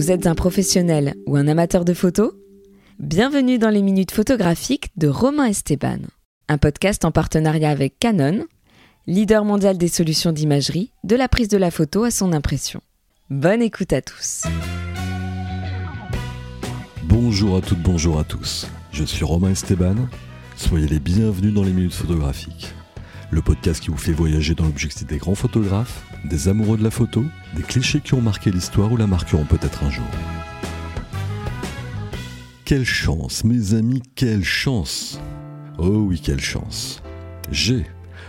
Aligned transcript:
Vous 0.00 0.10
êtes 0.10 0.26
un 0.26 0.34
professionnel 0.34 1.14
ou 1.26 1.36
un 1.36 1.46
amateur 1.46 1.84
de 1.84 1.92
photos 1.92 2.32
Bienvenue 2.98 3.58
dans 3.58 3.68
les 3.68 3.82
minutes 3.82 4.12
photographiques 4.12 4.88
de 4.96 5.08
Romain 5.08 5.44
Esteban, 5.44 5.98
un 6.48 6.56
podcast 6.56 7.04
en 7.04 7.10
partenariat 7.10 7.68
avec 7.68 7.98
Canon, 7.98 8.46
leader 9.06 9.44
mondial 9.44 9.76
des 9.76 9.88
solutions 9.88 10.32
d'imagerie, 10.32 10.90
de 11.04 11.16
la 11.16 11.28
prise 11.28 11.48
de 11.48 11.58
la 11.58 11.70
photo 11.70 12.04
à 12.04 12.10
son 12.10 12.32
impression. 12.32 12.80
Bonne 13.28 13.60
écoute 13.60 13.92
à 13.92 14.00
tous. 14.00 14.44
Bonjour 17.02 17.58
à 17.58 17.60
toutes, 17.60 17.82
bonjour 17.82 18.18
à 18.18 18.24
tous. 18.24 18.68
Je 18.92 19.04
suis 19.04 19.26
Romain 19.26 19.50
Esteban. 19.50 19.96
Soyez 20.56 20.88
les 20.88 20.98
bienvenus 20.98 21.52
dans 21.52 21.62
les 21.62 21.72
minutes 21.72 21.92
photographiques. 21.92 22.72
Le 23.32 23.42
podcast 23.42 23.80
qui 23.80 23.90
vous 23.90 23.96
fait 23.96 24.12
voyager 24.12 24.56
dans 24.56 24.64
l'objectif 24.64 25.06
des 25.06 25.18
grands 25.18 25.36
photographes, 25.36 26.02
des 26.24 26.48
amoureux 26.48 26.76
de 26.76 26.82
la 26.82 26.90
photo, 26.90 27.24
des 27.54 27.62
clichés 27.62 28.00
qui 28.00 28.14
ont 28.14 28.20
marqué 28.20 28.50
l'histoire 28.50 28.90
ou 28.90 28.96
la 28.96 29.06
marqueront 29.06 29.44
peut-être 29.44 29.84
un 29.84 29.90
jour. 29.90 30.06
Quelle 32.64 32.84
chance, 32.84 33.44
mes 33.44 33.74
amis, 33.74 34.02
quelle 34.16 34.42
chance 34.42 35.20
Oh 35.78 36.06
oui, 36.08 36.20
quelle 36.20 36.40
chance 36.40 37.02
J'ai, 37.52 37.86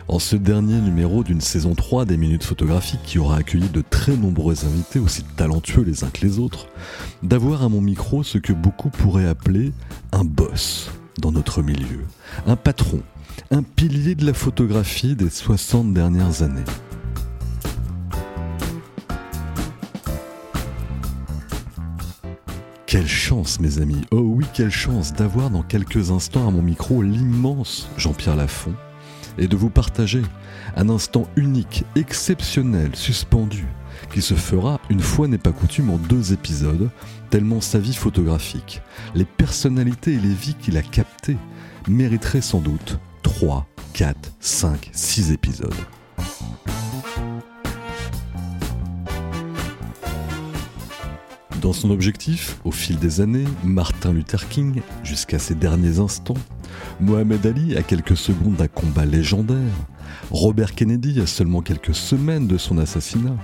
en 0.08 0.20
ce 0.20 0.36
dernier 0.36 0.80
numéro 0.80 1.24
d'une 1.24 1.42
saison 1.42 1.74
3 1.74 2.06
des 2.06 2.18
Minutes 2.18 2.44
Photographiques 2.44 3.04
qui 3.04 3.18
aura 3.18 3.38
accueilli 3.38 3.70
de 3.70 3.84
très 3.88 4.16
nombreux 4.16 4.66
invités 4.66 5.00
aussi 5.00 5.24
talentueux 5.36 5.84
les 5.84 6.04
uns 6.04 6.10
que 6.10 6.22
les 6.22 6.38
autres, 6.38 6.68
d'avoir 7.24 7.64
à 7.64 7.70
mon 7.70 7.82
micro 7.82 8.22
ce 8.22 8.38
que 8.38 8.54
beaucoup 8.54 8.90
pourraient 8.90 9.28
appeler 9.28 9.74
un 10.12 10.24
boss 10.24 10.92
dans 11.18 11.32
notre 11.32 11.62
milieu, 11.64 12.02
un 12.46 12.56
patron, 12.56 13.02
un 13.50 13.64
pilier 13.64 14.16
de 14.16 14.26
la 14.26 14.34
photographie 14.34 15.16
des 15.16 15.30
60 15.30 15.94
dernières 15.94 16.44
années. 16.44 16.64
Quelle 22.86 23.08
chance, 23.08 23.60
mes 23.60 23.80
amis, 23.80 24.02
oh 24.12 24.20
oui, 24.20 24.46
quelle 24.54 24.70
chance 24.70 25.14
d'avoir 25.14 25.50
dans 25.50 25.64
quelques 25.64 26.12
instants 26.12 26.48
à 26.48 26.52
mon 26.52 26.62
micro 26.62 27.02
l'immense 27.02 27.90
Jean-Pierre 27.98 28.36
Lafont 28.36 28.76
et 29.38 29.48
de 29.48 29.56
vous 29.56 29.70
partager 29.70 30.22
un 30.76 30.90
instant 30.90 31.26
unique, 31.38 31.86
exceptionnel, 31.96 32.96
suspendu, 32.96 33.66
qui 34.14 34.22
se 34.22 34.34
fera, 34.34 34.80
une 34.90 35.00
fois 35.00 35.30
n'est 35.30 35.38
pas 35.38 35.54
coutume, 35.54 35.90
en 35.90 35.98
deux 35.98 36.34
épisodes, 36.34 36.90
tellement 37.30 37.62
sa 37.62 37.80
vie 37.80 37.96
photographique, 37.96 38.82
les 39.16 39.26
personnalités 39.26 40.14
et 40.14 40.20
les 40.20 40.34
vies 40.34 40.56
qu'il 40.56 40.78
a 40.78 40.82
captées 40.82 41.38
mériteraient 41.88 42.42
sans 42.42 42.60
doute 42.60 43.00
3, 43.40 43.66
4, 43.94 44.34
5, 44.42 44.90
6 44.92 45.32
épisodes. 45.32 45.74
Dans 51.62 51.72
son 51.72 51.92
objectif, 51.92 52.58
au 52.66 52.72
fil 52.72 53.00
des 53.00 53.22
années, 53.22 53.46
Martin 53.64 54.12
Luther 54.12 54.50
King, 54.50 54.82
jusqu'à 55.04 55.40
ses 55.40 55.56
derniers 55.56 56.00
instants, 56.00 56.34
Mohamed 57.00 57.46
Ali 57.46 57.78
à 57.78 57.84
quelques 57.84 58.18
secondes 58.18 58.56
d'un 58.56 58.68
combat 58.68 59.06
légendaire, 59.06 59.58
Robert 60.30 60.76
Kennedy 60.76 61.22
à 61.22 61.26
seulement 61.26 61.62
quelques 61.62 61.96
semaines 61.96 62.48
de 62.48 62.58
son 62.58 62.78
assassinat, 62.80 63.38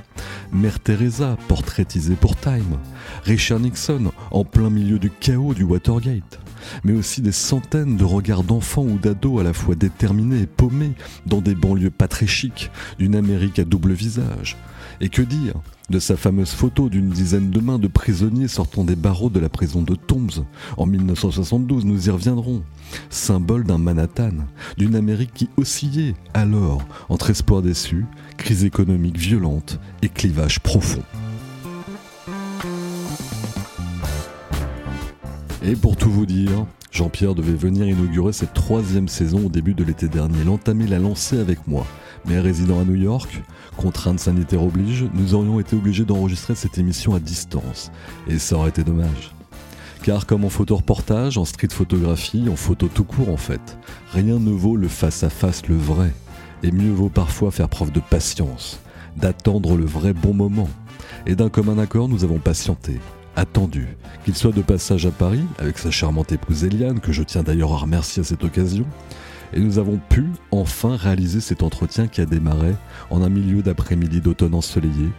Mère 0.52 0.82
Teresa 0.82 1.38
portraitisée 1.48 2.16
pour 2.16 2.36
Time, 2.36 2.78
Richard 3.24 3.62
Nixon 3.62 4.12
en 4.32 4.44
plein 4.44 4.70
milieu 4.70 5.00
du 5.00 5.10
chaos 5.10 5.54
du 5.54 5.64
Watergate, 5.64 6.40
mais 6.84 6.94
aussi 6.94 7.22
des 7.22 7.32
centaines 7.32 7.98
de 7.98 8.04
regards 8.04 8.44
d'enfants 8.44 8.84
ou 8.84 8.98
d'ados 8.98 9.40
à 9.40 9.44
la 9.44 9.54
fois 9.54 9.76
déterminés 9.76 10.42
et 10.42 10.48
paumés 10.48 10.94
dans 11.26 11.42
des 11.42 11.56
banlieues 11.56 11.92
pas 11.92 12.08
très 12.08 12.28
chics 12.28 12.72
d'une 13.00 13.16
Amérique 13.16 13.60
à 13.60 13.64
double 13.64 13.94
visage. 13.94 14.58
Et 15.00 15.10
que 15.10 15.22
dire 15.22 15.54
de 15.90 16.00
sa 16.00 16.18
fameuse 16.18 16.52
photo 16.52 16.90
d'une 16.90 17.10
dizaine 17.10 17.50
de 17.50 17.60
mains 17.60 17.80
de 17.80 17.88
prisonniers 17.88 18.48
sortant 18.48 18.84
des 18.84 18.96
barreaux 18.96 19.30
de 19.30 19.40
la 19.40 19.50
prison 19.50 19.82
de 19.82 19.96
Tombs 19.96 20.46
en 20.76 20.86
1972, 20.86 21.86
nous 21.86 22.08
y 22.08 22.10
reviendrons. 22.10 22.64
Symbole 23.10 23.64
d'un 23.64 23.78
Manhattan, 23.78 24.34
d'une 24.78 24.96
Amérique 24.96 25.34
qui 25.34 25.50
oscillait 25.58 26.16
alors 26.34 26.82
entre 27.10 27.30
espoir 27.30 27.62
déçu, 27.62 28.06
crise 28.38 28.66
économique 28.66 29.18
violente 29.18 29.80
et 30.02 30.10
clivage 30.10 30.60
profond. 30.60 31.04
Et 35.68 35.76
pour 35.76 35.98
tout 35.98 36.10
vous 36.10 36.26
dire, 36.26 36.66
Jean-Pierre 36.92 37.36
devait 37.36 37.52
venir 37.52 37.86
inaugurer 37.86 38.32
cette 38.32 38.54
troisième 38.54 39.10
saison 39.10 39.48
au 39.48 39.50
début 39.50 39.74
de 39.74 39.84
l'été 39.84 40.08
dernier, 40.08 40.46
l'entamer, 40.46 40.88
la 40.88 40.98
lancer 40.98 41.38
avec 41.38 41.68
moi. 41.68 41.86
Mais 42.26 42.40
résidant 42.40 42.80
à 42.80 42.86
New 42.86 42.96
York, 42.96 43.44
contraintes 43.76 44.22
sanitaires 44.22 44.64
oblige, 44.64 45.06
nous 45.14 45.34
aurions 45.34 45.60
été 45.60 45.76
obligés 45.76 46.06
d'enregistrer 46.06 46.56
cette 46.56 46.78
émission 46.78 47.16
à 47.16 47.20
distance. 47.20 47.92
Et 48.30 48.40
ça 48.40 48.56
aurait 48.56 48.70
été 48.70 48.86
dommage. 48.86 49.36
Car 50.04 50.26
comme 50.26 50.46
en 50.46 50.50
photo-reportage, 50.50 51.38
en 51.38 51.44
street 51.44 51.68
photographie, 51.70 52.48
en 52.50 52.56
photo 52.56 52.88
tout 52.88 53.04
court 53.04 53.28
en 53.28 53.36
fait, 53.36 53.78
rien 54.14 54.40
ne 54.40 54.52
vaut 54.52 54.78
le 54.78 54.88
face-à-face, 54.88 55.68
le 55.68 55.76
vrai. 55.76 56.14
Et 56.64 56.72
mieux 56.72 56.94
vaut 56.94 57.10
parfois 57.10 57.52
faire 57.52 57.68
preuve 57.68 57.92
de 57.92 58.00
patience, 58.00 58.80
d'attendre 59.18 59.76
le 59.76 59.86
vrai 59.86 60.14
bon 60.14 60.34
moment. 60.34 60.70
Et 61.26 61.36
d'un 61.36 61.50
commun 61.50 61.78
accord, 61.78 62.08
nous 62.08 62.24
avons 62.24 62.40
patienté, 62.40 63.02
attendu, 63.38 63.88
qu'il 64.26 64.36
soit 64.36 64.52
de 64.52 64.62
passage 64.62 65.06
à 65.06 65.12
Paris, 65.12 65.46
avec 65.60 65.78
sa 65.78 65.92
charmante 65.92 66.32
épouse 66.32 66.66
Eliane, 66.66 67.00
que 67.00 67.12
je 67.12 67.24
tiens 67.24 67.44
d'ailleurs 67.44 67.72
à 67.72 67.78
remercier 67.78 68.22
à 68.22 68.24
cette 68.26 68.44
occasion, 68.44 68.86
et 69.54 69.60
nous 69.60 69.80
avons 69.80 70.00
pu 70.10 70.26
enfin 70.52 70.98
réaliser 70.98 71.40
cet 71.40 71.64
entretien 71.64 72.08
qui 72.08 72.20
a 72.20 72.26
démarré 72.26 72.76
en 73.10 73.22
un 73.22 73.30
milieu 73.30 73.62
d'après-midi 73.62 74.22
d'automne 74.22 74.56
ensoleillé, 74.56 75.10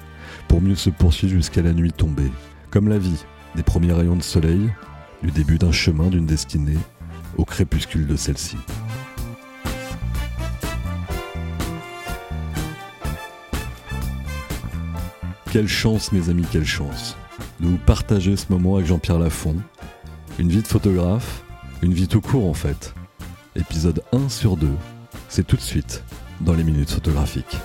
pour 0.48 0.60
mieux 0.60 0.74
se 0.74 0.90
poursuivre 0.90 1.32
jusqu'à 1.32 1.62
la 1.62 1.72
nuit 1.72 1.92
tombée, 1.92 2.30
comme 2.70 2.88
la 2.88 2.98
vie, 2.98 3.24
des 3.54 3.62
premiers 3.62 3.92
rayons 3.92 4.16
de 4.16 4.22
soleil, 4.22 4.68
du 5.22 5.30
début 5.30 5.58
d'un 5.58 5.72
chemin, 5.72 6.08
d'une 6.08 6.26
destinée, 6.26 6.78
au 7.36 7.44
crépuscule 7.44 8.06
de 8.06 8.16
celle-ci. 8.16 8.56
Quelle 15.52 15.68
chance 15.68 16.12
mes 16.12 16.28
amis, 16.28 16.44
quelle 16.50 16.66
chance 16.66 17.16
de 17.60 17.66
vous 17.66 17.78
partager 17.78 18.36
ce 18.36 18.46
moment 18.50 18.76
avec 18.76 18.86
Jean-Pierre 18.86 19.18
Lafont. 19.18 19.56
Une 20.38 20.48
vie 20.48 20.62
de 20.62 20.66
photographe, 20.66 21.42
une 21.82 21.92
vie 21.92 22.08
tout 22.08 22.20
court 22.20 22.48
en 22.48 22.54
fait. 22.54 22.94
Épisode 23.56 24.02
1 24.12 24.28
sur 24.28 24.56
2, 24.56 24.68
c'est 25.28 25.46
tout 25.46 25.56
de 25.56 25.60
suite 25.60 26.04
dans 26.40 26.54
les 26.54 26.64
minutes 26.64 26.90
photographiques. 26.90 27.58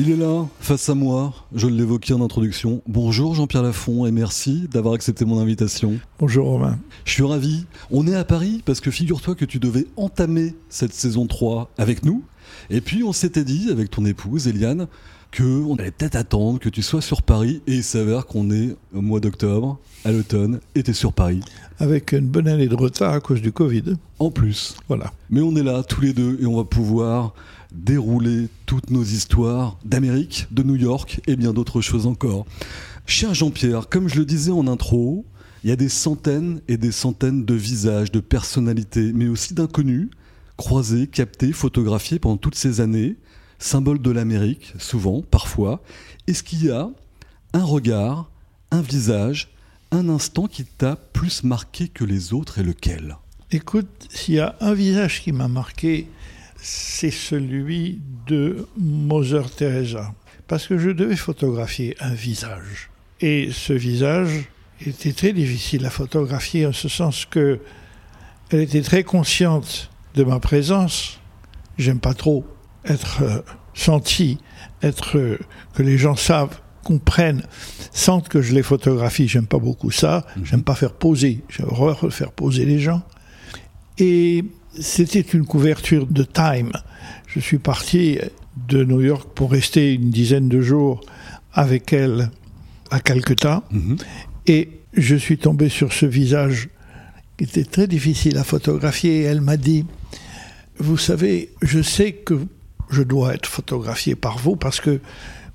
Il 0.00 0.12
est 0.12 0.16
là, 0.16 0.46
face 0.60 0.88
à 0.90 0.94
moi, 0.94 1.34
je 1.52 1.66
l'évoquais 1.66 2.12
en 2.12 2.22
introduction. 2.22 2.82
Bonjour 2.86 3.34
Jean-Pierre 3.34 3.64
Lafont 3.64 4.06
et 4.06 4.12
merci 4.12 4.68
d'avoir 4.70 4.94
accepté 4.94 5.24
mon 5.24 5.40
invitation. 5.40 5.98
Bonjour 6.20 6.46
Romain. 6.46 6.78
Je 7.04 7.14
suis 7.14 7.24
ravi. 7.24 7.66
On 7.90 8.06
est 8.06 8.14
à 8.14 8.22
Paris 8.22 8.62
parce 8.64 8.78
que 8.78 8.92
figure-toi 8.92 9.34
que 9.34 9.44
tu 9.44 9.58
devais 9.58 9.88
entamer 9.96 10.54
cette 10.68 10.94
saison 10.94 11.26
3 11.26 11.72
avec 11.78 12.04
nous. 12.04 12.22
Et 12.70 12.80
puis 12.80 13.02
on 13.02 13.12
s'était 13.12 13.42
dit 13.42 13.70
avec 13.72 13.90
ton 13.90 14.04
épouse 14.04 14.46
Eliane 14.46 14.86
qu'on 15.36 15.76
allait 15.76 15.90
peut-être 15.90 16.16
attendre 16.16 16.58
que 16.58 16.68
tu 16.68 16.82
sois 16.82 17.00
sur 17.00 17.22
Paris 17.22 17.62
et 17.66 17.76
il 17.76 17.84
s'avère 17.84 18.26
qu'on 18.26 18.50
est 18.50 18.76
au 18.94 19.00
mois 19.00 19.20
d'octobre, 19.20 19.78
à 20.04 20.12
l'automne, 20.12 20.60
et 20.74 20.82
tu 20.82 20.90
es 20.90 20.94
sur 20.94 21.12
Paris. 21.12 21.40
Avec 21.78 22.12
une 22.12 22.26
bonne 22.26 22.48
année 22.48 22.68
de 22.68 22.74
retard 22.74 23.12
à 23.12 23.20
cause 23.20 23.42
du 23.42 23.52
Covid. 23.52 23.94
En 24.18 24.30
plus. 24.30 24.76
Voilà. 24.88 25.12
Mais 25.30 25.40
on 25.40 25.54
est 25.56 25.62
là 25.62 25.82
tous 25.82 26.00
les 26.00 26.12
deux 26.12 26.38
et 26.40 26.46
on 26.46 26.56
va 26.56 26.64
pouvoir 26.64 27.34
dérouler 27.72 28.48
toutes 28.66 28.90
nos 28.90 29.04
histoires 29.04 29.78
d'Amérique, 29.84 30.46
de 30.50 30.62
New 30.62 30.76
York 30.76 31.20
et 31.26 31.36
bien 31.36 31.52
d'autres 31.52 31.80
choses 31.80 32.06
encore. 32.06 32.46
Cher 33.06 33.34
Jean-Pierre, 33.34 33.88
comme 33.88 34.08
je 34.08 34.16
le 34.16 34.24
disais 34.24 34.50
en 34.50 34.66
intro, 34.66 35.24
il 35.64 35.70
y 35.70 35.72
a 35.72 35.76
des 35.76 35.88
centaines 35.88 36.60
et 36.68 36.76
des 36.76 36.92
centaines 36.92 37.44
de 37.44 37.54
visages, 37.54 38.12
de 38.12 38.20
personnalités, 38.20 39.12
mais 39.12 39.28
aussi 39.28 39.54
d'inconnus, 39.54 40.08
croisés, 40.56 41.06
captés, 41.06 41.52
photographiés 41.52 42.18
pendant 42.18 42.36
toutes 42.36 42.54
ces 42.54 42.80
années, 42.80 43.16
symbole 43.58 44.00
de 44.00 44.10
l'Amérique, 44.10 44.72
souvent, 44.78 45.22
parfois. 45.22 45.82
Est-ce 46.26 46.42
qu'il 46.42 46.64
y 46.64 46.70
a 46.70 46.90
un 47.52 47.64
regard, 47.64 48.30
un 48.70 48.82
visage, 48.82 49.48
un 49.90 50.08
instant 50.08 50.46
qui 50.46 50.64
t'a 50.64 50.96
plus 50.96 51.44
marqué 51.44 51.88
que 51.88 52.04
les 52.04 52.32
autres 52.32 52.58
et 52.58 52.62
lequel? 52.62 53.16
Écoute, 53.50 54.08
s'il 54.10 54.34
y 54.34 54.40
a 54.40 54.56
un 54.60 54.74
visage 54.74 55.22
qui 55.22 55.32
m'a 55.32 55.48
marqué, 55.48 56.08
c'est 56.56 57.10
celui 57.10 58.00
de 58.26 58.66
Mother 58.76 59.50
Teresa. 59.50 60.14
Parce 60.46 60.66
que 60.66 60.78
je 60.78 60.90
devais 60.90 61.16
photographier 61.16 61.96
un 62.00 62.14
visage. 62.14 62.90
Et 63.20 63.50
ce 63.52 63.72
visage 63.72 64.48
était 64.86 65.12
très 65.12 65.32
difficile 65.32 65.84
à 65.86 65.90
photographier 65.90 66.66
en 66.66 66.72
ce 66.72 66.88
sens 66.88 67.26
que 67.26 67.60
elle 68.50 68.60
était 68.60 68.82
très 68.82 69.04
consciente 69.04 69.90
de 70.14 70.24
ma 70.24 70.40
présence. 70.40 71.20
J'aime 71.76 72.00
pas 72.00 72.14
trop 72.14 72.46
être 72.88 73.22
euh, 73.22 73.40
senti, 73.74 74.38
être 74.82 75.18
euh, 75.18 75.38
que 75.74 75.82
les 75.82 75.98
gens 75.98 76.16
savent, 76.16 76.60
comprennent, 76.82 77.42
sentent 77.92 78.28
que 78.28 78.42
je 78.42 78.54
les 78.54 78.62
photographie. 78.62 79.28
J'aime 79.28 79.46
pas 79.46 79.58
beaucoup 79.58 79.90
ça. 79.90 80.26
J'aime 80.42 80.62
pas 80.62 80.74
faire 80.74 80.92
poser. 80.92 81.42
J'ai 81.48 81.64
horreur 81.64 82.04
de 82.04 82.10
faire 82.10 82.32
poser 82.32 82.64
les 82.64 82.78
gens. 82.78 83.02
Et 83.98 84.44
C'était 84.80 85.20
une 85.20 85.44
couverture 85.44 86.06
de 86.06 86.22
Time. 86.22 86.72
Je 87.26 87.40
suis 87.40 87.58
parti 87.58 88.18
de 88.68 88.84
New 88.84 89.00
York 89.00 89.28
pour 89.34 89.50
rester 89.50 89.94
une 89.94 90.10
dizaine 90.10 90.48
de 90.48 90.60
jours 90.60 91.00
avec 91.52 91.92
elle 91.92 92.30
à 92.90 93.00
Calcutta. 93.00 93.64
Mhm. 93.70 93.96
Et 94.46 94.70
je 94.94 95.16
suis 95.16 95.38
tombé 95.38 95.68
sur 95.68 95.92
ce 95.92 96.06
visage 96.06 96.68
qui 97.36 97.44
était 97.44 97.64
très 97.64 97.86
difficile 97.86 98.38
à 98.38 98.44
photographier. 98.44 99.20
Et 99.20 99.22
elle 99.24 99.40
m'a 99.40 99.56
dit, 99.56 99.84
vous 100.78 100.96
savez, 100.98 101.50
je 101.62 101.82
sais 101.82 102.12
que 102.12 102.40
je 102.90 103.02
dois 103.02 103.34
être 103.34 103.46
photographié 103.46 104.14
par 104.14 104.38
vous 104.38 104.56
parce 104.56 104.80
que 104.80 105.00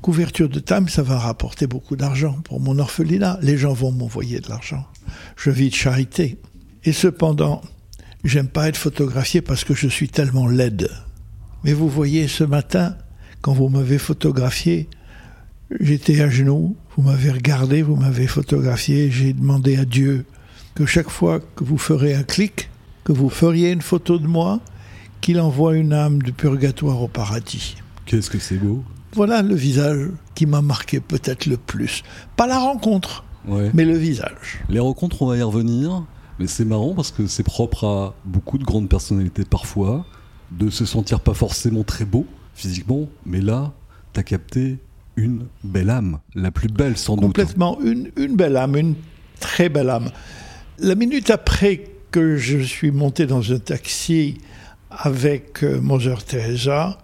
couverture 0.01 0.49
de 0.49 0.59
Time, 0.59 0.89
ça 0.89 1.01
va 1.01 1.17
rapporter 1.17 1.65
beaucoup 1.65 1.95
d'argent 1.95 2.37
pour 2.43 2.59
mon 2.59 2.77
orphelinat. 2.79 3.39
Les 3.41 3.57
gens 3.57 3.73
vont 3.73 3.91
m'envoyer 3.91 4.39
de 4.39 4.49
l'argent. 4.49 4.85
Je 5.37 5.49
vis 5.49 5.69
de 5.69 5.75
charité. 5.75 6.37
Et 6.83 6.91
cependant, 6.91 7.61
j'aime 8.23 8.49
pas 8.49 8.67
être 8.67 8.77
photographié 8.77 9.41
parce 9.41 9.63
que 9.63 9.73
je 9.73 9.87
suis 9.87 10.09
tellement 10.09 10.47
laide. 10.47 10.89
Mais 11.63 11.73
vous 11.73 11.87
voyez, 11.87 12.27
ce 12.27 12.43
matin, 12.43 12.97
quand 13.41 13.53
vous 13.53 13.69
m'avez 13.69 13.97
photographié, 13.97 14.89
j'étais 15.79 16.21
à 16.21 16.29
genoux, 16.29 16.75
vous 16.95 17.03
m'avez 17.03 17.31
regardé, 17.31 17.81
vous 17.81 17.95
m'avez 17.95 18.27
photographié, 18.27 19.09
j'ai 19.09 19.33
demandé 19.33 19.77
à 19.77 19.85
Dieu 19.85 20.25
que 20.75 20.85
chaque 20.85 21.09
fois 21.09 21.39
que 21.55 21.63
vous 21.63 21.77
ferez 21.77 22.13
un 22.13 22.23
clic, 22.23 22.69
que 23.03 23.13
vous 23.13 23.29
feriez 23.29 23.71
une 23.71 23.81
photo 23.81 24.17
de 24.17 24.27
moi, 24.27 24.59
qu'il 25.23 25.39
envoie 25.39 25.75
une 25.77 25.93
âme 25.93 26.21
du 26.21 26.33
purgatoire 26.33 27.01
au 27.01 27.07
paradis. 27.07 27.77
Qu'est-ce 28.05 28.29
que 28.29 28.39
c'est 28.39 28.57
beau 28.57 28.83
Voilà 29.13 29.41
le 29.41 29.55
visage 29.55 30.09
qui 30.35 30.45
m'a 30.45 30.61
marqué 30.61 30.99
peut-être 30.99 31.45
le 31.45 31.55
plus. 31.55 32.03
Pas 32.35 32.45
la 32.45 32.59
rencontre, 32.59 33.23
Ouais. 33.47 33.71
mais 33.73 33.85
le 33.85 33.97
visage. 33.97 34.59
Les 34.67 34.79
rencontres, 34.81 35.21
on 35.21 35.27
va 35.27 35.37
y 35.37 35.41
revenir, 35.41 36.03
mais 36.39 36.47
c'est 36.47 36.65
marrant 36.65 36.93
parce 36.93 37.11
que 37.11 37.25
c'est 37.27 37.43
propre 37.43 37.85
à 37.87 38.13
beaucoup 38.25 38.57
de 38.57 38.65
grandes 38.65 38.89
personnalités 38.89 39.45
parfois, 39.45 40.05
de 40.51 40.69
se 40.69 40.83
sentir 40.85 41.21
pas 41.21 41.33
forcément 41.33 41.83
très 41.83 42.03
beau 42.05 42.25
physiquement, 42.53 43.07
mais 43.25 43.39
là, 43.39 43.71
t'as 44.11 44.23
capté 44.23 44.77
une 45.15 45.45
belle 45.63 45.89
âme, 45.89 46.19
la 46.35 46.51
plus 46.51 46.67
belle 46.67 46.97
sans 46.97 47.15
doute. 47.15 47.27
Complètement 47.27 47.79
une, 47.81 48.11
une 48.17 48.35
belle 48.35 48.57
âme, 48.57 48.75
une 48.75 48.95
très 49.39 49.69
belle 49.69 49.89
âme. 49.89 50.09
La 50.79 50.95
minute 50.95 51.29
après 51.29 51.85
que 52.11 52.35
je 52.35 52.57
suis 52.59 52.91
monté 52.91 53.25
dans 53.25 53.53
un 53.53 53.59
taxi 53.59 54.37
avec 54.97 55.63
euh, 55.63 55.79
Mother 55.81 56.23
Teresa, 56.23 56.97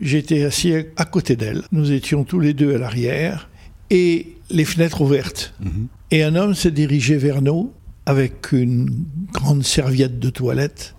j'étais 0.00 0.44
assis 0.44 0.74
à 0.96 1.04
côté 1.04 1.36
d'elle. 1.36 1.62
Nous 1.72 1.92
étions 1.92 2.24
tous 2.24 2.40
les 2.40 2.54
deux 2.54 2.74
à 2.74 2.78
l'arrière 2.78 3.48
et 3.90 4.28
les 4.50 4.64
fenêtres 4.64 5.00
ouvertes. 5.00 5.54
Mhm. 5.60 5.86
Et 6.10 6.22
un 6.22 6.34
homme 6.36 6.54
s'est 6.54 6.70
dirigé 6.70 7.16
vers 7.16 7.42
nous 7.42 7.72
avec 8.06 8.52
une 8.52 9.04
grande 9.32 9.64
serviette 9.64 10.18
de 10.18 10.30
toilette 10.30 10.94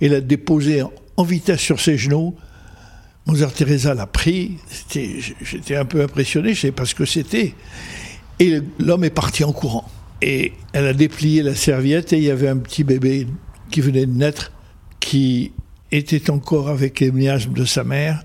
et 0.00 0.08
l'a 0.08 0.20
déposée 0.20 0.82
en- 0.82 0.92
vitesse 1.24 1.60
sur 1.60 1.80
ses 1.80 1.96
genoux. 1.98 2.34
Mother 3.26 3.52
Teresa 3.52 3.94
l'a 3.94 4.06
pris. 4.06 4.56
J'étais 5.42 5.76
un 5.76 5.84
peu 5.84 6.02
impressionné, 6.02 6.48
je 6.54 6.58
ne 6.58 6.70
sais 6.70 6.72
pas 6.72 6.84
ce 6.84 6.94
que 6.94 7.04
c'était. 7.04 7.54
Et 8.40 8.60
l'homme 8.78 9.04
est 9.04 9.10
parti 9.10 9.42
en 9.44 9.52
courant. 9.52 9.88
Et 10.22 10.52
elle 10.72 10.86
a 10.86 10.92
déplié 10.92 11.42
la 11.42 11.54
serviette 11.54 12.12
et 12.12 12.18
il 12.18 12.22
y 12.24 12.30
avait 12.30 12.48
un 12.48 12.56
petit 12.56 12.84
bébé 12.84 13.26
qui 13.70 13.80
venait 13.80 14.06
de 14.06 14.12
naître 14.12 14.52
qui 15.00 15.52
était 15.92 16.30
encore 16.30 16.68
avec 16.68 17.00
les 17.00 17.10
miasmes 17.10 17.52
de 17.52 17.64
sa 17.64 17.84
mère, 17.84 18.24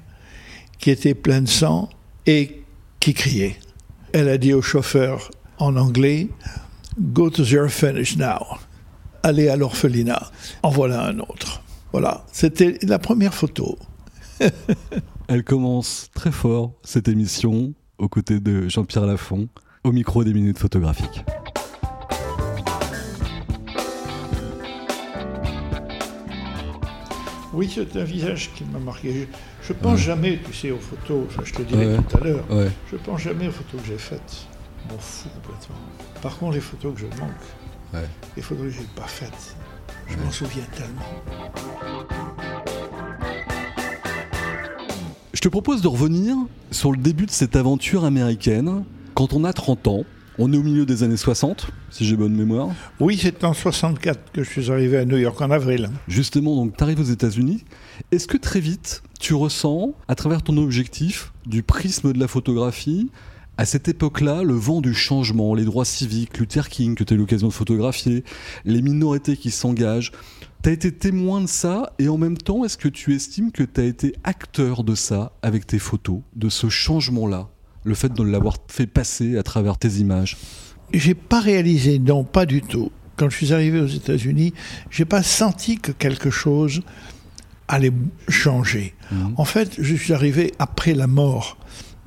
qui 0.80 0.92
était 0.92 1.14
plein 1.14 1.42
de 1.42 1.48
sang 1.48 1.90
et 2.26 2.64
qui 3.00 3.14
criait. 3.14 3.58
Elle 4.14 4.30
a 4.30 4.38
dit 4.38 4.54
au 4.54 4.62
chauffeur 4.62 5.32
en 5.58 5.76
anglais 5.76 6.30
Go 7.00 7.30
to 7.30 7.44
the 7.44 7.54
orphanage 7.54 8.18
now. 8.18 8.58
Allez 9.24 9.48
à 9.48 9.56
l'orphelinat. 9.56 10.32
En 10.62 10.70
voilà 10.70 11.06
un 11.06 11.20
autre. 11.20 11.64
Voilà, 11.92 12.26
c'était 12.32 12.78
la 12.84 13.00
première 13.00 13.34
photo. 13.34 13.78
Elle 15.28 15.44
commence 15.44 16.10
très 16.14 16.32
fort 16.32 16.74
cette 16.84 17.08
émission 17.08 17.74
aux 17.98 18.10
côtés 18.10 18.40
de 18.40 18.68
Jean-Pierre 18.68 19.06
Lafont 19.06 19.48
au 19.84 19.92
micro 19.92 20.24
des 20.24 20.34
minutes 20.34 20.60
photographiques. 20.60 21.24
Oui, 27.54 27.72
c'est 27.74 27.96
un 28.00 28.04
visage 28.04 28.52
qui 28.56 28.64
m'a 28.66 28.80
marqué. 28.80 29.28
Je, 29.62 29.68
je 29.68 29.74
pense 29.74 30.00
jamais, 30.00 30.40
tu 30.44 30.54
sais, 30.54 30.72
aux 30.72 30.80
photos, 30.80 31.26
je 31.44 31.54
te 31.54 31.62
dirai 31.62 31.86
Ouais. 31.88 31.98
tout 32.10 32.18
à 32.18 32.24
l'heure, 32.24 32.44
Ouais. 32.52 32.72
je 32.92 32.98
pense 32.98 33.22
jamais 33.22 33.48
aux 33.48 33.52
photos 33.52 33.82
que 33.82 33.88
j'ai 33.88 33.98
faites. 33.98 34.48
Je 34.88 34.94
m'en 34.94 35.00
fous 35.00 35.30
complètement. 35.36 35.76
Par 36.22 36.38
contre, 36.38 36.56
les 36.56 36.62
photos 36.62 36.94
que 36.96 37.02
je 37.02 37.06
manque, 37.22 38.02
les 38.36 38.42
photos 38.42 38.66
que 38.66 38.72
j'ai 38.72 38.88
pas 38.96 39.08
faites, 39.08 39.56
je 40.08 40.18
m'en 40.18 40.32
souviens 40.32 40.64
tellement. 40.76 42.14
Je 45.34 45.42
te 45.42 45.48
propose 45.48 45.82
de 45.82 45.88
revenir 45.88 46.36
sur 46.72 46.92
le 46.92 46.98
début 46.98 47.26
de 47.26 47.32
cette 47.32 47.56
aventure 47.56 48.04
américaine. 48.06 48.84
Quand 49.14 49.34
on 49.34 49.44
a 49.44 49.54
30 49.54 49.88
ans, 49.88 50.04
on 50.40 50.52
est 50.52 50.58
au 50.58 50.64
milieu 50.64 50.86
des 50.86 51.04
années 51.04 51.18
60, 51.18 51.68
si 51.92 52.06
j'ai 52.06 52.16
bonne 52.16 52.36
mémoire. 52.36 52.70
Oui, 53.00 53.18
c'est 53.22 53.44
en 53.44 53.54
64 53.54 54.32
que 54.32 54.44
je 54.44 54.50
suis 54.50 54.72
arrivé 54.72 54.98
à 54.98 55.06
New 55.06 55.18
York, 55.18 55.40
en 55.42 55.52
avril. 55.52 55.90
Justement, 56.08 56.56
donc 56.56 56.76
tu 56.76 56.84
arrives 56.84 57.00
aux 57.00 57.04
États-Unis. 57.04 57.64
Est-ce 58.12 58.28
que 58.28 58.38
très 58.38 58.60
vite, 58.60 59.04
tu 59.20 59.34
ressens, 59.34 59.94
à 60.08 60.16
travers 60.16 60.42
ton 60.42 60.58
objectif, 60.58 61.34
du 61.46 61.62
prisme 61.62 62.14
de 62.14 62.20
la 62.20 62.28
photographie, 62.28 63.12
à 63.58 63.66
cette 63.66 63.88
époque-là, 63.88 64.42
le 64.42 64.56
vent 64.56 64.82
du 64.82 64.96
changement, 64.96 65.54
les 65.54 65.66
droits 65.66 65.86
civiques, 65.86 66.40
Luther 66.40 66.70
King, 66.70 66.96
que 66.96 67.04
tu 67.04 67.14
as 67.14 67.16
eu 67.16 67.20
l'occasion 67.20 67.50
de 67.50 67.54
photographier, 67.54 68.24
les 68.66 68.82
minorités 68.82 69.38
qui 69.38 69.52
s'engagent, 69.52 70.12
tu 70.64 70.70
as 70.70 70.72
été 70.72 70.92
témoin 70.92 71.42
de 71.42 71.48
ça 71.48 71.94
et 72.00 72.10
en 72.10 72.18
même 72.18 72.38
temps, 72.38 72.66
est-ce 72.66 72.78
que 72.78 72.88
tu 72.88 73.14
estimes 73.14 73.52
que 73.52 73.64
tu 73.64 73.82
as 73.82 73.84
été 73.84 74.16
acteur 74.24 74.84
de 74.84 74.96
ça 74.96 75.34
avec 75.44 75.68
tes 75.68 75.78
photos, 75.78 76.22
de 76.36 76.50
ce 76.50 76.70
changement-là? 76.70 77.50
Le 77.84 77.96
fait 77.96 78.14
de 78.14 78.24
l'avoir 78.24 78.58
fait 78.68 78.88
passer 78.88 79.38
à 79.38 79.44
travers 79.44 79.78
tes 79.78 79.90
images 79.96 80.38
J'ai 80.94 81.14
pas 81.16 81.40
réalisé, 81.40 82.00
non, 82.00 82.24
pas 82.24 82.46
du 82.46 82.62
tout. 82.62 82.92
Quand 83.16 83.30
je 83.30 83.38
suis 83.38 83.54
arrivé 83.54 83.80
aux 83.80 83.88
États-Unis, 83.88 84.54
j'ai 84.90 85.06
pas 85.06 85.24
senti 85.24 85.78
que 85.78 85.92
quelque 85.92 86.30
chose 86.30 86.82
allait 87.68 87.92
changer. 88.30 88.94
Mhm. 89.12 89.34
En 89.38 89.46
fait, 89.46 89.76
je 89.80 89.96
suis 89.96 90.14
arrivé 90.14 90.54
après 90.60 90.94
la 90.94 91.08
mort 91.08 91.58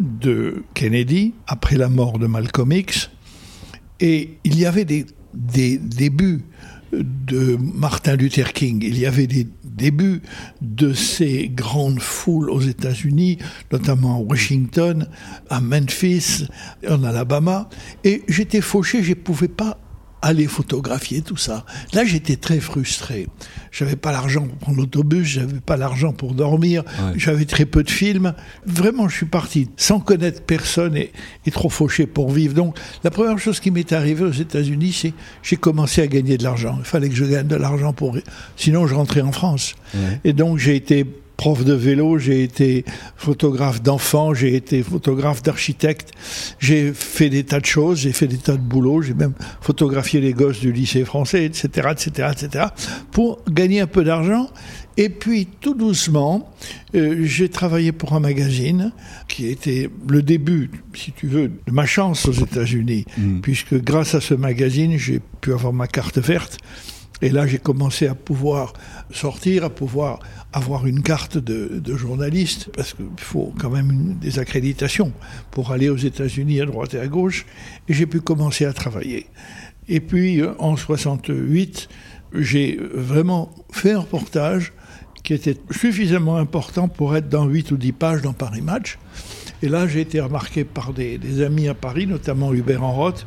de 0.01 0.65
Kennedy, 0.75 1.35
après 1.47 1.77
la 1.77 1.89
mort 1.89 2.19
de 2.19 2.27
Malcolm 2.27 2.73
X, 2.73 3.11
et 4.01 4.39
il 4.45 4.59
y 4.59 4.67
avait 4.67 4.85
des, 4.85 5.07
des 5.35 5.79
débuts 5.79 6.43
de 7.03 7.57
Martin 7.57 8.17
Luther 8.17 8.53
King, 8.53 8.83
il 8.83 8.99
y 8.99 9.07
avait 9.07 9.27
des 9.27 9.47
débuts 9.65 10.23
de 10.63 10.93
ces 10.93 11.49
grandes 11.49 12.01
foules 12.01 12.51
aux 12.51 12.61
États-Unis, 12.61 13.39
notamment 13.71 14.17
à 14.17 14.21
Washington, 14.21 15.07
à 15.51 15.61
Memphis, 15.61 16.47
en 16.89 17.05
Alabama, 17.05 17.69
et 18.05 18.23
j'étais 18.29 18.61
fauché, 18.61 19.03
je 19.03 19.11
ne 19.11 19.15
pouvais 19.15 19.49
pas 19.49 19.79
aller 20.23 20.47
photographier 20.47 21.21
tout 21.23 21.37
ça. 21.37 21.65
Là, 21.93 22.05
j'étais 22.05 22.37
très 22.37 22.59
frustré. 22.59 23.29
J'avais 23.71 23.97
pas 23.97 24.11
l'argent 24.13 24.43
pour 24.47 24.57
prendre 24.59 24.79
l'autobus, 24.79 25.27
j'avais 25.27 25.61
pas 25.61 25.77
l'argent 25.77 26.13
pour 26.13 26.35
dormir, 26.35 26.83
Ouais. 26.99 27.13
j'avais 27.17 27.45
très 27.45 27.65
peu 27.67 27.83
de 27.83 27.91
films. 27.91 28.35
Vraiment, 28.67 29.09
je 29.09 29.17
suis 29.17 29.27
parti 29.27 29.69
sans 29.77 30.01
connaître 30.01 30.43
personne 30.43 30.97
et, 30.97 31.13
et 31.45 31.51
trop 31.51 31.69
fauché 31.69 32.07
pour 32.07 32.31
vivre. 32.31 32.55
Donc, 32.55 32.77
la 33.05 33.11
première 33.11 33.39
chose 33.39 33.61
qui 33.61 33.71
m'est 33.71 33.93
arrivée 33.93 34.25
aux 34.25 34.33
États-Unis, 34.33 34.93
c'est 34.93 35.13
j'ai 35.43 35.57
commencé 35.57 36.01
à 36.03 36.07
gagner 36.07 36.39
de 36.39 36.43
l'argent. 36.45 36.77
Il 36.81 36.85
fallait 36.87 37.09
que 37.09 37.15
je 37.15 37.25
gagne 37.25 37.47
de 37.47 37.57
l'argent 37.57 37.93
pour, 37.93 38.17
sinon 38.57 38.87
je 38.87 38.95
rentrais 38.95 39.21
en 39.21 39.33
France. 39.33 39.75
Ouais. 39.95 40.21
Et 40.25 40.33
donc, 40.33 40.59
j'ai 40.59 40.75
été 40.77 41.05
prof 41.37 41.65
de 41.65 41.75
vélo, 41.75 42.19
j'ai 42.19 42.43
été 42.43 42.85
photographe 43.17 43.83
d'enfants, 43.83 44.35
j'ai 44.35 44.55
été 44.55 44.83
photographe 44.83 45.43
d'architecte, 45.43 46.13
j'ai 46.59 46.93
fait 46.93 47.29
des 47.29 47.45
tas 47.45 47.61
de 47.61 47.67
choses, 47.67 48.01
j'ai 48.01 48.13
fait 48.13 48.27
des 48.27 48.39
tas 48.39 48.57
de 48.57 48.63
boulots, 48.63 49.03
j'ai 49.03 49.15
même 49.15 49.35
photographié 49.61 50.21
les 50.21 50.33
gosses 50.33 50.61
du 50.61 50.73
lycée 50.73 51.05
français, 51.05 51.45
etc., 51.45 51.89
etc., 51.93 52.31
etc., 52.33 52.65
pour 53.13 53.43
gagner 53.51 53.81
un 53.81 53.87
peu 53.87 54.05
d'argent. 54.05 54.49
Et 54.99 55.11
puis, 55.11 55.47
tout 55.61 55.75
doucement, 55.75 56.51
euh, 56.95 57.19
j'ai 57.25 57.51
travaillé 57.51 57.93
pour 57.93 58.15
un 58.15 58.21
magazine 58.21 58.93
qui 59.29 59.47
était 59.47 59.91
le 60.09 60.23
début, 60.23 60.71
si 60.95 61.13
tu 61.13 61.27
veux, 61.27 61.49
de 61.49 61.71
ma 61.71 61.85
chance 61.85 62.27
aux 62.27 62.33
États-Unis, 62.33 63.05
Mm. 63.19 63.41
puisque 63.41 63.75
grâce 63.75 64.15
à 64.15 64.21
ce 64.21 64.35
magazine, 64.35 64.97
j'ai 64.99 65.21
pu 65.41 65.53
avoir 65.53 65.73
ma 65.73 65.87
carte 65.87 66.19
verte. 66.19 66.59
Et 67.23 67.31
là, 67.31 67.47
j'ai 67.47 67.59
commencé 67.59 68.07
à 68.07 68.15
pouvoir 68.15 68.75
sortir, 69.11 69.65
à 69.65 69.71
pouvoir 69.71 70.21
avoir 70.53 70.87
une 70.87 71.03
carte 71.03 71.39
de, 71.39 71.97
journaliste, 71.97 72.71
parce 72.75 72.93
qu'il 72.93 73.07
faut 73.17 73.55
quand 73.59 73.71
même 73.71 74.17
des 74.21 74.39
accréditations 74.39 75.13
pour 75.51 75.73
aller 75.73 75.89
aux 75.89 75.97
États-Unis 75.97 76.61
à 76.61 76.67
droite 76.67 76.95
et 76.95 77.01
à 77.01 77.07
gauche. 77.07 77.47
Et 77.89 77.95
j'ai 77.95 78.07
pu 78.07 78.21
commencer 78.21 78.67
à 78.67 78.73
travailler. 78.73 79.27
Et 79.89 80.01
puis, 80.01 80.43
euh, 80.43 80.53
en 80.59 80.77
68, 80.77 81.89
j'ai 82.35 82.79
vraiment 82.93 83.51
fait 83.71 83.93
un 83.93 84.01
reportage 84.01 84.73
qui 85.23 85.33
était 85.33 85.57
suffisamment 85.71 86.37
important 86.37 86.89
pour 86.89 87.17
être 87.17 87.29
dans 87.29 87.47
8 87.47 87.71
ou 87.73 87.77
10 87.77 87.93
pages 87.93 88.23
dans 88.23 88.33
Paris 88.33 88.63
Match. 88.63 88.99
Et 89.63 89.69
là, 89.69 89.87
j'ai 89.87 90.03
été 90.03 90.21
remarqué 90.21 90.65
par 90.65 90.93
des, 90.93 91.19
des 91.19 91.43
amis 91.43 91.69
à 91.69 91.75
Paris, 91.75 92.07
notamment 92.07 92.53
Hubert 92.53 92.85
Enroth, 92.85 93.27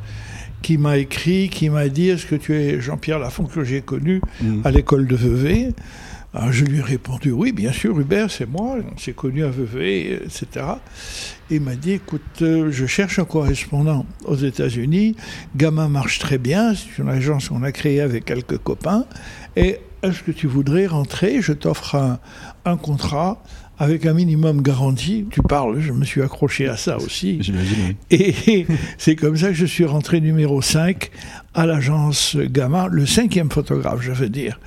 qui 0.62 0.78
m'a 0.78 0.98
écrit, 0.98 1.48
qui 1.48 1.68
m'a 1.70 1.88
dit 1.88 2.08
Est-ce 2.08 2.26
que 2.26 2.34
tu 2.36 2.54
es 2.54 2.80
Jean-Pierre 2.80 3.18
Lafont 3.18 3.44
que 3.44 3.64
j'ai 3.64 3.80
connu 3.80 4.20
Mm. 4.42 4.60
à 4.64 4.70
l'école 4.70 5.06
de 5.06 5.16
Vevey? 5.16 5.70
Alors, 6.32 6.52
Je 6.52 6.64
lui 6.64 6.78
ai 6.78 6.82
répondu 6.82 7.32
Oui, 7.32 7.50
bien 7.52 7.72
sûr, 7.72 7.98
Hubert, 7.98 8.30
c'est 8.30 8.48
moi. 8.48 8.76
On 8.94 8.96
s'est 8.98 9.12
connus 9.12 9.44
à 9.44 9.48
Vevey, 9.50 10.20
etc. 10.24 10.46
Et 11.50 11.56
il 11.56 11.60
m'a 11.60 11.74
dit 11.74 11.92
Écoute, 11.92 12.22
euh, 12.42 12.70
je 12.70 12.86
cherche 12.86 13.18
un 13.18 13.24
correspondant 13.24 14.06
aux 14.24 14.36
États-Unis. 14.36 15.16
Gamma 15.56 15.88
marche 15.88 16.18
très 16.20 16.38
bien. 16.38 16.74
C'est 16.74 17.02
une 17.02 17.08
agence 17.08 17.48
qu'on 17.48 17.62
a 17.64 17.72
créée 17.72 18.00
avec 18.00 18.24
quelques 18.26 18.58
copains. 18.58 19.06
Et 19.56 19.78
est-ce 20.02 20.22
que 20.22 20.30
tu 20.30 20.46
voudrais 20.46 20.86
rentrer? 20.86 21.42
Je 21.42 21.52
t'offre 21.52 21.96
un, 21.96 22.20
un 22.64 22.76
contrat 22.76 23.42
avec 23.80 24.04
un 24.06 24.12
minimum 24.12 24.60
garanti. 24.62 25.26
Tu 25.30 25.40
parles, 25.42 25.80
je 25.80 25.92
me 25.92 26.04
suis 26.04 26.20
accroché 26.22 26.68
à 26.68 26.76
ça 26.76 26.98
aussi. 26.98 27.38
J'imagine, 27.40 27.78
oui. 27.88 27.96
Et 28.10 28.66
c'est 28.98 29.16
comme 29.16 29.36
ça 29.36 29.48
que 29.48 29.54
je 29.54 29.64
suis 29.66 29.86
rentré 29.86 30.20
numéro 30.20 30.60
5 30.62 31.10
à 31.54 31.64
l'agence 31.66 32.36
Gamma, 32.36 32.88
le 32.90 33.06
cinquième 33.06 33.50
photographe, 33.50 34.00
je 34.02 34.12
veux 34.12 34.28
dire, 34.28 34.60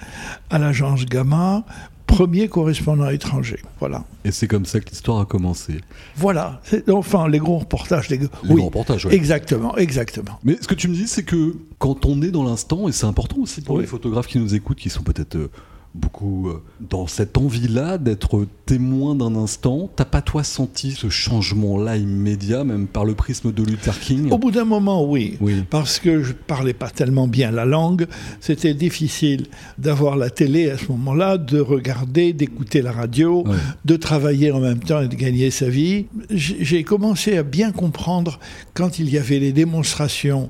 à 0.50 0.58
l'agence 0.58 1.06
Gamma, 1.06 1.64
premier 2.08 2.48
correspondant 2.48 3.08
étranger. 3.10 3.60
Voilà. 3.80 4.04
Et 4.26 4.32
c'est 4.32 4.48
comme 4.48 4.66
ça 4.66 4.80
que 4.80 4.90
l'histoire 4.90 5.20
a 5.22 5.26
commencé. 5.26 5.76
Voilà. 6.16 6.60
Enfin, 6.92 7.28
les 7.30 7.40
gros 7.40 7.60
reportages. 7.60 8.10
Les, 8.10 8.18
Les 8.18 8.28
oui, 8.50 8.56
grands 8.56 8.66
reportages, 8.66 9.06
ouais. 9.06 9.14
exactement, 9.14 9.78
exactement. 9.78 10.40
Mais 10.44 10.58
ce 10.60 10.68
que 10.68 10.74
tu 10.76 10.88
me 10.88 10.96
dis, 10.96 11.08
c'est 11.08 11.24
que 11.24 11.56
quand 11.78 12.06
on 12.08 12.20
est 12.24 12.32
dans 12.32 12.44
l'instant, 12.44 12.90
et 12.90 12.92
c'est 12.92 13.06
important 13.06 13.38
aussi 13.42 13.62
pour 13.62 13.76
Oui. 13.76 13.82
les 13.82 13.88
photographes 13.88 14.28
qui 14.28 14.40
nous 14.40 14.56
écoutent, 14.56 14.80
qui 14.80 14.90
sont 14.90 15.04
peut-être 15.04 15.36
euh, 15.36 15.52
beaucoup 15.96 16.50
euh, 16.50 16.62
dans 16.82 17.06
cette 17.08 17.38
envie-là 17.38 17.98
d'être 17.98 18.48
témoin 18.66 19.14
d'un 19.16 19.36
instant, 19.36 19.90
t'as 19.96 20.06
pas 20.06 20.22
toi 20.22 20.44
senti 20.44 20.92
ce 20.92 21.10
changement-là 21.10 21.98
immédiat, 21.98 22.64
même 22.64 22.88
par 22.88 23.06
le 23.06 23.14
prisme 23.14 23.52
de 23.52 23.62
Luther 23.64 24.00
King? 24.00 24.32
Au 24.32 24.38
bout 24.38 24.52
d'un 24.52 24.66
moment, 24.66 25.06
oui. 25.08 25.38
Oui. 25.40 25.64
Parce 25.70 26.00
que 26.00 26.24
je 26.24 26.34
parlais 26.34 26.74
pas 26.74 26.90
tellement 26.90 27.28
bien 27.28 27.52
la 27.52 27.66
langue, 27.66 28.08
c'était 28.40 28.74
difficile 28.74 29.46
d'avoir 29.78 30.16
la 30.16 30.30
télé 30.30 30.70
à 30.72 30.78
ce 30.78 30.88
moment-là, 30.92 31.38
de 31.38 31.60
regarder, 31.60 32.34
d'écouter 32.34 32.82
la 32.82 32.92
radio, 32.92 33.44
Ouais. 33.48 33.56
de 33.86 33.96
travailler 33.96 34.52
en 34.52 34.60
même 34.60 34.80
temps 34.80 35.02
et 35.02 35.08
de 35.08 35.16
gagner 35.16 35.52
sa 35.52 35.70
vie. 35.70 36.06
J'ai 36.32 36.84
commencé 36.84 37.38
à 37.38 37.44
bien 37.44 37.72
comprendre 37.72 38.40
quand 38.74 38.98
il 39.00 39.10
y 39.10 39.18
avait 39.18 39.40
les 39.40 39.52
démonstrations 39.52 40.50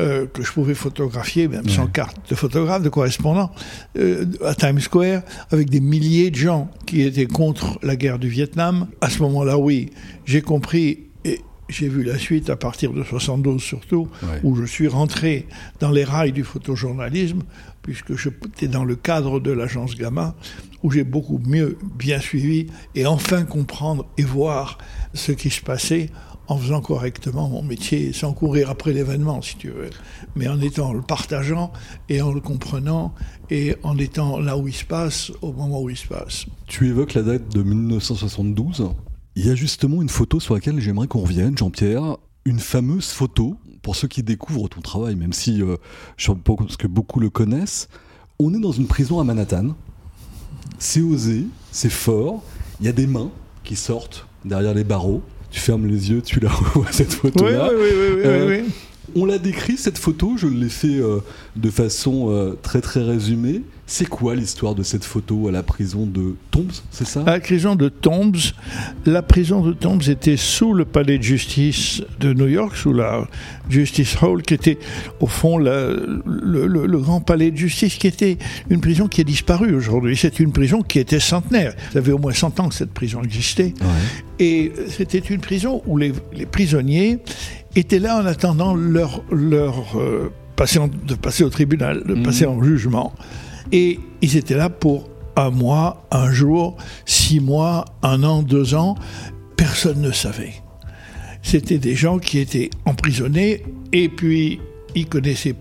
euh, 0.00 0.26
que 0.26 0.42
je 0.42 0.50
pouvais 0.52 0.74
photographier, 0.74 1.46
même 1.48 1.68
sans 1.68 1.86
carte 1.86 2.16
de 2.30 2.34
photographe, 2.34 2.82
de 2.82 2.88
correspondant, 2.88 3.50
euh, 3.96 4.24
à 4.44 4.54
Times 4.54 4.80
Square, 4.80 5.22
avec 5.50 5.70
des 5.70 5.80
milliers 5.80 6.30
de 6.30 6.36
gens 6.36 6.70
qui 6.86 7.02
étaient 7.02 7.26
contre 7.26 7.78
la 7.82 7.94
guerre 7.96 8.18
du 8.18 8.28
Vietnam. 8.28 8.88
À 9.00 9.08
ce 9.10 9.20
moment-là, 9.22 9.56
oui, 9.58 9.90
j'ai 10.24 10.42
compris 10.42 11.04
et 11.24 11.40
j'ai 11.68 11.88
vu 11.88 12.02
la 12.02 12.18
suite 12.18 12.50
à 12.50 12.56
partir 12.56 12.92
de 12.92 13.02
72 13.02 13.62
surtout, 13.62 14.08
Ouais. 14.22 14.40
où 14.42 14.56
je 14.56 14.64
suis 14.64 14.88
rentré 14.88 15.46
dans 15.80 15.90
les 15.90 16.04
rails 16.04 16.32
du 16.32 16.44
photojournalisme, 16.44 17.42
puisque 17.82 18.16
j'étais 18.16 18.66
dans 18.68 18.84
le 18.84 18.96
cadre 18.96 19.40
de 19.40 19.52
l'agence 19.52 19.94
Gamma, 19.94 20.34
où 20.82 20.90
j'ai 20.90 21.04
beaucoup 21.04 21.40
mieux 21.46 21.78
bien 21.98 22.18
suivi 22.18 22.66
et 22.94 23.06
enfin 23.06 23.44
comprendre 23.44 24.06
et 24.18 24.22
voir 24.22 24.78
ce 25.14 25.32
qui 25.32 25.50
se 25.50 25.60
passait 25.62 26.10
en 26.48 26.58
faisant 26.58 26.80
correctement 26.80 27.48
mon 27.48 27.62
métier, 27.62 28.12
sans 28.12 28.32
courir 28.32 28.70
après 28.70 28.92
l'événement, 28.92 29.40
si 29.42 29.56
tu 29.56 29.70
veux, 29.70 29.90
mais 30.36 30.48
en 30.48 30.60
étant 30.60 30.92
le 30.92 31.00
partageant 31.00 31.72
et 32.08 32.20
en 32.22 32.32
le 32.32 32.40
comprenant 32.40 33.14
et 33.50 33.76
en 33.82 33.96
étant 33.98 34.38
là 34.38 34.56
où 34.56 34.68
il 34.68 34.74
se 34.74 34.84
passe, 34.84 35.32
au 35.42 35.52
moment 35.52 35.80
où 35.82 35.90
il 35.90 35.96
se 35.96 36.06
passe. 36.06 36.46
Tu 36.66 36.88
évoques 36.88 37.14
la 37.14 37.22
date 37.22 37.48
de 37.54 37.62
1972. 37.62 38.90
Il 39.36 39.46
y 39.46 39.50
a 39.50 39.54
justement 39.54 40.02
une 40.02 40.08
photo 40.08 40.38
sur 40.38 40.54
laquelle 40.54 40.78
j'aimerais 40.80 41.08
qu'on 41.08 41.20
revienne, 41.20 41.56
Jean-Pierre. 41.56 42.18
Une 42.44 42.60
fameuse 42.60 43.08
photo, 43.08 43.56
pour 43.82 43.96
ceux 43.96 44.08
qui 44.08 44.22
découvrent 44.22 44.68
ton 44.68 44.80
travail, 44.80 45.16
même 45.16 45.32
si 45.32 45.62
euh, 45.62 45.76
je 46.16 46.30
pense 46.30 46.76
que 46.76 46.86
beaucoup 46.86 47.20
le 47.20 47.30
connaissent. 47.30 47.88
On 48.38 48.52
est 48.54 48.60
dans 48.60 48.72
une 48.72 48.86
prison 48.86 49.20
à 49.20 49.24
Manhattan. 49.24 49.74
C'est 50.78 51.00
osé, 51.00 51.46
c'est 51.72 51.90
fort. 51.90 52.42
Il 52.80 52.86
y 52.86 52.88
a 52.88 52.92
des 52.92 53.06
mains 53.06 53.30
qui 53.62 53.76
sortent 53.76 54.26
derrière 54.44 54.74
les 54.74 54.84
barreaux. 54.84 55.22
Tu 55.54 55.60
fermes 55.60 55.86
les 55.86 56.10
yeux, 56.10 56.20
tu 56.20 56.40
la 56.40 56.48
revois 56.50 56.86
cette 56.90 57.14
photo-là. 57.14 57.68
oui, 57.72 57.76
oui, 57.80 57.88
oui, 58.16 58.22
Euh, 58.24 58.46
oui, 58.48 58.62
oui. 58.66 58.72
On 59.16 59.24
l'a 59.26 59.38
décrit 59.38 59.76
cette 59.76 59.98
photo, 59.98 60.34
je 60.36 60.46
l'ai 60.46 60.68
fait 60.68 60.98
euh, 60.98 61.20
de 61.56 61.70
façon 61.70 62.26
euh, 62.30 62.58
très 62.62 62.80
très 62.80 63.02
résumée. 63.02 63.62
C'est 63.86 64.08
quoi 64.08 64.34
l'histoire 64.34 64.74
de 64.74 64.82
cette 64.82 65.04
photo 65.04 65.46
à 65.46 65.52
la 65.52 65.62
prison 65.62 66.06
de 66.06 66.36
Tombs, 66.50 66.82
c'est 66.90 67.06
ça? 67.06 67.20
À 67.26 67.32
la 67.32 67.40
prison 67.40 67.76
de 67.76 67.90
Tombs, 67.90 68.32
la 69.04 69.20
prison 69.20 69.60
de 69.60 69.74
Tombs 69.74 70.00
était 70.08 70.38
sous 70.38 70.72
le 70.72 70.86
palais 70.86 71.18
de 71.18 71.22
justice 71.22 72.00
de 72.18 72.32
New 72.32 72.46
York, 72.46 72.74
sous 72.76 72.94
la 72.94 73.28
Justice 73.68 74.16
Hall, 74.22 74.40
qui 74.40 74.54
était 74.54 74.78
au 75.20 75.26
fond 75.26 75.58
la- 75.58 75.90
le, 76.24 76.66
le- 76.66 76.86
le 76.86 76.98
grand 76.98 77.20
palais 77.20 77.50
de 77.50 77.56
justice, 77.58 77.96
qui 77.96 78.06
était 78.06 78.38
une 78.70 78.80
prison 78.80 79.06
qui 79.06 79.20
a 79.20 79.24
disparu 79.24 79.74
aujourd'hui. 79.74 80.16
C'est 80.16 80.40
une 80.40 80.52
prison 80.52 80.80
qui 80.80 80.98
était 80.98 81.20
centenaire. 81.20 81.74
Ça 81.92 82.00
fait 82.00 82.12
au 82.12 82.18
moins 82.18 82.32
100 82.32 82.58
ans 82.60 82.68
que 82.70 82.74
cette 82.74 82.92
prison 82.94 83.20
existait. 83.22 83.74
Ouais. 83.82 84.44
Et 84.46 84.72
c'était 84.88 85.18
une 85.18 85.40
prison 85.40 85.82
où 85.86 85.98
les, 85.98 86.12
les 86.34 86.46
prisonniers 86.46 87.18
étaient 87.76 87.98
là 87.98 88.18
en 88.20 88.26
attendant 88.26 88.74
leur, 88.74 89.22
leur 89.30 89.98
euh, 89.98 90.30
en- 90.78 90.88
de 90.88 91.14
passer 91.14 91.44
au 91.44 91.50
tribunal, 91.50 92.02
de 92.06 92.14
Mhm. 92.14 92.22
passer 92.22 92.46
en 92.46 92.62
jugement. 92.62 93.12
Et 93.72 93.98
ils 94.22 94.36
étaient 94.36 94.56
là 94.56 94.70
pour 94.70 95.08
un 95.36 95.50
mois, 95.50 96.06
un 96.10 96.30
jour, 96.30 96.76
six 97.06 97.40
mois, 97.40 97.84
un 98.02 98.22
an, 98.22 98.42
deux 98.42 98.74
ans. 98.74 98.94
Personne 99.56 100.00
ne 100.00 100.12
savait. 100.12 100.54
C'était 101.42 101.78
des 101.78 101.94
gens 101.94 102.18
qui 102.18 102.38
étaient 102.38 102.70
emprisonnés 102.86 103.64
et 103.92 104.08
puis 104.08 104.60
ils 104.94 105.06
connaissaient 105.08 105.54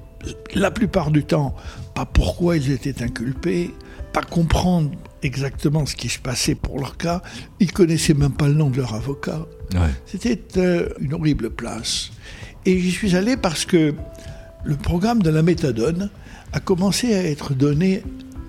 la 0.55 0.71
plupart 0.71 1.11
du 1.11 1.23
temps 1.23 1.53
pas 1.95 2.05
pourquoi 2.05 2.57
ils 2.57 2.71
étaient 2.71 3.03
inculpés, 3.03 3.71
pas 4.13 4.21
comprendre 4.21 4.89
exactement 5.23 5.85
ce 5.85 5.95
qui 5.95 6.09
se 6.09 6.19
passait 6.19 6.55
pour 6.55 6.79
leur 6.79 6.97
cas. 6.97 7.21
Ils 7.59 7.71
connaissaient 7.71 8.13
même 8.13 8.33
pas 8.33 8.47
le 8.47 8.53
nom 8.53 8.69
de 8.69 8.77
leur 8.77 8.93
avocat. 8.93 9.45
Ouais. 9.73 9.79
C'était 10.05 10.41
euh, 10.57 10.89
une 10.99 11.13
horrible 11.13 11.49
place. 11.49 12.11
Et 12.65 12.79
j'y 12.79 12.91
suis 12.91 13.15
allé 13.15 13.35
parce 13.37 13.65
que 13.65 13.93
le 14.63 14.75
programme 14.75 15.21
de 15.21 15.29
la 15.29 15.41
méthadone 15.41 16.09
a 16.53 16.59
commencé 16.59 17.13
à 17.13 17.23
être 17.23 17.53
donné 17.53 18.03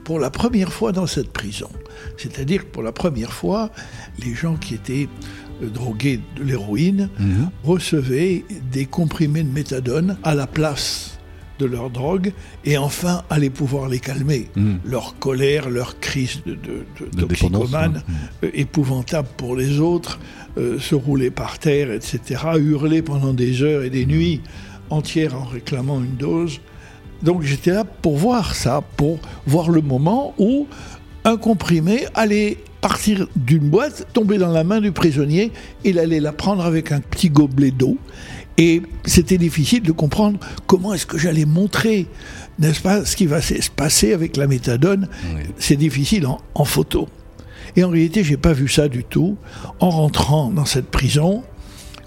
pour 0.05 0.19
la 0.21 0.31
première 0.31 0.73
fois 0.73 0.93
dans 0.93 1.07
cette 1.07 1.33
prison. 1.33 1.71
C'est-à-dire 2.19 2.63
que 2.67 2.71
pour 2.71 2.83
la 2.83 2.93
première 2.93 3.33
fois, 3.33 3.71
les 4.23 4.35
gens 4.35 4.57
qui 4.57 4.75
étaient 4.75 5.09
euh, 5.63 5.69
drogués 5.71 6.21
de 6.37 6.43
l'héroïne 6.45 7.09
Mhm. 7.19 7.51
recevaient 7.65 8.45
des 8.71 8.85
comprimés 8.87 9.43
de 9.43 9.51
méthadone 9.53 10.17
à 10.23 10.35
la 10.35 10.47
place 10.47 11.14
de 11.59 11.67
leur 11.67 11.91
drogue 11.91 12.33
et 12.65 12.77
enfin 12.79 13.23
allaient 13.31 13.51
pouvoir 13.51 13.89
les 13.89 14.01
calmer. 14.01 14.49
Mhm. 14.57 14.81
Leur 14.85 15.19
colère, 15.19 15.71
leur 15.71 16.01
crise 16.01 16.43
de, 16.47 16.53
de, 16.55 16.85
de- 17.01 17.21
De 17.23 17.27
dépendance, 17.27 17.61
toxicomane, 17.71 18.03
ouais. 18.43 18.49
euh, 18.49 18.51
épouvantable 18.55 19.29
pour 19.37 19.55
les 19.57 19.79
autres, 19.81 20.19
euh, 20.59 20.79
se 20.79 20.95
rouler 20.95 21.31
par 21.31 21.59
terre, 21.59 21.91
etc., 21.93 22.21
hurler 22.59 23.03
pendant 23.03 23.33
des 23.35 23.63
heures 23.63 23.83
et 23.85 23.91
des 23.91 24.07
nuits 24.07 24.41
entières 24.91 25.35
en 25.41 25.45
réclamant 25.45 26.01
une 26.01 26.17
dose. 26.17 26.61
Donc 27.23 27.43
j'étais 27.43 27.71
là 27.73 27.85
pour 27.85 28.17
voir 28.17 28.55
ça, 28.55 28.83
pour 28.97 29.19
voir 29.47 29.71
le 29.71 29.81
moment 29.81 30.35
où 30.39 30.67
un 31.25 31.37
comprimé 31.37 32.05
allait 32.15 32.59
partir 32.83 33.27
d'une 33.35 33.71
boîte, 33.71 34.07
tomber 34.13 34.37
dans 34.37 34.53
la 34.53 34.63
main 34.63 34.79
du 34.83 34.93
prisonnier, 34.93 35.53
il 35.85 35.99
allait 35.99 36.21
la 36.21 36.33
prendre 36.33 36.63
avec 36.67 36.93
un 36.93 37.01
petit 37.01 37.31
gobelet 37.31 37.71
d'eau. 37.71 37.97
Et 38.57 38.83
c'était 39.05 39.39
difficile 39.39 39.83
de 39.83 39.93
comprendre 39.93 40.39
comment 40.67 40.95
est-ce 40.95 41.07
que 41.07 41.19
j'allais 41.19 41.45
montrer, 41.45 42.07
n'est-ce 42.59 42.81
pas, 42.81 43.05
ce 43.05 43.17
qui 43.17 43.27
va 43.27 43.41
se 43.41 43.71
passer 43.75 44.13
avec 44.13 44.37
la 44.37 44.47
méthadone. 44.47 45.09
Oui. 45.35 45.43
C'est 45.59 45.77
difficile 45.77 46.27
en, 46.27 46.41
en 46.55 46.65
photo. 46.65 47.09
Et 47.77 47.83
en 47.83 47.91
réalité, 47.91 48.23
j'ai 48.23 48.37
pas 48.37 48.53
vu 48.53 48.69
ça 48.69 48.89
du 48.89 49.03
tout. 49.03 49.37
En 49.81 49.91
rentrant 49.91 50.51
dans 50.51 50.65
cette 50.65 50.91
prison, 50.91 51.43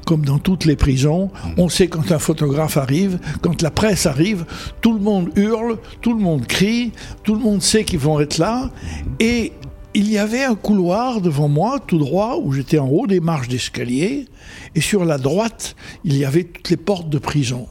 comme 0.05 0.23
dans 0.23 0.39
toutes 0.39 0.63
les 0.63 0.77
prisons, 0.77 1.29
on 1.57 1.67
sait 1.67 1.89
quand 1.89 2.13
un 2.13 2.19
photographe 2.19 2.77
arrive, 2.77 3.19
quand 3.41 3.61
la 3.61 3.71
presse 3.71 4.05
arrive, 4.05 4.45
tout 4.79 4.93
le 4.93 5.01
monde 5.01 5.29
hurle, 5.35 5.77
tout 5.99 6.13
le 6.13 6.23
monde 6.23 6.47
crie, 6.47 6.93
tout 7.23 7.33
le 7.33 7.41
monde 7.41 7.61
sait 7.61 7.83
qu'ils 7.83 7.99
vont 7.99 8.21
être 8.21 8.37
là. 8.37 8.71
Et 9.19 9.51
il 9.97 10.11
y 10.11 10.19
avait 10.19 10.43
un 10.43 10.53
couloir 10.53 11.21
devant 11.21 11.47
moi, 11.47 11.79
tout 11.79 11.97
droit, 11.97 12.37
où 12.39 12.53
j'étais 12.53 12.77
en 12.77 12.87
haut 12.87 13.07
des 13.07 13.19
marches 13.19 13.47
d'escalier. 13.47 14.27
Et 14.75 14.79
sur 14.79 15.03
la 15.05 15.17
droite, 15.17 15.75
il 16.03 16.15
y 16.15 16.23
avait 16.23 16.43
toutes 16.43 16.69
les 16.69 16.77
portes 16.77 17.09
de 17.09 17.17
prison. 17.17 17.67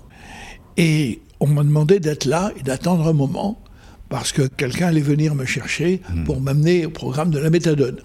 Et 0.77 1.21
on 1.39 1.47
m'a 1.47 1.63
demandé 1.63 2.01
d'être 2.01 2.25
là 2.25 2.51
et 2.59 2.65
d'attendre 2.65 3.07
un 3.07 3.13
moment 3.13 3.63
parce 4.09 4.33
que 4.33 4.43
quelqu'un 4.43 4.89
allait 4.89 5.01
venir 5.01 5.37
me 5.37 5.45
chercher 5.45 6.01
pour 6.25 6.41
m'amener 6.41 6.87
au 6.87 6.91
programme 6.91 7.31
de 7.31 7.39
la 7.39 7.49
méthadone. 7.49 7.99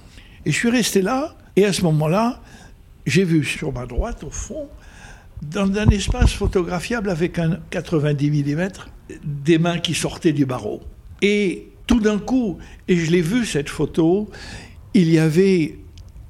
Et 0.45 0.51
je 0.51 0.55
suis 0.55 0.69
resté 0.69 1.01
là, 1.01 1.35
et 1.55 1.65
à 1.65 1.73
ce 1.73 1.81
moment-là, 1.81 2.43
j'ai 3.07 3.23
vu 3.23 3.43
sur 3.43 3.73
ma 3.73 3.87
droite, 3.87 4.23
au 4.23 4.29
fond, 4.29 4.67
dans 5.41 5.71
un 5.79 5.89
espace 5.89 6.33
photographiable 6.33 7.09
avec 7.09 7.39
un 7.39 7.57
90 7.71 8.29
mm, 8.29 8.69
des 9.23 9.57
mains 9.57 9.79
qui 9.79 9.95
sortaient 9.95 10.31
du 10.31 10.45
barreau. 10.45 10.81
Et 11.23 11.70
tout 11.91 11.99
d'un 11.99 12.19
coup, 12.19 12.57
et 12.87 12.95
je 12.95 13.11
l'ai 13.11 13.21
vu 13.21 13.45
cette 13.45 13.67
photo, 13.69 14.29
il 14.93 15.11
y 15.11 15.19
avait 15.19 15.77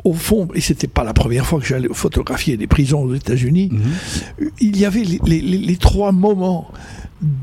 au 0.04 0.14
fond, 0.14 0.48
et 0.56 0.62
c'était 0.62 0.88
pas 0.88 1.04
la 1.04 1.14
première 1.14 1.46
fois 1.46 1.60
que 1.60 1.66
j'allais 1.68 1.88
photographier 1.94 2.58
des 2.58 2.66
prisons 2.66 3.04
aux 3.04 3.14
États-Unis, 3.14 3.70
Mhm. 3.72 4.50
il 4.60 4.76
y 4.78 4.86
avait 4.86 5.04
les, 5.04 5.20
les- 5.28 5.42
les- 5.42 5.58
les 5.60 5.78
trois 5.78 6.12
moments 6.12 6.72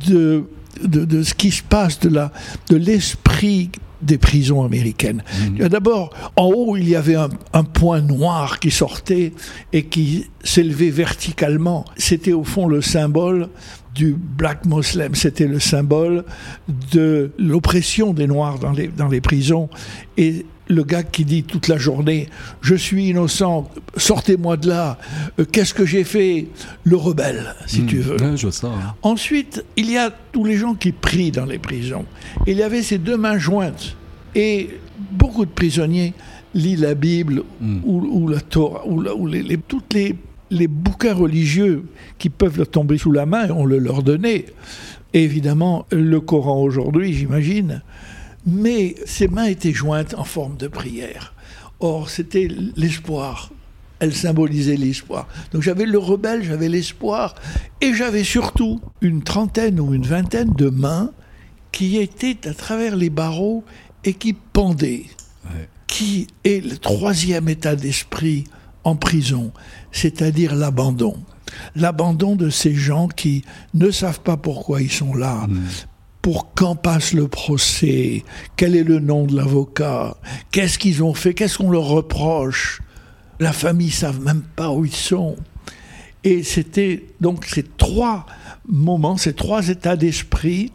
de, 0.08 0.44
de, 0.82 1.04
de 1.04 1.22
ce 1.22 1.34
qui 1.34 1.52
se 1.52 1.62
passe, 1.62 2.00
de 2.00 2.08
la 2.08 2.32
de 2.68 2.76
l'esprit 2.76 3.70
des 4.02 4.18
prisons 4.18 4.62
américaines. 4.64 5.22
Il 5.54 5.58
y 5.58 5.62
a 5.62 5.68
D'abord, 5.68 6.10
en 6.36 6.46
haut, 6.46 6.76
il 6.76 6.88
y 6.88 6.96
avait 6.96 7.16
un, 7.16 7.28
un 7.52 7.64
point 7.64 8.00
noir 8.00 8.58
qui 8.60 8.70
sortait 8.72 9.32
et 9.72 9.84
qui 9.86 10.26
s'élevait 10.44 10.90
verticalement. 10.90 11.84
C'était 11.96 12.32
au 12.32 12.44
fond 12.44 12.66
le 12.68 12.80
symbole 12.80 13.48
du 13.98 14.14
black 14.40 14.64
muslim, 14.64 15.14
c'était 15.16 15.48
le 15.48 15.58
symbole 15.58 16.24
de 16.92 17.30
l'oppression 17.38 18.12
des 18.14 18.26
Noirs 18.28 18.58
dans 18.60 18.70
les, 18.72 18.88
dans 18.88 19.08
les 19.08 19.20
prisons. 19.20 19.68
Et 20.16 20.46
le 20.68 20.84
gars 20.84 21.02
qui 21.02 21.24
dit 21.24 21.42
toute 21.42 21.66
la 21.68 21.78
journée 21.78 22.28
Je 22.60 22.74
suis 22.76 23.08
innocent, 23.08 23.68
sortez-moi 23.96 24.56
de 24.56 24.68
là, 24.68 24.98
Euh, 25.38 25.44
qu'est-ce 25.50 25.74
que 25.74 25.84
j'ai 25.86 26.04
fait? 26.04 26.46
Le 26.84 26.96
rebelle, 26.96 27.54
si 27.66 27.84
tu 27.86 27.98
veux. 27.98 28.16
Ouais, 28.22 28.36
je. 28.36 28.48
Ensuite, 29.02 29.64
il 29.76 29.90
y 29.90 29.96
a 29.98 30.10
tous 30.32 30.44
les 30.44 30.56
gens 30.56 30.74
qui 30.74 30.92
prient 30.92 31.32
dans 31.32 31.46
les 31.46 31.58
prisons. 31.58 32.04
Il 32.46 32.56
y 32.56 32.62
avait 32.62 32.82
ces 32.82 32.98
deux 32.98 33.16
mains 33.16 33.38
jointes. 33.38 33.96
Et 34.34 34.68
beaucoup 35.12 35.44
de 35.44 35.50
prisonniers 35.50 36.12
lisent 36.54 36.80
la 36.82 36.94
Bible 36.94 37.42
Mm. 37.60 37.78
ou, 37.84 37.94
ou 38.16 38.28
la 38.28 38.40
Torah, 38.40 38.86
ou, 38.86 39.00
la- 39.00 39.14
ou 39.14 39.26
les, 39.26 39.42
les- 39.42 39.58
toutes 39.58 39.92
les, 39.94 40.14
les 40.50 40.68
bouquins 40.68 41.14
religieux 41.14 41.84
qui 42.18 42.30
peuvent 42.30 42.58
leur 42.58 42.70
tomber 42.70 42.98
sous 42.98 43.12
la 43.12 43.26
main, 43.26 43.50
on 43.50 43.64
le 43.64 43.78
leur 43.78 44.02
donnait. 44.02 44.46
Et 45.14 45.24
évidemment, 45.24 45.86
le 45.90 46.20
Coran 46.20 46.62
aujourd'hui, 46.62 47.12
j'imagine. 47.12 47.82
Mais 48.46 48.94
ses 49.04 49.28
mains 49.28 49.44
étaient 49.44 49.72
jointes 49.72 50.14
en 50.14 50.24
forme 50.24 50.56
de 50.56 50.68
prière. 50.68 51.34
Or, 51.80 52.10
c'était 52.10 52.48
l'espoir. 52.76 53.50
Elle 54.00 54.14
symbolisait 54.14 54.76
l'espoir. 54.76 55.26
Donc 55.52 55.62
j'avais 55.62 55.86
le 55.86 55.98
rebelle, 55.98 56.44
j'avais 56.44 56.68
l'espoir, 56.68 57.34
et 57.80 57.94
j'avais 57.94 58.22
surtout 58.22 58.80
une 59.00 59.22
trentaine 59.22 59.80
ou 59.80 59.92
une 59.92 60.06
vingtaine 60.06 60.52
de 60.52 60.70
mains 60.70 61.10
qui 61.72 61.98
étaient 61.98 62.48
à 62.48 62.54
travers 62.54 62.96
les 62.96 63.10
barreaux 63.10 63.64
et 64.04 64.14
qui 64.14 64.32
pendaient. 64.32 65.06
Ouais. 65.44 65.68
Qui 65.88 66.28
est 66.44 66.64
le 66.64 66.76
troisième 66.76 67.48
état 67.48 67.74
d'esprit 67.74 68.44
en 68.84 68.94
prison, 68.96 69.52
c'est-à-dire 69.92 70.54
l'abandon. 70.54 71.16
L'abandon 71.76 72.36
de 72.36 72.50
ces 72.50 72.74
gens 72.74 73.08
qui 73.08 73.44
ne 73.74 73.90
savent 73.90 74.20
pas 74.20 74.36
pourquoi 74.36 74.82
ils 74.82 74.92
sont 74.92 75.14
là, 75.14 75.46
Mm. 75.48 75.60
pour 76.22 76.52
quand 76.54 76.76
passe 76.76 77.12
le 77.14 77.26
procès, 77.28 78.24
quel 78.56 78.76
est 78.76 78.84
le 78.84 79.00
nom 79.00 79.24
de 79.24 79.34
l'avocat, 79.36 80.16
qu'est-ce 80.50 80.78
qu'ils 80.78 81.02
ont 81.02 81.14
fait, 81.14 81.32
qu'est-ce 81.34 81.58
qu'on 81.58 81.70
leur 81.70 81.86
reproche? 81.86 82.80
La 83.40 83.52
famille 83.52 83.86
ne 83.88 83.92
savent 83.92 84.20
même 84.20 84.42
pas 84.42 84.70
où 84.70 84.84
ils 84.84 84.94
sont. 84.94 85.36
Et 86.24 86.42
c'était 86.42 87.06
donc 87.20 87.46
ces 87.46 87.62
trois 87.62 88.26
moments, 88.68 89.16
ces 89.16 89.32
trois 89.32 89.68
états 89.68 89.96
d'esprit 89.96 90.72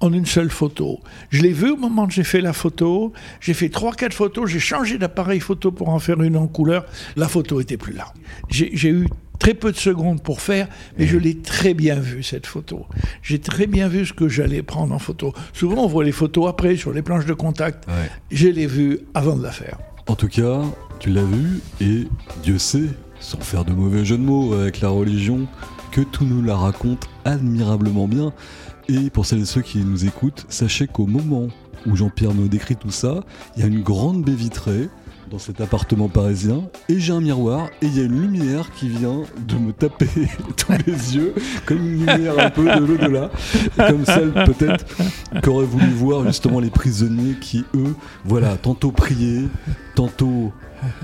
en 0.00 0.12
une 0.12 0.26
seule 0.26 0.50
photo. 0.50 1.00
Je 1.30 1.42
l'ai 1.42 1.52
vu 1.52 1.70
au 1.70 1.76
moment 1.76 2.04
où 2.04 2.10
j'ai 2.10 2.24
fait 2.24 2.40
la 2.40 2.52
photo, 2.52 3.12
j'ai 3.40 3.54
fait 3.54 3.68
trois, 3.68 3.92
quatre 3.92 4.14
photos, 4.14 4.48
j'ai 4.50 4.58
changé 4.58 4.98
d'appareil 4.98 5.40
photo 5.40 5.70
pour 5.70 5.90
en 5.90 5.98
faire 5.98 6.20
une 6.22 6.36
en 6.36 6.46
couleur, 6.46 6.86
la 7.16 7.28
photo 7.28 7.60
était 7.60 7.76
plus 7.76 7.92
là. 7.92 8.12
J'ai 8.48 8.90
eu 8.90 9.06
très 9.38 9.54
peu 9.54 9.72
de 9.72 9.76
secondes 9.76 10.22
pour 10.22 10.40
faire, 10.40 10.68
mais 10.98 11.06
je 11.06 11.16
l'ai 11.16 11.38
très 11.38 11.74
bien 11.74 11.96
vu 11.96 12.22
cette 12.22 12.46
photo. 12.46 12.86
J'ai 13.22 13.38
très 13.38 13.66
bien 13.66 13.88
vu 13.88 14.06
ce 14.06 14.12
que 14.12 14.28
j'allais 14.28 14.62
prendre 14.62 14.94
en 14.94 14.98
photo. 14.98 15.32
Souvent 15.52 15.84
on 15.84 15.86
voit 15.86 16.04
les 16.04 16.12
photos 16.12 16.48
après 16.48 16.76
sur 16.76 16.92
les 16.92 17.02
planches 17.02 17.26
de 17.26 17.34
contact. 17.34 17.86
Ouais. 17.88 18.10
Je 18.30 18.48
l'ai 18.48 18.66
vu 18.66 19.00
avant 19.14 19.36
de 19.36 19.42
la 19.42 19.52
faire. 19.52 19.78
En 20.06 20.16
tout 20.16 20.28
cas, 20.28 20.62
tu 20.98 21.10
l'as 21.10 21.24
vu, 21.24 21.60
et 21.80 22.08
Dieu 22.42 22.58
sait, 22.58 22.88
sans 23.20 23.40
faire 23.40 23.64
de 23.64 23.72
mauvais 23.72 24.04
jeu 24.04 24.18
de 24.18 24.22
mots 24.22 24.54
avec 24.54 24.80
la 24.80 24.88
religion, 24.88 25.46
que 25.92 26.00
tout 26.00 26.24
nous 26.24 26.42
la 26.42 26.56
raconte 26.56 27.08
admirablement 27.24 28.08
bien. 28.08 28.32
Et 28.92 29.08
pour 29.08 29.24
celles 29.24 29.42
et 29.42 29.46
ceux 29.46 29.62
qui 29.62 29.78
nous 29.78 30.04
écoutent, 30.04 30.46
sachez 30.48 30.88
qu'au 30.88 31.06
moment 31.06 31.46
où 31.86 31.94
Jean-Pierre 31.94 32.34
me 32.34 32.48
décrit 32.48 32.74
tout 32.74 32.90
ça, 32.90 33.22
il 33.54 33.60
y 33.60 33.62
a 33.62 33.68
une 33.68 33.82
grande 33.84 34.24
baie 34.24 34.34
vitrée 34.34 34.88
dans 35.30 35.38
cet 35.38 35.60
appartement 35.60 36.08
parisien, 36.08 36.62
et 36.88 36.98
j'ai 36.98 37.12
un 37.12 37.20
miroir, 37.20 37.68
et 37.82 37.86
il 37.86 37.96
y 37.96 38.00
a 38.00 38.04
une 38.04 38.20
lumière 38.20 38.70
qui 38.74 38.88
vient 38.88 39.22
de 39.46 39.54
me 39.56 39.72
taper 39.72 40.06
tous 40.56 40.72
les 40.86 41.16
yeux, 41.16 41.34
comme 41.66 41.78
une 41.78 42.00
lumière 42.06 42.38
un 42.38 42.50
peu 42.50 42.64
de 42.64 42.84
l'au-delà, 42.84 43.30
comme 43.76 44.04
celle 44.04 44.32
peut-être 44.32 44.84
qu'auraient 45.42 45.64
voulu 45.66 45.86
voir 45.90 46.26
justement 46.26 46.58
les 46.58 46.70
prisonniers 46.70 47.36
qui, 47.40 47.64
eux, 47.76 47.94
voilà, 48.24 48.56
tantôt 48.56 48.90
prier, 48.90 49.42
tantôt 49.94 50.52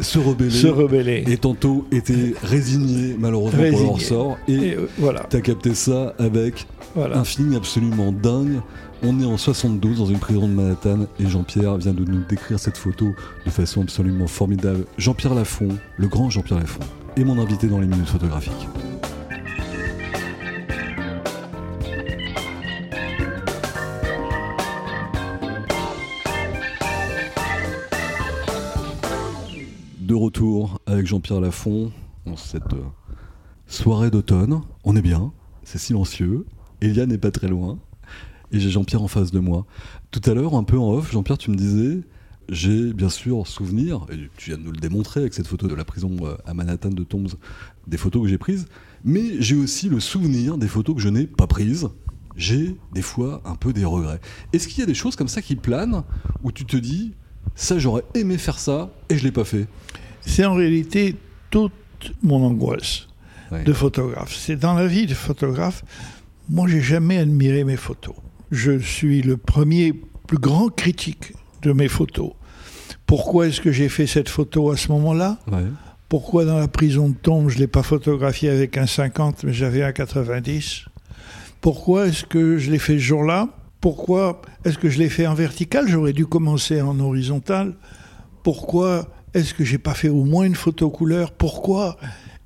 se 0.00 0.18
rebeller, 0.18 0.50
Se 0.50 0.66
rebeller. 0.68 1.24
et 1.26 1.36
tantôt 1.36 1.86
étaient 1.92 2.34
résignés 2.42 3.14
malheureusement 3.18 3.70
pour 3.70 3.80
leur 3.82 4.00
sort. 4.00 4.38
Et 4.48 4.54
Et, 4.54 4.74
euh, 4.74 4.88
voilà, 4.98 5.20
t'as 5.28 5.40
capté 5.40 5.74
ça 5.74 6.14
avec 6.18 6.66
voilà. 6.94 7.18
un 7.18 7.24
feeling 7.24 7.56
absolument 7.56 8.10
dingue. 8.10 8.60
On 9.02 9.20
est 9.20 9.26
en 9.26 9.36
72 9.36 9.98
dans 9.98 10.06
une 10.06 10.18
prison 10.18 10.48
de 10.48 10.54
Manhattan 10.54 11.06
et 11.20 11.26
Jean-Pierre 11.26 11.76
vient 11.76 11.92
de 11.92 12.02
nous 12.02 12.24
décrire 12.24 12.58
cette 12.58 12.78
photo 12.78 13.14
de 13.44 13.50
façon 13.50 13.82
absolument 13.82 14.26
formidable. 14.26 14.86
Jean-Pierre 14.96 15.34
Lafont, 15.34 15.68
le 15.98 16.08
grand 16.08 16.30
Jean-Pierre 16.30 16.60
Lafont, 16.60 16.80
est 17.14 17.24
mon 17.24 17.38
invité 17.38 17.68
dans 17.68 17.78
les 17.78 17.86
minutes 17.86 18.08
photographiques. 18.08 18.52
De 30.00 30.14
retour 30.14 30.80
avec 30.86 31.06
Jean-Pierre 31.06 31.42
Lafont 31.42 31.92
en 32.24 32.36
cette 32.36 32.72
euh, 32.72 32.82
soirée 33.66 34.10
d'automne. 34.10 34.62
On 34.84 34.96
est 34.96 35.02
bien, 35.02 35.32
c'est 35.64 35.78
silencieux. 35.78 36.46
Elia 36.80 37.04
n'est 37.04 37.18
pas 37.18 37.30
très 37.30 37.48
loin. 37.48 37.78
Et 38.52 38.60
j'ai 38.60 38.70
Jean-Pierre 38.70 39.02
en 39.02 39.08
face 39.08 39.30
de 39.30 39.40
moi. 39.40 39.66
Tout 40.10 40.20
à 40.24 40.34
l'heure, 40.34 40.54
un 40.54 40.64
peu 40.64 40.78
en 40.78 40.92
off, 40.92 41.12
Jean-Pierre, 41.12 41.38
tu 41.38 41.50
me 41.50 41.56
disais, 41.56 42.00
j'ai 42.48 42.92
bien 42.92 43.08
sûr 43.08 43.46
souvenir, 43.46 44.06
et 44.10 44.30
tu 44.36 44.50
viens 44.50 44.58
de 44.58 44.62
nous 44.62 44.72
le 44.72 44.78
démontrer 44.78 45.20
avec 45.20 45.34
cette 45.34 45.46
photo 45.46 45.66
de 45.66 45.74
la 45.74 45.84
prison 45.84 46.16
euh, 46.22 46.36
à 46.46 46.54
Manhattan 46.54 46.90
de 46.90 47.02
Tombs, 47.02 47.36
des 47.86 47.96
photos 47.96 48.22
que 48.22 48.28
j'ai 48.28 48.38
prises, 48.38 48.66
mais 49.04 49.40
j'ai 49.40 49.56
aussi 49.56 49.88
le 49.88 50.00
souvenir 50.00 50.58
des 50.58 50.68
photos 50.68 50.96
que 50.96 51.00
je 51.00 51.08
n'ai 51.08 51.26
pas 51.26 51.46
prises. 51.46 51.88
J'ai 52.36 52.76
des 52.92 53.02
fois 53.02 53.40
un 53.44 53.54
peu 53.54 53.72
des 53.72 53.84
regrets. 53.84 54.20
Est-ce 54.52 54.68
qu'il 54.68 54.80
y 54.80 54.82
a 54.82 54.86
des 54.86 54.94
choses 54.94 55.16
comme 55.16 55.28
ça 55.28 55.40
qui 55.40 55.56
planent 55.56 56.04
où 56.42 56.52
tu 56.52 56.66
te 56.66 56.76
dis, 56.76 57.14
ça 57.54 57.78
j'aurais 57.78 58.04
aimé 58.14 58.36
faire 58.36 58.58
ça 58.58 58.90
et 59.08 59.16
je 59.16 59.24
l'ai 59.24 59.32
pas 59.32 59.44
fait? 59.44 59.66
C'est 60.20 60.44
en 60.44 60.54
réalité 60.54 61.16
toute 61.50 61.72
mon 62.22 62.44
angoisse 62.44 63.08
de 63.52 63.72
photographe. 63.72 64.36
C'est 64.36 64.56
dans 64.56 64.74
la 64.74 64.86
vie 64.86 65.06
de 65.06 65.14
photographe, 65.14 65.84
moi 66.48 66.68
j'ai 66.68 66.82
jamais 66.82 67.16
admiré 67.16 67.64
mes 67.64 67.76
photos. 67.76 68.14
Je 68.50 68.78
suis 68.78 69.22
le 69.22 69.36
premier 69.36 69.92
plus 70.26 70.38
grand 70.38 70.68
critique 70.68 71.32
de 71.62 71.72
mes 71.72 71.88
photos. 71.88 72.32
Pourquoi 73.06 73.48
est-ce 73.48 73.60
que 73.60 73.72
j'ai 73.72 73.88
fait 73.88 74.06
cette 74.06 74.28
photo 74.28 74.70
à 74.70 74.76
ce 74.76 74.90
moment-là 74.92 75.38
Ouais. 75.50 75.64
Pourquoi 76.08 76.44
dans 76.44 76.58
la 76.58 76.68
prison 76.68 77.08
de 77.08 77.14
Tombe, 77.14 77.48
je 77.48 77.56
ne 77.56 77.60
l'ai 77.60 77.66
pas 77.66 77.82
photographié 77.82 78.48
avec 78.48 78.78
un 78.78 78.86
50, 78.86 79.42
mais 79.44 79.52
j'avais 79.52 79.82
un 79.82 79.92
90 79.92 80.84
Pourquoi 81.60 82.06
est-ce 82.06 82.24
que 82.24 82.58
je 82.58 82.70
l'ai 82.70 82.78
fait 82.78 82.94
ce 82.94 82.98
jour-là 83.04 83.48
Pourquoi 83.80 84.40
est-ce 84.64 84.78
que 84.78 84.88
je 84.88 84.98
l'ai 84.98 85.08
fait 85.08 85.26
en 85.26 85.34
vertical 85.34 85.88
J'aurais 85.88 86.12
dû 86.12 86.26
commencer 86.26 86.80
en 86.80 87.00
horizontal. 87.00 87.74
Pourquoi 88.44 89.08
est-ce 89.34 89.52
que 89.52 89.64
j'ai 89.64 89.78
pas 89.78 89.94
fait 89.94 90.08
au 90.08 90.24
moins 90.24 90.44
une 90.44 90.54
photo 90.54 90.90
couleur 90.90 91.32
Pourquoi 91.32 91.96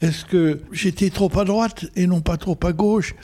est-ce 0.00 0.24
que 0.24 0.62
j'étais 0.72 1.10
trop 1.10 1.30
à 1.38 1.44
droite 1.44 1.84
et 1.96 2.06
non 2.06 2.22
pas 2.22 2.38
trop 2.38 2.58
à 2.62 2.72
gauche 2.72 3.14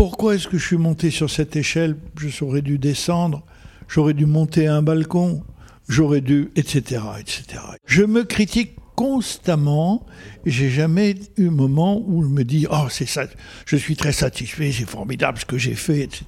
Pourquoi 0.00 0.34
est-ce 0.34 0.48
que 0.48 0.56
je 0.56 0.66
suis 0.66 0.78
monté 0.78 1.10
sur 1.10 1.28
cette 1.28 1.56
échelle? 1.56 1.94
Je 2.16 2.42
aurais 2.42 2.62
dû 2.62 2.78
descendre, 2.78 3.44
j'aurais 3.86 4.14
dû 4.14 4.24
monter 4.24 4.66
à 4.66 4.74
un 4.74 4.80
balcon, 4.80 5.42
j'aurais 5.90 6.22
dû, 6.22 6.50
etc., 6.56 7.02
etc. 7.20 7.60
Je 7.84 8.04
me 8.04 8.24
critique 8.24 8.79
constamment. 8.94 10.06
J'ai 10.46 10.70
jamais 10.70 11.16
eu 11.36 11.48
un 11.48 11.50
moment 11.50 12.02
où 12.06 12.22
je 12.22 12.28
me 12.28 12.44
dis 12.44 12.66
oh 12.70 12.86
c'est 12.88 13.06
ça, 13.06 13.24
je 13.66 13.76
suis 13.76 13.96
très 13.96 14.12
satisfait, 14.12 14.72
c'est 14.72 14.88
formidable 14.88 15.38
ce 15.38 15.44
que 15.44 15.58
j'ai 15.58 15.74
fait, 15.74 16.00
etc. 16.00 16.24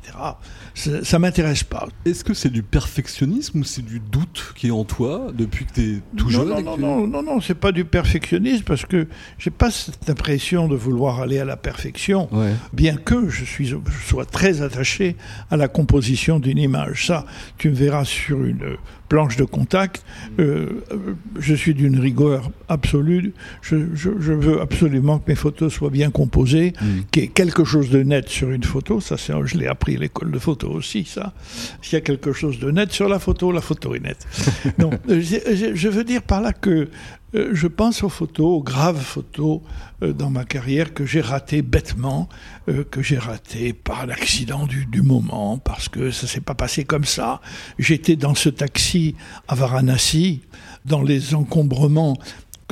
Ça, 0.75 1.05
ça 1.05 1.18
m'intéresse 1.18 1.64
pas. 1.64 1.88
Est-ce 2.05 2.25
que 2.25 2.35
c'est 2.35 2.51
du 2.51 2.62
perfectionnisme 2.62 3.61
ou 3.61 3.64
c'est 3.64 3.85
du 3.85 4.01
doute 4.01 4.53
qui 4.57 4.68
est 4.68 4.70
en 4.70 4.85
toi 4.85 5.29
depuis 5.35 5.66
que 5.66 5.72
tu 5.72 5.81
es 5.81 6.01
tout 6.16 6.31
jeune 6.31 6.48
non, 6.48 6.62
non, 6.62 6.77
non, 6.77 7.07
non, 7.07 7.22
non, 7.22 7.40
c'est 7.40 7.55
pas 7.55 7.72
du 7.72 7.85
perfectionnisme 7.85 8.64
parce 8.64 8.85
que 8.87 9.07
j'ai 9.38 9.51
pas 9.51 9.70
cette 9.70 10.09
impression 10.09 10.68
de 10.68 10.77
vouloir 10.77 11.20
aller 11.20 11.38
à 11.38 11.44
la 11.44 11.57
perfection. 11.57 12.29
Ouais. 12.33 12.53
bien 12.72 12.96
que 12.96 13.29
je, 13.29 13.44
suis, 13.44 13.66
je 13.66 13.77
sois 14.07 14.25
très 14.25 14.62
attaché 14.62 15.16
à 15.51 15.57
la 15.57 15.68
composition 15.68 16.38
d'une 16.38 16.59
image. 16.59 17.07
Ça, 17.07 17.27
tu 17.59 17.70
me 17.70 17.75
verras 17.75 18.05
sur 18.05 18.42
une 18.44 18.77
planche 19.12 19.37
de 19.37 19.44
contact, 19.44 20.05
euh, 20.40 20.83
euh, 20.90 20.96
je 21.38 21.55
suis 21.55 21.75
d'une 21.75 21.98
rigueur 22.01 22.51
absolue. 22.70 23.35
Je, 23.61 23.77
je- 23.94 24.18
je 24.18 24.33
veux 24.33 24.59
absolument 24.62 25.18
que 25.18 25.31
mes 25.31 25.35
photos 25.35 25.70
soient 25.70 25.90
bien 25.90 26.11
composées, 26.11 26.72
Mm. 26.81 26.87
qu'il 27.11 27.22
y 27.22 27.27
ait 27.27 27.29
quelque 27.29 27.62
chose 27.64 27.90
de 27.90 28.03
net 28.03 28.31
sur 28.31 28.51
une 28.51 28.64
photo. 28.64 29.01
Ça, 29.03 29.18
c'est, 29.18 29.35
je 29.44 29.59
l'ai 29.59 29.66
appris 29.66 29.96
à 29.96 29.98
l'école 29.98 30.31
de 30.31 30.38
photo 30.38 30.70
aussi, 30.70 31.05
ça. 31.05 31.35
S'il 31.83 31.92
y 31.94 31.96
a 31.96 32.01
quelque 32.01 32.33
chose 32.33 32.59
de 32.59 32.70
net 32.70 32.90
sur 32.90 33.07
la 33.07 33.18
photo, 33.18 33.53
la 33.53 33.61
photo 33.61 33.94
est 33.94 34.01
nette. 34.01 34.27
non, 34.79 34.90
euh, 35.11 35.20
je, 35.20 35.88
veux 35.88 36.05
dire 36.05 36.22
par 36.22 36.40
là 36.40 36.55
que 36.55 36.88
je 37.35 37.66
pense 37.66 38.03
aux 38.03 38.09
photos, 38.09 38.47
aux 38.47 38.62
graves 38.62 39.01
photos 39.01 39.61
euh, 40.03 40.12
dans 40.12 40.31
ma 40.31 40.45
carrière 40.45 40.92
que 40.92 41.07
j'ai 41.07 41.21
ratées 41.21 41.62
bêtement, 41.62 42.29
euh, 42.68 42.85
que 42.85 43.03
j'ai 43.03 43.18
ratées 43.18 43.73
par 43.73 44.07
l'accident 44.07 44.66
du, 44.66 44.87
du, 44.87 45.03
moment, 45.03 45.59
parce 45.59 45.88
que 45.88 46.11
ça 46.11 46.27
s'est 46.27 46.40
pas 46.40 46.55
passé 46.55 46.85
comme 46.85 47.05
ça. 47.05 47.40
J'étais 47.79 48.16
dans 48.16 48.35
ce 48.35 48.49
taxi 48.49 49.14
à 49.49 49.55
Varanasi, 49.55 50.42
dans 50.85 51.03
les 51.03 51.35
encombrements 51.35 52.16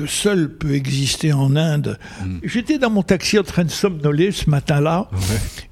que 0.01 0.07
seul 0.07 0.57
peut 0.57 0.75
exister 0.75 1.33
en 1.33 1.57
Inde. 1.57 1.99
Mm. 2.25 2.38
J'étais 2.44 2.79
dans 2.79 2.90
mon 2.90 3.03
taxi 3.03 3.38
en 3.38 3.42
train 3.42 3.64
de 3.64 3.70
somnoler 3.70 4.33
ce 4.33 4.49
matin-là. 4.49 5.09
Ouais. 5.12 5.18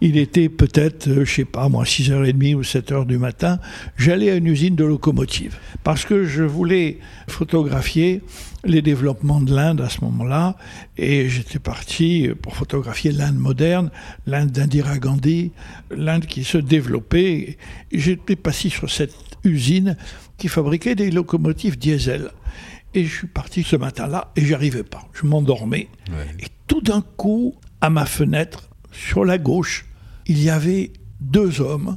Il 0.00 0.18
était 0.18 0.48
peut-être, 0.48 1.08
euh, 1.08 1.24
je 1.24 1.34
sais 1.34 1.44
pas 1.44 1.68
moi, 1.68 1.84
6h30 1.84 2.54
ou 2.54 2.62
7h 2.62 3.06
du 3.06 3.16
matin. 3.16 3.58
J'allais 3.96 4.30
à 4.30 4.34
une 4.34 4.46
usine 4.46 4.76
de 4.76 4.84
locomotives 4.84 5.56
parce 5.82 6.04
que 6.04 6.24
je 6.24 6.42
voulais 6.42 6.98
photographier 7.28 8.22
les 8.64 8.82
développements 8.82 9.40
de 9.40 9.54
l'Inde 9.54 9.80
à 9.80 9.88
ce 9.88 10.02
moment-là. 10.02 10.56
Et 10.96 11.28
j'étais 11.28 11.58
parti 11.58 12.28
pour 12.42 12.56
photographier 12.56 13.12
l'Inde 13.12 13.36
moderne, 13.36 13.90
l'Inde 14.26 14.50
d'Indira 14.50 14.98
Gandhi, 14.98 15.52
l'Inde 15.90 16.26
qui 16.26 16.44
se 16.44 16.58
développait. 16.58 17.58
J'étais 17.92 18.36
passé 18.36 18.68
sur 18.68 18.90
cette 18.90 19.14
usine 19.44 19.96
qui 20.36 20.48
fabriquait 20.48 20.94
des 20.94 21.10
locomotives 21.10 21.78
diesel. 21.78 22.30
Et 22.94 23.04
je 23.04 23.14
suis 23.14 23.26
parti 23.26 23.62
ce 23.62 23.76
matin-là 23.76 24.32
et 24.36 24.44
j'y 24.44 24.54
arrivais 24.54 24.82
pas. 24.82 25.08
Je 25.12 25.26
m'endormais. 25.26 25.88
Ouais. 26.10 26.26
Et 26.40 26.46
tout 26.66 26.80
d'un 26.80 27.02
coup, 27.02 27.54
à 27.80 27.90
ma 27.90 28.06
fenêtre, 28.06 28.70
sur 28.92 29.24
la 29.24 29.38
gauche, 29.38 29.86
il 30.26 30.42
y 30.42 30.50
avait 30.50 30.92
deux 31.20 31.60
hommes 31.60 31.96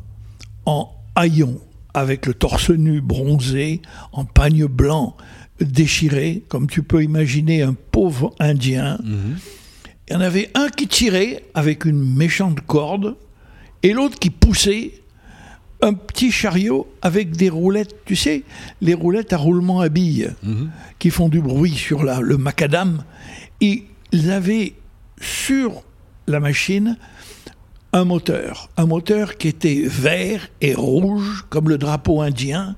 en 0.65 0.93
haillons, 1.15 1.59
avec 1.93 2.25
le 2.25 2.33
torse 2.33 2.69
nu 2.69 3.01
bronzé, 3.01 3.81
en 4.11 4.25
pagne 4.25 4.65
blanc 4.65 5.15
déchiré, 5.61 6.43
comme 6.47 6.67
tu 6.67 6.83
peux 6.83 7.03
imaginer 7.03 7.61
un 7.61 7.75
pauvre 7.91 8.33
Indien. 8.39 8.99
Il 10.07 10.13
y 10.13 10.15
en 10.15 10.21
avait 10.21 10.49
un 10.55 10.69
qui 10.69 10.87
tirait 10.87 11.43
avec 11.53 11.85
une 11.85 12.01
méchante 12.15 12.61
corde 12.61 13.15
et 13.83 13.93
l'autre 13.93 14.19
qui 14.19 14.29
poussait 14.29 14.93
un 15.81 15.93
petit 15.93 16.31
chariot 16.31 16.87
avec 17.01 17.35
des 17.35 17.49
roulettes, 17.49 17.95
tu 18.05 18.15
sais, 18.15 18.43
les 18.81 18.93
roulettes 18.93 19.33
à 19.33 19.37
roulement 19.37 19.79
à 19.79 19.89
billes 19.89 20.29
qui 20.99 21.09
font 21.09 21.29
du 21.29 21.41
bruit 21.41 21.73
sur 21.73 22.03
la, 22.03 22.19
le 22.19 22.37
macadam. 22.37 23.03
Et 23.61 23.85
ils 24.11 24.31
avaient 24.31 24.73
sur 25.19 25.83
la 26.27 26.39
machine 26.39 26.97
un 27.93 28.05
moteur, 28.05 28.69
un 28.77 28.85
moteur 28.85 29.37
qui 29.37 29.47
était 29.47 29.83
vert 29.85 30.47
et 30.61 30.73
rouge 30.73 31.45
comme 31.49 31.69
le 31.69 31.77
drapeau 31.77 32.21
indien. 32.21 32.75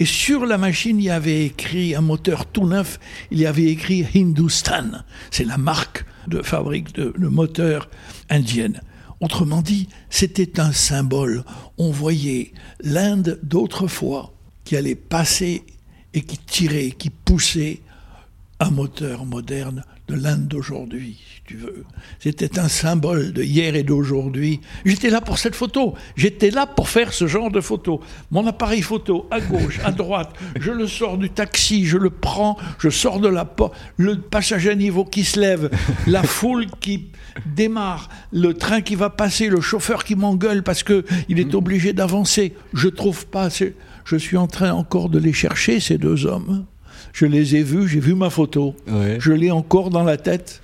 Et 0.00 0.04
sur 0.06 0.44
la 0.44 0.58
machine, 0.58 0.98
il 0.98 1.04
y 1.04 1.10
avait 1.10 1.46
écrit 1.46 1.94
un 1.94 2.00
moteur 2.00 2.46
tout 2.46 2.66
neuf, 2.66 2.98
il 3.30 3.38
y 3.38 3.46
avait 3.46 3.66
écrit 3.66 4.04
Hindustan. 4.14 4.90
C'est 5.30 5.44
la 5.44 5.56
marque 5.56 6.04
de 6.26 6.42
fabrique 6.42 6.94
de, 6.94 7.14
de 7.16 7.28
moteurs 7.28 7.88
indienne. 8.28 8.80
Autrement 9.20 9.62
dit, 9.62 9.88
c'était 10.10 10.58
un 10.58 10.72
symbole. 10.72 11.44
On 11.78 11.90
voyait 11.90 12.52
l'Inde 12.82 13.38
d'autrefois 13.42 14.34
qui 14.64 14.76
allait 14.76 14.96
passer 14.96 15.62
et 16.12 16.22
qui 16.22 16.38
tirait, 16.38 16.90
qui 16.90 17.10
poussait 17.10 17.80
un 18.60 18.70
moteur 18.70 19.24
moderne 19.26 19.84
de 20.08 20.14
l'Inde 20.14 20.48
d'aujourd'hui, 20.48 21.18
tu 21.44 21.56
veux. 21.56 21.84
C'était 22.20 22.58
un 22.58 22.68
symbole 22.68 23.32
de 23.32 23.42
hier 23.42 23.74
et 23.74 23.82
d'aujourd'hui. 23.82 24.60
J'étais 24.86 25.10
là 25.10 25.20
pour 25.20 25.38
cette 25.38 25.54
photo. 25.54 25.94
J'étais 26.16 26.50
là 26.50 26.66
pour 26.66 26.88
faire 26.88 27.12
ce 27.12 27.26
genre 27.26 27.50
de 27.50 27.60
photo. 27.60 28.00
Mon 28.30 28.46
appareil 28.46 28.80
photo, 28.80 29.26
à 29.30 29.40
gauche, 29.40 29.78
à 29.84 29.92
droite, 29.92 30.32
je 30.58 30.70
le 30.70 30.86
sors 30.86 31.18
du 31.18 31.28
taxi, 31.28 31.84
je 31.84 31.98
le 31.98 32.08
prends, 32.08 32.56
je 32.78 32.88
sors 32.88 33.20
de 33.20 33.28
la 33.28 33.44
porte, 33.44 33.74
le 33.98 34.18
passage 34.18 34.66
à 34.68 34.74
niveau 34.74 35.04
qui 35.04 35.24
se 35.24 35.38
lève, 35.38 35.70
la 36.06 36.22
foule 36.22 36.66
qui 36.80 37.08
démarre, 37.44 38.08
le 38.32 38.54
train 38.54 38.80
qui 38.80 38.94
va 38.94 39.10
passer, 39.10 39.48
le 39.48 39.60
chauffeur 39.60 40.04
qui 40.04 40.16
m'engueule 40.16 40.62
parce 40.62 40.82
que 40.82 41.04
il 41.28 41.38
est 41.38 41.54
obligé 41.54 41.92
d'avancer. 41.92 42.54
Je 42.72 42.88
trouve 42.88 43.26
pas. 43.26 43.48
Je 44.06 44.16
suis 44.16 44.38
en 44.38 44.46
train 44.46 44.72
encore 44.72 45.10
de 45.10 45.18
les 45.18 45.32
chercher, 45.32 45.78
ces 45.80 45.98
deux 45.98 46.24
hommes 46.26 46.64
je 47.12 47.26
les 47.26 47.54
ai 47.54 47.62
vus, 47.62 47.86
j'ai 47.86 48.00
vu 48.00 48.14
ma 48.14 48.28
photo, 48.28 48.74
ouais. 48.88 49.18
je 49.20 49.30
l'ai 49.30 49.52
encore 49.52 49.90
dans 49.90 50.02
la 50.02 50.16
tête, 50.16 50.60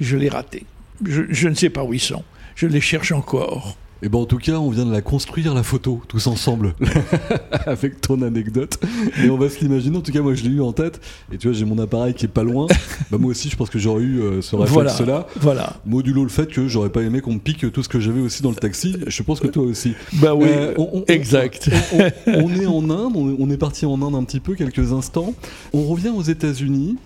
je 0.00 0.16
l'ai 0.16 0.28
raté. 0.28 0.64
Je, 1.04 1.22
je, 1.28 1.48
ne 1.48 1.54
sais 1.54 1.70
pas 1.70 1.84
où 1.84 1.92
ils 1.92 2.00
sont, 2.00 2.22
je 2.54 2.66
les 2.66 2.80
cherche 2.80 3.12
encore. 3.12 3.76
Et 4.04 4.10
ben 4.10 4.18
en 4.18 4.26
tout 4.26 4.36
cas, 4.36 4.58
on 4.58 4.68
vient 4.68 4.84
de 4.84 4.92
la 4.92 5.00
construire 5.00 5.54
la 5.54 5.62
photo 5.62 6.02
tous 6.06 6.26
ensemble 6.26 6.74
avec 7.66 8.02
ton 8.02 8.20
anecdote. 8.20 8.78
Et 9.24 9.30
on 9.30 9.38
va 9.38 9.48
se 9.48 9.60
l'imaginer. 9.60 9.96
En 9.96 10.02
tout 10.02 10.12
cas, 10.12 10.20
moi, 10.20 10.34
je 10.34 10.42
l'ai 10.44 10.50
eu 10.50 10.60
en 10.60 10.72
tête. 10.72 11.00
Et 11.32 11.38
tu 11.38 11.48
vois, 11.48 11.56
j'ai 11.56 11.64
mon 11.64 11.78
appareil 11.78 12.12
qui 12.12 12.26
est 12.26 12.28
pas 12.28 12.42
loin. 12.42 12.66
bah 13.10 13.16
moi 13.16 13.30
aussi, 13.30 13.48
je 13.48 13.56
pense 13.56 13.70
que 13.70 13.78
j'aurais 13.78 14.02
eu 14.02 14.20
euh, 14.20 14.42
ce 14.42 14.56
réflexe-là. 14.56 15.04
Voilà, 15.04 15.26
voilà. 15.40 15.76
Modulo 15.86 16.22
le 16.22 16.28
fait 16.28 16.52
que 16.52 16.68
j'aurais 16.68 16.90
pas 16.90 17.00
aimé 17.00 17.22
qu'on 17.22 17.32
me 17.32 17.38
pique 17.38 17.72
tout 17.72 17.82
ce 17.82 17.88
que 17.88 17.98
j'avais 17.98 18.20
aussi 18.20 18.42
dans 18.42 18.50
le 18.50 18.56
taxi. 18.56 18.94
Je 19.06 19.22
pense 19.22 19.40
que 19.40 19.46
toi 19.46 19.62
aussi. 19.62 19.94
Bah 20.14 20.34
oui, 20.34 20.48
euh, 20.50 20.74
on, 20.76 20.90
on, 20.92 21.04
exact. 21.06 21.70
On, 21.94 22.10
on, 22.26 22.54
est 22.54 22.66
en 22.66 22.90
Inde. 22.90 23.16
On 23.16 23.48
est 23.48 23.56
parti 23.56 23.86
en 23.86 24.02
Inde 24.02 24.16
un 24.16 24.24
petit 24.24 24.40
peu 24.40 24.54
quelques 24.54 24.92
instants. 24.92 25.32
On 25.72 25.84
revient 25.84 26.12
aux 26.14 26.22
États-Unis. 26.22 26.96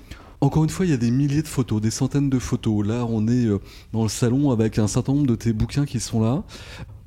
Encore 0.40 0.62
une 0.62 0.70
fois, 0.70 0.86
il 0.86 0.90
y 0.90 0.94
a 0.94 0.98
des 0.98 1.10
milliers 1.10 1.42
de 1.42 1.48
photos, 1.48 1.80
des 1.80 1.90
centaines 1.90 2.30
de 2.30 2.38
photos. 2.38 2.86
Là, 2.86 3.04
on 3.08 3.26
est 3.26 3.46
euh, 3.46 3.58
dans 3.92 4.04
le 4.04 4.08
salon 4.08 4.52
avec 4.52 4.78
un 4.78 4.86
certain 4.86 5.12
nombre 5.12 5.26
de 5.26 5.34
tes 5.34 5.52
bouquins 5.52 5.84
qui 5.84 5.98
sont 5.98 6.22
là. 6.22 6.44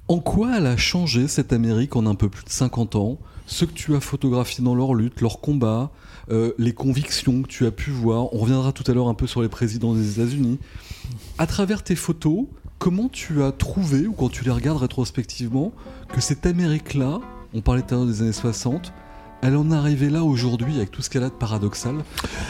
En 0.09 0.19
quoi 0.19 0.57
elle 0.57 0.65
a 0.65 0.75
changé 0.75 1.29
cette 1.29 1.53
Amérique 1.53 1.95
en 1.95 2.05
un 2.05 2.15
peu 2.15 2.27
plus 2.27 2.43
de 2.43 2.49
50 2.49 2.97
ans? 2.97 3.19
Ce 3.45 3.63
que 3.63 3.71
tu 3.71 3.95
as 3.95 4.01
photographié 4.01 4.63
dans 4.63 4.75
leur 4.75 4.93
lutte, 4.93 5.21
leur 5.21 5.39
combat, 5.39 5.91
euh, 6.29 6.51
les 6.57 6.73
convictions 6.73 7.43
que 7.43 7.47
tu 7.47 7.65
as 7.65 7.71
pu 7.71 7.89
voir. 7.89 8.33
On 8.33 8.39
reviendra 8.39 8.73
tout 8.73 8.83
à 8.91 8.93
l'heure 8.93 9.07
un 9.07 9.13
peu 9.13 9.27
sur 9.27 9.41
les 9.41 9.49
présidents 9.49 9.93
des 9.93 10.19
États-Unis. 10.19 10.59
À 11.37 11.47
travers 11.47 11.83
tes 11.83 11.95
photos, 11.95 12.47
comment 12.79 13.07
tu 13.07 13.43
as 13.43 13.53
trouvé, 13.53 14.07
ou 14.07 14.11
quand 14.11 14.29
tu 14.29 14.43
les 14.43 14.51
regardes 14.51 14.79
rétrospectivement, 14.79 15.71
que 16.09 16.19
cette 16.19 16.45
Amérique-là, 16.45 17.21
on 17.53 17.61
parlait 17.61 17.81
tout 17.81 17.93
à 17.93 17.97
l'heure 17.97 18.07
des 18.07 18.21
années 18.21 18.33
60, 18.33 18.91
elle 19.41 19.55
en 19.55 19.71
est 19.71 19.75
arrivée 19.75 20.09
là 20.09 20.23
aujourd'hui 20.23 20.77
avec 20.77 20.91
tout 20.91 21.01
ce 21.01 21.09
qu'elle 21.09 21.23
a 21.23 21.29
de 21.29 21.33
paradoxal 21.33 21.95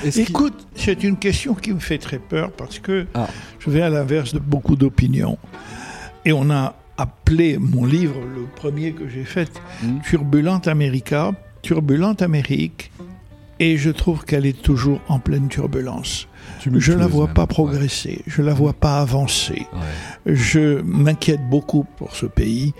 Écoute, 0.04 0.68
c'est 0.76 1.04
une 1.04 1.18
question 1.18 1.54
qui 1.54 1.72
me 1.74 1.80
fait 1.80 1.98
très 1.98 2.20
peur 2.20 2.52
parce 2.52 2.80
que 2.80 3.08
ah. 3.14 3.28
je 3.60 3.70
vais 3.70 3.82
à 3.82 3.90
l'inverse 3.90 4.34
de 4.34 4.40
beaucoup 4.40 4.76
d'opinions. 4.76 5.38
Et 6.26 6.34
on 6.34 6.50
a 6.50 6.76
appelé 6.98 7.58
mon 7.58 7.86
livre, 7.86 8.20
le 8.20 8.46
premier 8.56 8.92
que 8.92 9.08
j'ai 9.08 9.24
fait, 9.24 9.62
mmh. 9.82 10.02
Turbulente 10.04 10.68
America, 10.68 11.32
Turbulente 11.62 12.22
Amérique, 12.22 12.92
et 13.60 13.78
je 13.78 13.90
trouve 13.92 14.26
qu'elle 14.26 14.46
est 14.46 14.60
toujours 14.60 15.00
en 15.08 15.20
pleine 15.20 15.48
turbulence. 15.48 16.28
Je 16.66 16.92
ne 16.92 16.98
la 16.98 17.08
vois 17.08 17.26
même. 17.26 17.36
pas 17.36 17.48
progresser, 17.48 18.10
ouais. 18.10 18.24
je 18.28 18.42
ne 18.42 18.48
la 18.48 18.54
vois 18.54 18.74
pas 18.74 19.00
avancer. 19.00 19.68
Ouais. 19.74 20.34
Je 20.34 20.82
m'inquiète 20.82 21.48
beaucoup 21.50 21.86
pour 21.98 22.16
ce 22.16 22.26
pays. 22.26 22.74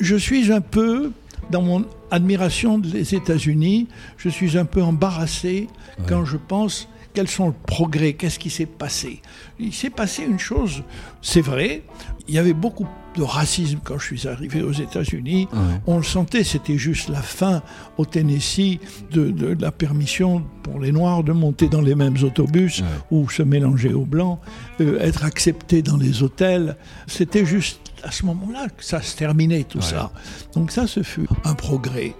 Je 0.00 0.16
suis 0.16 0.52
un 0.52 0.60
peu 0.60 1.12
dans 1.50 1.62
mon 1.62 1.84
admiration 2.10 2.78
des 2.78 3.14
États-Unis, 3.14 3.88
je 4.16 4.28
suis 4.28 4.56
un 4.56 4.64
peu 4.64 4.82
embarrassé 4.82 5.68
ouais. 5.98 6.04
quand 6.08 6.24
je 6.24 6.36
pense 6.36 6.88
quels 7.14 7.28
sont 7.28 7.46
le 7.46 7.54
progrès, 7.66 8.12
qu'est-ce 8.12 8.38
qui 8.38 8.50
s'est 8.50 8.66
passé. 8.66 9.22
Il 9.58 9.72
s'est 9.72 9.90
passé 9.90 10.22
une 10.22 10.38
chose, 10.38 10.82
c'est 11.22 11.40
vrai, 11.40 11.82
il 12.28 12.34
y 12.34 12.38
avait 12.38 12.52
beaucoup 12.52 12.86
de 13.16 13.22
racisme 13.22 13.78
quand 13.82 13.98
je 13.98 14.04
suis 14.04 14.28
arrivé 14.28 14.62
aux 14.62 14.72
États-Unis. 14.72 15.48
Ouais. 15.52 15.58
On 15.86 15.96
le 15.96 16.02
sentait, 16.02 16.44
c'était 16.44 16.78
juste 16.78 17.08
la 17.08 17.22
fin 17.22 17.62
au 17.98 18.04
Tennessee 18.04 18.78
de, 19.10 19.30
de, 19.30 19.54
de, 19.54 19.62
la 19.62 19.72
permission 19.72 20.44
pour 20.62 20.78
les 20.78 20.92
Noirs 20.92 21.24
de 21.24 21.32
monter 21.32 21.68
dans 21.68 21.80
les 21.80 21.94
mêmes 21.94 22.16
autobus 22.22 22.80
ouais. 22.80 22.86
ou 23.10 23.28
se 23.28 23.42
mélanger 23.42 23.92
aux 23.92 24.04
Blancs, 24.04 24.38
euh, 24.80 25.00
être 25.00 25.24
acceptés 25.24 25.82
dans 25.82 25.96
les 25.96 26.22
hôtels. 26.22 26.76
C'était 27.06 27.46
juste 27.46 27.80
à 28.02 28.10
ce 28.10 28.26
moment-là 28.26 28.68
que 28.68 28.84
ça 28.84 29.02
se 29.02 29.16
terminait 29.16 29.64
tout 29.64 29.78
ouais. 29.78 29.84
ça. 29.84 30.12
Donc 30.54 30.70
ça, 30.70 30.86
ce 30.86 31.02
fut 31.02 31.26
un 31.44 31.54
progrès 31.54 32.14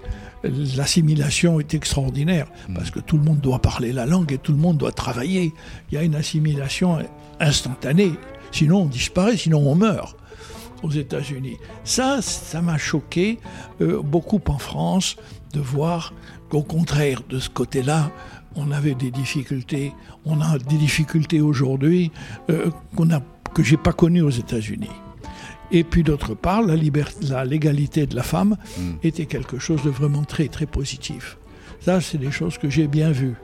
l'assimilation 0.77 1.59
est 1.59 1.75
extraordinaire 1.75 2.47
parce 2.73 2.91
que 2.91 3.01
tout 3.01 3.17
le 3.17 3.25
monde 3.25 3.41
doit 3.41 3.61
parler 3.61 3.93
la 3.93 4.07
langue 4.07 4.33
et 4.33 4.39
tout 4.39 4.53
le 4.53 4.59
monde 4.59 4.77
doit 4.77 4.93
travailler. 4.93 5.53
Il 5.91 5.95
y 5.95 5.99
a 5.99 6.03
une 6.03 6.15
assimilation 6.15 6.99
instantanée. 7.41 8.13
Sinon, 8.53 8.83
on 8.83 8.87
disparaît, 8.87 9.37
sinon 9.37 9.67
on 9.67 9.75
meurt 9.75 10.17
aux 10.83 10.91
États-Unis. 10.91 11.57
Ça, 11.85 12.23
ça 12.23 12.63
m'a 12.63 12.79
choqué 12.79 13.39
euh, 13.81 14.03
beaucoup 14.03 14.41
en 14.49 14.59
France 14.59 15.17
de 15.53 15.61
voir 15.61 16.13
qu'au 16.49 16.63
contraire 16.63 17.23
de 17.29 17.39
ce 17.39 17.51
côté-là, 17.51 18.11
on 18.55 18.71
avait 18.71 18.95
des 18.95 19.11
difficultés. 19.11 19.93
On 20.25 20.41
a 20.41 20.59
des 20.59 20.77
difficultés 20.77 21.41
aujourd'hui 21.41 22.11
euh, 22.51 22.71
qu'on 22.95 23.11
a 23.11 23.21
que 23.55 23.63
j'ai 23.63 23.77
pas 23.77 23.93
connues 23.93 24.23
aux 24.23 24.31
États-Unis. 24.31 24.91
Et 25.73 25.83
puis 25.83 26.03
d'autre 26.03 26.35
part, 26.35 26.63
la, 26.63 26.77
liberté, 26.77 27.27
la 27.27 27.45
légalité 27.45 28.07
de 28.07 28.15
la 28.15 28.23
femme 28.23 28.57
mmh. 28.79 28.83
était 29.03 29.27
quelque 29.27 29.59
chose 29.59 29.83
de 29.83 29.91
vraiment 29.91 30.25
très 30.25 30.49
très 30.49 30.67
positif. 30.67 31.39
Ça, 31.81 32.01
c'est 32.01 32.19
des 32.19 32.31
choses 32.31 32.59
que 32.59 32.71
j'ai 32.71 32.87
bien 32.87 33.11
vues. 33.11 33.35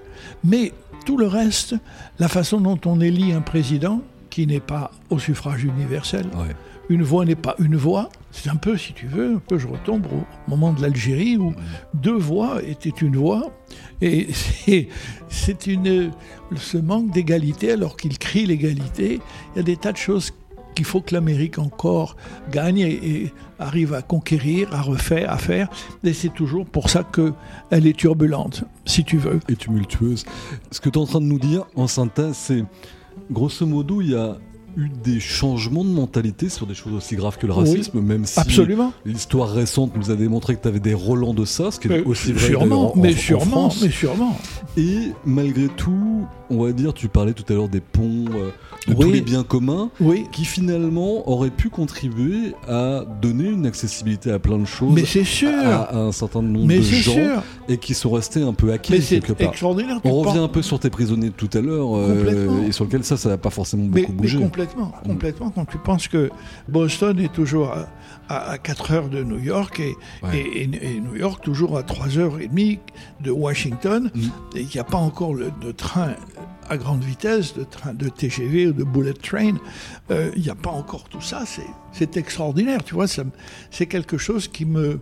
Mais 0.45 0.73
tout 1.05 1.17
le 1.17 1.27
reste, 1.27 1.75
la 2.19 2.29
façon 2.29 2.61
dont 2.61 2.79
on 2.87 3.01
élit 3.01 3.33
un 3.33 3.41
président, 3.41 4.03
qui 4.31 4.47
n'est 4.47 4.61
pas 4.61 4.91
au 5.11 5.19
suffrage 5.19 5.65
universel, 5.65 6.27
ouais. 6.35 6.55
Une 6.89 7.03
voix 7.03 7.25
n'est 7.25 7.35
pas 7.35 7.55
une 7.59 7.77
voix. 7.77 8.09
C'est 8.31 8.51
un 8.51 8.57
peu, 8.57 8.77
si 8.77 8.93
tu 8.93 9.07
veux, 9.07 9.35
un 9.35 9.39
peu, 9.39 9.59
je 9.59 9.67
retombe 9.67 10.07
au 10.07 10.51
moment 10.51 10.73
de 10.73 10.81
l'Algérie 10.83 11.37
où 11.37 11.55
deux 11.95 12.17
voix 12.17 12.63
étaient 12.63 12.91
une 12.91 13.17
voix. 13.17 13.53
Et 14.01 14.29
c'est 15.29 15.67
une, 15.67 16.11
ce 16.57 16.79
manque 16.79 17.11
d'égalité, 17.11 17.73
alors 17.73 17.97
qu'il 17.97 18.19
crie 18.19 18.47
l'égalité, 18.47 19.21
il 19.55 19.59
y 19.59 19.61
a 19.61 19.63
des 19.63 19.77
tas 19.77 19.93
de 19.93 19.99
choses 19.99 20.33
qu'il 20.75 20.87
faut 20.87 21.01
que 21.01 21.15
l'Amérique 21.15 21.59
encore 21.59 22.17
gagne 22.51 22.79
et, 22.79 23.33
arrive 23.59 23.95
à 23.95 24.03
conquérir, 24.03 24.73
à 24.75 24.83
refaire, 24.83 25.31
à 25.31 25.39
faire. 25.39 25.69
Et 26.03 26.13
c'est 26.13 26.33
toujours 26.33 26.67
pour 26.67 26.91
ça 26.91 27.05
qu'elle 27.05 27.87
est 27.87 27.97
turbulente, 27.97 28.65
si 28.87 29.05
tu 29.05 29.19
veux. 29.19 29.39
Et 29.49 29.57
tumultueuse. 29.57 30.25
Ce 30.71 30.81
que 30.81 30.89
tu 30.89 30.99
es 30.99 31.03
en 31.03 31.07
train 31.07 31.21
de 31.21 31.27
nous 31.27 31.39
dire, 31.39 31.67
en 31.77 31.87
synthèse, 31.87 32.35
c'est 32.35 32.65
grosso 33.31 33.67
modo, 33.67 34.01
il 34.01 34.11
y 34.11 34.15
a 34.17 34.37
eu 34.77 34.89
des 35.03 35.21
changements 35.21 35.85
de 35.85 35.91
mentalité 35.91 36.49
sur 36.49 36.67
des 36.67 36.75
choses 36.75 36.93
aussi 36.95 37.17
graves 37.17 37.39
que 37.39 37.47
le 37.47 37.53
racisme, 37.53 38.01
même 38.01 38.27
si 38.27 38.41
l'histoire 39.05 39.51
récente 39.51 39.97
nous 39.97 40.11
a 40.11 40.17
démontré 40.17 40.57
que 40.57 40.63
tu 40.63 40.69
avais 40.69 40.81
des 40.81 40.95
relents 40.95 41.35
de 41.35 41.45
ça, 41.45 41.71
ce 41.71 41.81
qui 41.81 41.89
est 41.89 42.05
aussi 42.05 42.33
vrai 42.33 42.47
sûrement, 42.49 42.93
mais 42.97 43.13
sûrement, 43.13 43.73
mais 43.83 43.91
sûrement. 43.91 44.39
Et 44.77 45.13
malgré 45.25 45.69
tout, 45.69 46.27
on 46.51 46.65
va 46.65 46.73
dire, 46.73 46.95
tu 46.95 47.09
parlais 47.09 47.33
tout 47.33 47.45
à 47.51 47.57
l'heure 47.57 47.69
des 47.69 47.81
ponts, 47.81 48.25
euh, 48.35 48.51
de 48.89 48.95
tous 48.95 49.11
les 49.11 49.21
biens 49.21 49.45
communs, 49.45 49.91
qui 50.33 50.45
finalement 50.45 51.29
auraient 51.29 51.51
pu 51.51 51.69
contribuer 51.69 52.55
à 52.69 53.05
donner 53.21 53.49
une 53.49 53.67
accessibilité 53.67 54.31
à 54.31 54.39
plein 54.39 54.59
de 54.59 54.65
choses, 54.65 54.93
mais 54.93 55.05
sûr, 55.05 55.51
à, 55.51 55.97
un 55.97 56.13
certain 56.13 56.43
nombre 56.43 56.67
de 56.67 56.81
gens, 56.81 57.43
et 57.73 57.79
qui 57.79 57.95
sont 57.95 58.11
restés 58.11 58.43
un 58.43 58.53
peu 58.53 58.73
acquis 58.73 59.01
quelque 59.01 59.33
part. 59.33 59.49
Extraordinaire, 59.49 60.01
on 60.05 60.21
revient 60.21 60.39
un 60.39 60.49
peu 60.49 60.63
sur 60.63 60.79
tes 60.79 60.91
prisonniers 60.91 61.31
de 61.31 61.35
tout 61.35 61.51
à 61.55 61.61
l'heure, 61.61 61.97
euh, 61.97 62.67
et 62.67 62.73
sur 62.73 62.85
lequel 62.85 63.05
ça, 63.05 63.17
ça 63.17 63.29
n'a 63.29 63.39
pas 63.39 63.51
forcément 63.51 63.85
beaucoup 63.85 64.13
bougé. 64.13 64.39
Mais 64.39 64.45
complètement, 64.45 64.93
mm. 65.05 65.09
complètement. 65.09 65.51
Quand 65.51 65.65
tu 65.65 65.79
penses 65.79 66.09
que 66.09 66.31
Boston 66.69 67.19
est 67.19 67.33
toujours 67.33 67.73
à, 68.29 68.59
4 68.59 68.93
heures 68.93 69.09
de 69.09 69.23
New 69.23 69.39
York 69.39 69.81
et, 69.81 69.95
et, 70.33 71.01
New 71.01 71.17
York 71.17 71.43
toujours 71.45 71.77
à 71.77 71.83
3 71.83 72.19
heures 72.19 72.41
et 72.41 72.49
demie 72.49 72.79
de 73.21 73.31
Washington, 73.31 74.11
mm. 74.15 74.21
et 74.57 74.61
il 74.61 74.69
n'y 74.73 74.81
a 74.81 74.85
pas 74.85 74.99
encore 74.99 75.35
le, 75.35 75.51
de 75.61 75.73
train 75.73 76.15
à 76.69 76.77
grande 76.77 77.05
vitesse, 77.05 77.55
de 77.55 77.65
train 77.65 77.93
de 77.93 78.09
TGV 78.09 78.69
ou 78.69 78.73
de 78.73 78.85
bullet 78.85 79.13
train. 79.13 79.55
Euh, 80.11 80.31
il 80.37 80.43
n'y 80.43 80.51
a 80.51 80.55
pas 80.55 80.71
encore 80.71 81.05
tout 81.09 81.21
ça. 81.21 81.45
C'est 81.93 82.17
extraordinaire, 82.17 82.83
tu 82.85 82.95
vois. 82.95 83.07
C'est 83.71 83.87
quelque 83.87 84.17
chose 84.17 84.49
qui 84.49 84.65
me, 84.65 85.01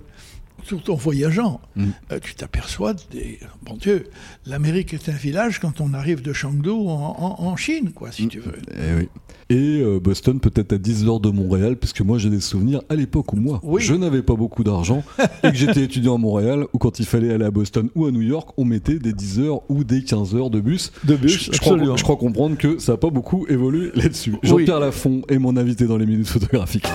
tout 0.60 0.90
en 0.90 0.94
voyageant, 0.94 1.60
mm. 1.76 1.88
euh, 2.12 2.18
tu 2.20 2.34
t'aperçois 2.34 2.94
des. 3.10 3.38
Bon 3.62 3.76
Dieu, 3.76 4.06
l'Amérique 4.46 4.94
est 4.94 5.08
un 5.08 5.16
village 5.16 5.58
quand 5.58 5.80
on 5.80 5.94
arrive 5.94 6.22
de 6.22 6.32
Chengdu 6.32 6.70
en, 6.70 7.56
Chine, 7.56 7.90
quoi, 7.92 8.12
si 8.12 8.26
mm. 8.26 8.28
tu 8.28 8.40
veux. 8.40 8.58
Eh 8.72 8.94
oui. 8.98 9.08
Et 9.50 9.80
euh, 9.82 9.98
Boston 9.98 10.38
peut-être 10.38 10.74
à 10.74 10.78
10 10.78 11.06
heures 11.06 11.18
de 11.18 11.28
Montréal, 11.28 11.76
puisque 11.76 12.02
moi 12.02 12.18
j'ai 12.18 12.30
des 12.30 12.40
souvenirs 12.40 12.82
à 12.88 12.94
l'époque 12.94 13.32
où 13.32 13.36
moi, 13.36 13.60
je 13.78 13.94
n'avais 13.94 14.22
pas 14.22 14.36
beaucoup 14.36 14.62
d'argent 14.62 15.02
et 15.42 15.50
que 15.50 15.56
j'étais 15.56 15.82
étudiant 15.84 16.14
à 16.14 16.18
Montréal, 16.18 16.66
où 16.72 16.78
quand 16.78 17.00
il 17.00 17.06
fallait 17.06 17.32
aller 17.32 17.44
à 17.44 17.50
Boston 17.50 17.88
ou 17.96 18.06
à 18.06 18.12
New 18.12 18.22
York, 18.22 18.50
on 18.56 18.64
mettait 18.64 19.00
des 19.00 19.12
10 19.12 19.40
heures 19.40 19.60
ou 19.68 19.82
des 19.82 20.04
15 20.04 20.36
heures 20.36 20.50
de 20.50 20.60
bus. 20.60 20.92
De 21.04 21.16
bus, 21.16 21.50
je, 21.52 21.58
crois, 21.58 21.76
je 21.96 22.02
crois, 22.02 22.16
comprendre 22.16 22.56
que 22.56 22.78
ça 22.78 22.92
n'a 22.92 22.98
pas 22.98 23.10
beaucoup 23.10 23.46
évolué 23.48 23.90
là-dessus. 23.94 24.36
Jean-Pierre 24.42 24.80
Lafont 24.80 25.22
est 25.28 25.38
mon 25.38 25.56
invité 25.56 25.86
dans 25.86 25.96
les 25.96 26.06
minutes 26.06 26.28
photographiques. 26.28 26.86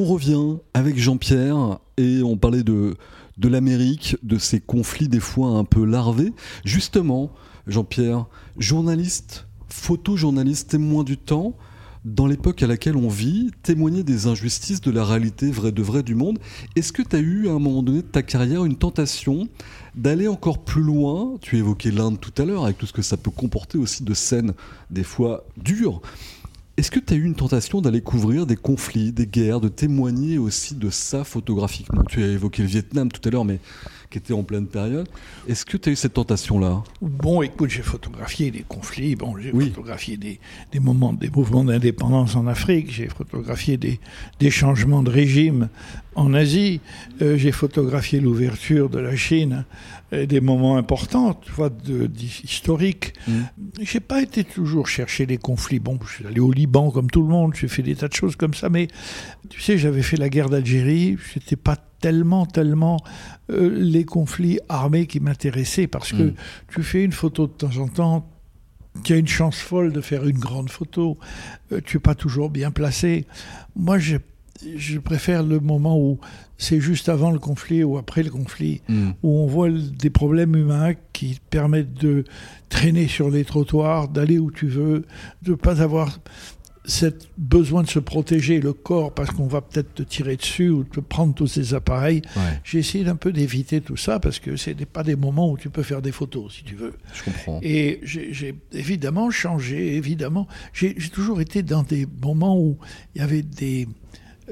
On 0.00 0.04
revient 0.04 0.58
avec 0.74 0.96
Jean-Pierre 0.96 1.80
et 1.96 2.22
on 2.22 2.36
parlait 2.36 2.62
de, 2.62 2.94
de 3.36 3.48
l'Amérique, 3.48 4.16
de 4.22 4.38
ces 4.38 4.60
conflits 4.60 5.08
des 5.08 5.18
fois 5.18 5.48
un 5.48 5.64
peu 5.64 5.84
larvés. 5.84 6.32
Justement, 6.64 7.32
Jean-Pierre, 7.66 8.26
journaliste, 8.58 9.48
photojournaliste, 9.68 10.70
témoin 10.70 11.02
du 11.02 11.16
temps, 11.16 11.56
dans 12.04 12.28
l'époque 12.28 12.62
à 12.62 12.68
laquelle 12.68 12.96
on 12.96 13.08
vit, 13.08 13.50
témoigner 13.64 14.04
des 14.04 14.28
injustices, 14.28 14.80
de 14.80 14.92
la 14.92 15.04
réalité 15.04 15.50
vraie 15.50 15.72
de 15.72 15.82
vrai 15.82 16.04
du 16.04 16.14
monde. 16.14 16.38
Est-ce 16.76 16.92
que 16.92 17.02
tu 17.02 17.16
as 17.16 17.18
eu 17.18 17.48
à 17.48 17.50
un 17.50 17.58
moment 17.58 17.82
donné 17.82 18.02
de 18.02 18.06
ta 18.06 18.22
carrière 18.22 18.64
une 18.64 18.76
tentation 18.76 19.48
d'aller 19.96 20.28
encore 20.28 20.58
plus 20.58 20.82
loin? 20.82 21.34
Tu 21.40 21.58
évoquais 21.58 21.90
l'Inde 21.90 22.20
tout 22.20 22.40
à 22.40 22.44
l'heure, 22.44 22.64
avec 22.64 22.78
tout 22.78 22.86
ce 22.86 22.92
que 22.92 23.02
ça 23.02 23.16
peut 23.16 23.32
comporter 23.32 23.78
aussi 23.78 24.04
de 24.04 24.14
scènes 24.14 24.52
des 24.92 25.02
fois 25.02 25.44
dures. 25.56 26.00
Est-ce 26.78 26.92
que 26.92 27.00
tu 27.00 27.12
as 27.12 27.16
eu 27.16 27.24
une 27.24 27.34
tentation 27.34 27.80
d'aller 27.80 28.02
couvrir 28.02 28.46
des 28.46 28.54
conflits, 28.54 29.10
des 29.10 29.26
guerres, 29.26 29.58
de 29.58 29.66
témoigner 29.66 30.38
aussi 30.38 30.76
de 30.76 30.90
ça 30.90 31.24
photographiquement? 31.24 32.04
Tu 32.08 32.22
as 32.22 32.28
évoqué 32.28 32.62
le 32.62 32.68
Vietnam 32.68 33.10
tout 33.10 33.20
à 33.28 33.32
l'heure, 33.32 33.44
mais 33.44 33.58
qui 34.10 34.18
était 34.18 34.32
en 34.32 34.42
pleine 34.42 34.66
période. 34.66 35.08
Est-ce 35.48 35.64
que 35.64 35.76
tu 35.76 35.90
as 35.90 35.92
eu 35.92 35.96
cette 35.96 36.14
tentation-là? 36.14 36.82
Bon, 37.02 37.42
écoute, 37.42 37.70
j'ai 37.70 37.82
photographié 37.82 38.50
des 38.50 38.64
conflits, 38.66 39.16
bon, 39.16 39.36
j'ai 39.38 39.52
photographié 39.52 40.16
des, 40.16 40.40
des, 40.72 40.80
moments, 40.80 41.12
des 41.12 41.30
mouvements 41.30 41.64
d'indépendance 41.64 42.36
en 42.36 42.46
Afrique, 42.46 42.90
j'ai 42.90 43.08
photographié 43.08 43.76
des, 43.76 44.00
des, 44.40 44.50
changements 44.50 45.02
de 45.02 45.10
régime 45.10 45.68
en 46.14 46.32
Asie, 46.32 46.80
euh, 47.20 47.36
j'ai 47.36 47.52
photographié 47.52 48.20
l'ouverture 48.20 48.88
de 48.88 48.98
la 48.98 49.14
Chine 49.14 49.64
des 50.10 50.40
moments 50.40 50.78
importants, 50.78 51.34
tu 51.34 51.52
vois, 51.52 51.68
de, 51.68 52.10
historiques. 52.42 53.12
Je 53.26 53.32
mm. 53.32 53.46
J'ai 53.82 54.00
pas 54.00 54.22
été 54.22 54.42
toujours 54.42 54.88
chercher 54.88 55.26
les 55.26 55.36
conflits. 55.36 55.80
Bon, 55.80 55.98
je 56.06 56.14
suis 56.14 56.26
allé 56.26 56.40
au 56.40 56.50
Liban 56.50 56.90
comme 56.90 57.10
tout 57.10 57.22
le 57.22 57.28
monde, 57.28 57.54
j'ai 57.54 57.68
fait 57.68 57.82
des 57.82 57.94
tas 57.94 58.08
de 58.08 58.14
choses 58.14 58.36
comme 58.36 58.54
ça, 58.54 58.70
mais 58.70 58.88
tu 59.50 59.60
sais, 59.60 59.76
j'avais 59.76 60.02
fait 60.02 60.16
la 60.16 60.28
guerre 60.28 60.48
d'Algérie, 60.48 61.16
c'était 61.34 61.56
pas 61.56 61.76
tellement, 62.00 62.46
tellement 62.46 62.98
euh, 63.50 63.70
les 63.70 64.04
conflits 64.04 64.60
armés 64.68 65.06
qui 65.06 65.20
m'intéressaient, 65.20 65.86
parce 65.86 66.12
que 66.12 66.22
mm. 66.22 66.34
tu 66.68 66.82
fais 66.82 67.04
une 67.04 67.12
photo 67.12 67.46
de 67.46 67.52
temps 67.52 67.76
en 67.78 67.88
temps, 67.88 68.30
tu 69.04 69.12
as 69.12 69.16
une 69.16 69.28
chance 69.28 69.58
folle 69.58 69.92
de 69.92 70.00
faire 70.00 70.26
une 70.26 70.38
grande 70.38 70.70
photo, 70.70 71.18
euh, 71.72 71.80
tu 71.84 71.98
es 71.98 72.00
pas 72.00 72.14
toujours 72.14 72.50
bien 72.50 72.70
placé. 72.70 73.26
Moi, 73.76 73.98
j'ai 73.98 74.18
je 74.76 74.98
préfère 74.98 75.42
le 75.42 75.60
moment 75.60 75.98
où 75.98 76.18
c'est 76.56 76.80
juste 76.80 77.08
avant 77.08 77.30
le 77.30 77.38
conflit 77.38 77.84
ou 77.84 77.98
après 77.98 78.22
le 78.22 78.30
conflit, 78.30 78.82
hmm. 78.88 79.10
où 79.22 79.38
on 79.38 79.46
voit 79.46 79.70
des 79.70 80.10
problèmes 80.10 80.56
humains 80.56 80.94
qui 81.12 81.38
permettent 81.50 81.94
de 81.94 82.24
traîner 82.68 83.06
sur 83.06 83.30
les 83.30 83.44
trottoirs, 83.44 84.08
d'aller 84.08 84.38
où 84.38 84.50
tu 84.50 84.66
veux, 84.66 85.04
de 85.42 85.52
ne 85.52 85.56
pas 85.56 85.80
avoir 85.80 86.18
cette 86.88 87.28
besoin 87.36 87.82
de 87.82 87.88
se 87.88 87.98
protéger 87.98 88.60
le 88.60 88.72
corps 88.72 89.12
parce 89.12 89.30
qu'on 89.30 89.46
va 89.46 89.60
peut-être 89.60 89.94
te 89.94 90.02
tirer 90.02 90.36
dessus 90.36 90.70
ou 90.70 90.84
te 90.84 91.00
prendre 91.00 91.34
tous 91.34 91.46
ces 91.46 91.74
appareils. 91.74 92.22
J'ai 92.64 92.78
essayé 92.78 93.04
d'un 93.04 93.14
peu 93.14 93.30
d'éviter 93.30 93.80
tout 93.82 93.96
ça 93.96 94.18
parce 94.18 94.38
que 94.38 94.56
ce 94.56 94.70
n'est 94.70 94.86
pas 94.86 95.02
des 95.02 95.14
moments 95.14 95.50
où 95.50 95.58
tu 95.58 95.68
peux 95.68 95.82
faire 95.82 96.00
des 96.00 96.12
photos, 96.12 96.54
si 96.54 96.64
tu 96.64 96.74
veux. 96.74 96.94
Je 97.12 97.24
comprends. 97.24 97.60
Et 97.62 98.00
j'ai 98.02 98.54
évidemment 98.72 99.30
changé, 99.30 99.96
évidemment. 99.96 100.48
J'ai 100.72 100.94
toujours 101.12 101.42
été 101.42 101.62
dans 101.62 101.82
des 101.82 102.06
moments 102.22 102.58
où 102.58 102.78
il 103.14 103.20
y 103.20 103.24
avait 103.24 103.42
des 103.42 103.86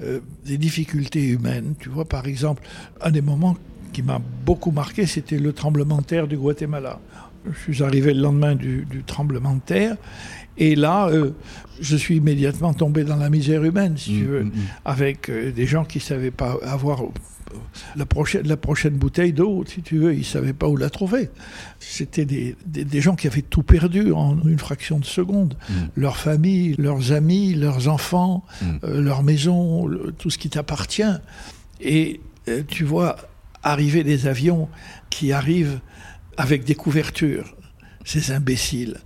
euh, 0.03 0.21
des 0.45 0.59
difficultés 0.59 1.27
humaines. 1.27 1.75
Tu 1.79 1.89
vois, 1.89 2.05
par 2.05 2.27
exemple, 2.27 2.63
un 3.01 3.11
des 3.11 3.23
moments 3.23 3.57
qui 3.95 4.03
m'a 4.03 4.21
beaucoup 4.45 4.71
marqué, 4.71 5.07
c'était 5.07 5.39
le 5.39 5.55
tremblement 5.55 5.99
de 5.99 6.05
terre 6.05 6.29
du 6.29 6.37
Guatemala. 6.37 7.01
Je 7.51 7.73
suis 7.73 7.83
arrivé 7.83 8.13
le 8.13 8.21
lendemain 8.21 8.55
du, 8.57 8.87
tremblement 9.07 9.55
de 9.55 9.61
terre, 9.61 9.97
et 10.59 10.75
là, 10.75 11.09
euh, 11.09 11.33
je 11.81 11.97
suis 11.97 12.17
immédiatement 12.17 12.75
tombé 12.75 13.05
dans 13.05 13.17
la 13.17 13.31
misère 13.31 13.63
humaine, 13.65 13.97
si 13.97 14.11
tu 14.11 14.25
mmh, 14.25 14.27
veux, 14.27 14.45
mmh, 14.45 14.49
mmh. 14.49 14.67
avec 14.85 15.31
euh, 15.31 15.53
des 15.53 15.67
gens 15.67 15.85
qui 15.85 15.99
ne 15.99 16.03
savaient 16.03 16.31
pas 16.31 16.57
avoir 16.63 17.03
la 17.97 18.07
prochaine, 18.07 18.47
la 18.47 18.57
prochaine 18.57 18.95
bouteille 18.95 19.33
d'eau, 19.33 19.65
si 19.67 19.83
tu 19.83 19.99
veux, 19.99 20.13
ils 20.15 20.21
ne 20.21 20.25
savaient 20.25 20.53
pas 20.53 20.69
où 20.69 20.77
la 20.77 20.91
trouver. 20.91 21.31
C'était 21.81 22.25
des, 22.25 22.57
des, 22.67 23.01
gens 23.01 23.15
qui 23.15 23.27
avaient 23.27 23.43
tout 23.43 23.63
perdu 23.63 24.13
en 24.13 24.41
une 24.45 24.59
fraction 24.59 24.99
de 24.99 25.05
seconde. 25.05 25.57
Mm. 25.69 25.75
Leur 25.97 26.17
famille, 26.17 26.75
leurs 26.79 27.13
amis, 27.13 27.55
leurs 27.55 27.89
enfants, 27.89 28.45
mm. 28.61 28.67
euh, 28.85 29.01
leur 29.01 29.23
maison, 29.23 29.89
tout 30.19 30.31
ce 30.31 30.39
qui 30.39 30.51
t'appartient. 30.51 31.03
Et 31.81 32.21
euh, 32.49 32.63
tu 32.67 32.85
vois 32.85 33.17
arriver 33.63 34.05
des 34.05 34.27
avions 34.27 34.69
qui 35.11 35.33
arrivent 35.33 35.81
avec 36.37 36.65
des 36.65 36.75
couvertures. 36.75 37.55
Ces 38.05 38.31
imbéciles. 38.31 38.99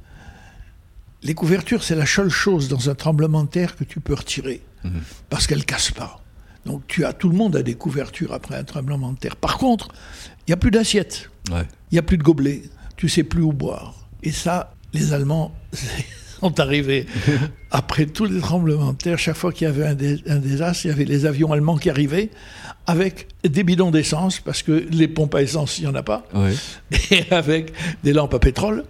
Les 1.22 1.34
couvertures, 1.34 1.82
c'est 1.82 1.96
la 1.96 2.06
seule 2.06 2.30
chose 2.30 2.68
dans 2.68 2.88
un 2.88 2.94
tremblement 2.94 3.44
de 3.44 3.48
terre 3.48 3.76
que 3.76 3.84
tu 3.84 4.00
peux 4.00 4.14
retirer. 4.14 4.62
Mm. 4.84 4.98
Parce 5.28 5.46
qu'elles 5.46 5.58
ne 5.58 5.64
cassent 5.64 5.90
pas. 5.90 6.22
Donc 6.66 6.82
tu 6.86 7.04
as 7.04 7.12
tout 7.12 7.28
le 7.28 7.36
monde 7.36 7.56
a 7.56 7.62
des 7.62 7.74
couvertures 7.74 8.32
après 8.32 8.56
un 8.56 8.64
tremblement 8.64 9.12
de 9.12 9.18
terre. 9.18 9.36
Par 9.36 9.58
contre, 9.58 9.88
il 10.40 10.50
n'y 10.50 10.54
a 10.54 10.56
plus 10.56 10.70
d'assiettes, 10.70 11.30
il 11.48 11.64
n'y 11.92 11.98
a 11.98 12.02
plus 12.02 12.18
de 12.18 12.22
gobelets, 12.22 12.62
tu 12.96 13.08
sais 13.08 13.24
plus 13.24 13.42
où 13.42 13.52
boire. 13.52 13.94
Et 14.22 14.32
ça, 14.32 14.74
les 14.92 15.12
Allemands 15.12 15.54
sont 16.40 16.60
arrivés. 16.60 17.06
Après 17.70 18.06
tous 18.06 18.24
les 18.24 18.40
tremblements 18.40 18.92
de 18.92 18.98
terre. 18.98 19.18
Chaque 19.18 19.36
fois 19.36 19.52
qu'il 19.52 19.66
y 19.66 19.70
avait 19.70 19.86
un, 19.86 20.38
désastre, 20.38 20.84
il 20.84 20.88
y 20.88 20.90
avait 20.90 21.04
les 21.04 21.26
avions 21.26 21.52
allemands 21.52 21.76
qui 21.76 21.90
arrivaient 21.90 22.30
avec 22.86 23.28
des 23.44 23.62
bidons 23.62 23.90
d'essence, 23.90 24.40
parce 24.40 24.62
que 24.62 24.84
les 24.90 25.06
pompes 25.06 25.34
à 25.34 25.42
essence, 25.42 25.78
il 25.78 25.82
n'y 25.82 25.86
en 25.86 25.94
a 25.94 26.02
pas, 26.02 26.26
et 27.10 27.22
avec 27.30 27.72
des 28.02 28.12
lampes 28.12 28.34
à 28.34 28.40
pétrole, 28.40 28.84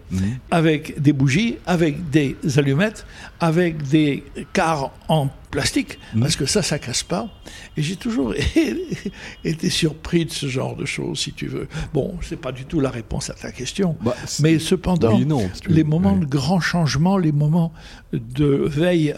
avec 0.51 1.01
des 1.03 1.13
bougies, 1.13 1.59
avec 1.67 2.09
des 2.09 2.37
allumettes, 2.57 3.05
avec 3.41 3.83
des 3.83 4.25
cars 4.55 4.93
en 5.09 5.29
plastique, 5.51 5.99
Mhm. 6.15 6.21
parce 6.23 6.37
que 6.37 6.47
ça, 6.47 6.63
ça 6.63 6.79
casse 6.79 7.03
pas. 7.03 7.29
Et 7.77 7.83
j'ai 7.83 7.97
toujours 7.97 8.35
été 9.45 9.71
surpris 9.71 10.25
de 10.25 10.31
ce 10.31 10.47
genre 10.47 10.77
de 10.77 10.85
choses, 10.85 11.19
si 11.21 11.33
tu 11.33 11.47
veux. 11.47 11.69
Bon, 11.93 12.17
c'est 12.23 12.41
pas 12.41 12.53
du 12.53 12.65
tout 12.65 12.81
la 12.81 12.91
réponse 12.91 13.31
à 13.31 13.35
ta 13.35 13.53
question. 13.53 13.97
Bah, 14.03 14.15
Mais 14.41 14.59
cependant, 14.59 15.17
oui 15.17 15.27
non, 15.27 15.49
les 15.69 15.85
moments 15.85 16.17
de 16.17 16.27
grand 16.27 16.61
changement, 16.61 17.19
les 17.19 17.33
moments 17.33 17.73
de 18.13 18.47
veille 18.67 19.15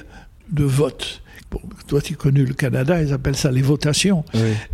de 0.51 0.65
vote. 0.65 1.23
Bon, 1.51 1.61
toi, 1.87 2.01
tu 2.01 2.17
connu 2.17 2.47
le 2.47 2.55
Canada, 2.55 3.03
ils 3.03 3.13
appellent 3.13 3.37
ça 3.37 3.51
les 3.51 3.61
votations. 3.61 4.25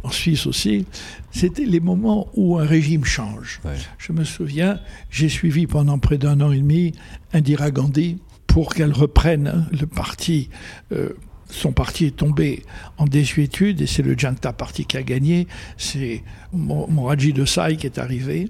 En 0.05 0.11
Suisse 0.11 0.47
aussi, 0.47 0.87
c'était 1.33 1.65
les 1.65 1.81
moments 1.81 2.29
où 2.35 2.57
un 2.59 2.65
régime 2.65 3.05
change. 3.05 3.61
Je 3.99 4.13
me 4.13 4.23
souviens, 4.23 4.79
j'ai 5.11 5.29
suivi 5.29 5.67
pendant 5.67 5.99
près 5.99 6.19
d'un 6.19 6.41
an 6.41 6.53
et 6.53 6.59
demi 6.59 6.93
Indira 7.33 7.73
Gandhi 7.73 8.19
pour 8.47 8.75
qu'elle 8.75 8.93
reprenne 8.93 9.67
le 9.73 9.87
parti. 9.87 10.51
euh, 10.93 11.11
son 11.51 11.73
parti 11.73 12.07
est 12.07 12.17
tombé 12.17 12.63
en 12.99 13.07
désuétude 13.07 13.81
et 13.81 13.87
c'est 13.87 14.03
le 14.03 14.17
Janta 14.19 14.53
Party 14.53 14.85
qui 14.85 14.97
a 14.97 15.03
gagné. 15.03 15.47
C'est 15.77 16.23
Mo- 16.53 16.87
Morarji 16.89 17.33
Desai 17.33 17.77
qui 17.77 17.87
est 17.87 17.99
arrivé. 17.99 18.49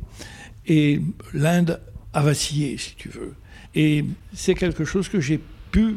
Et 0.66 1.00
l'Inde 1.32 1.80
a 2.12 2.22
vacillé, 2.22 2.76
si 2.78 2.94
tu 2.96 3.08
veux. 3.08 3.34
Et 3.74 4.04
c'est 4.34 4.54
quelque 4.54 4.84
chose 4.84 5.08
que 5.08 5.20
j'ai 5.20 5.40
pu 5.70 5.96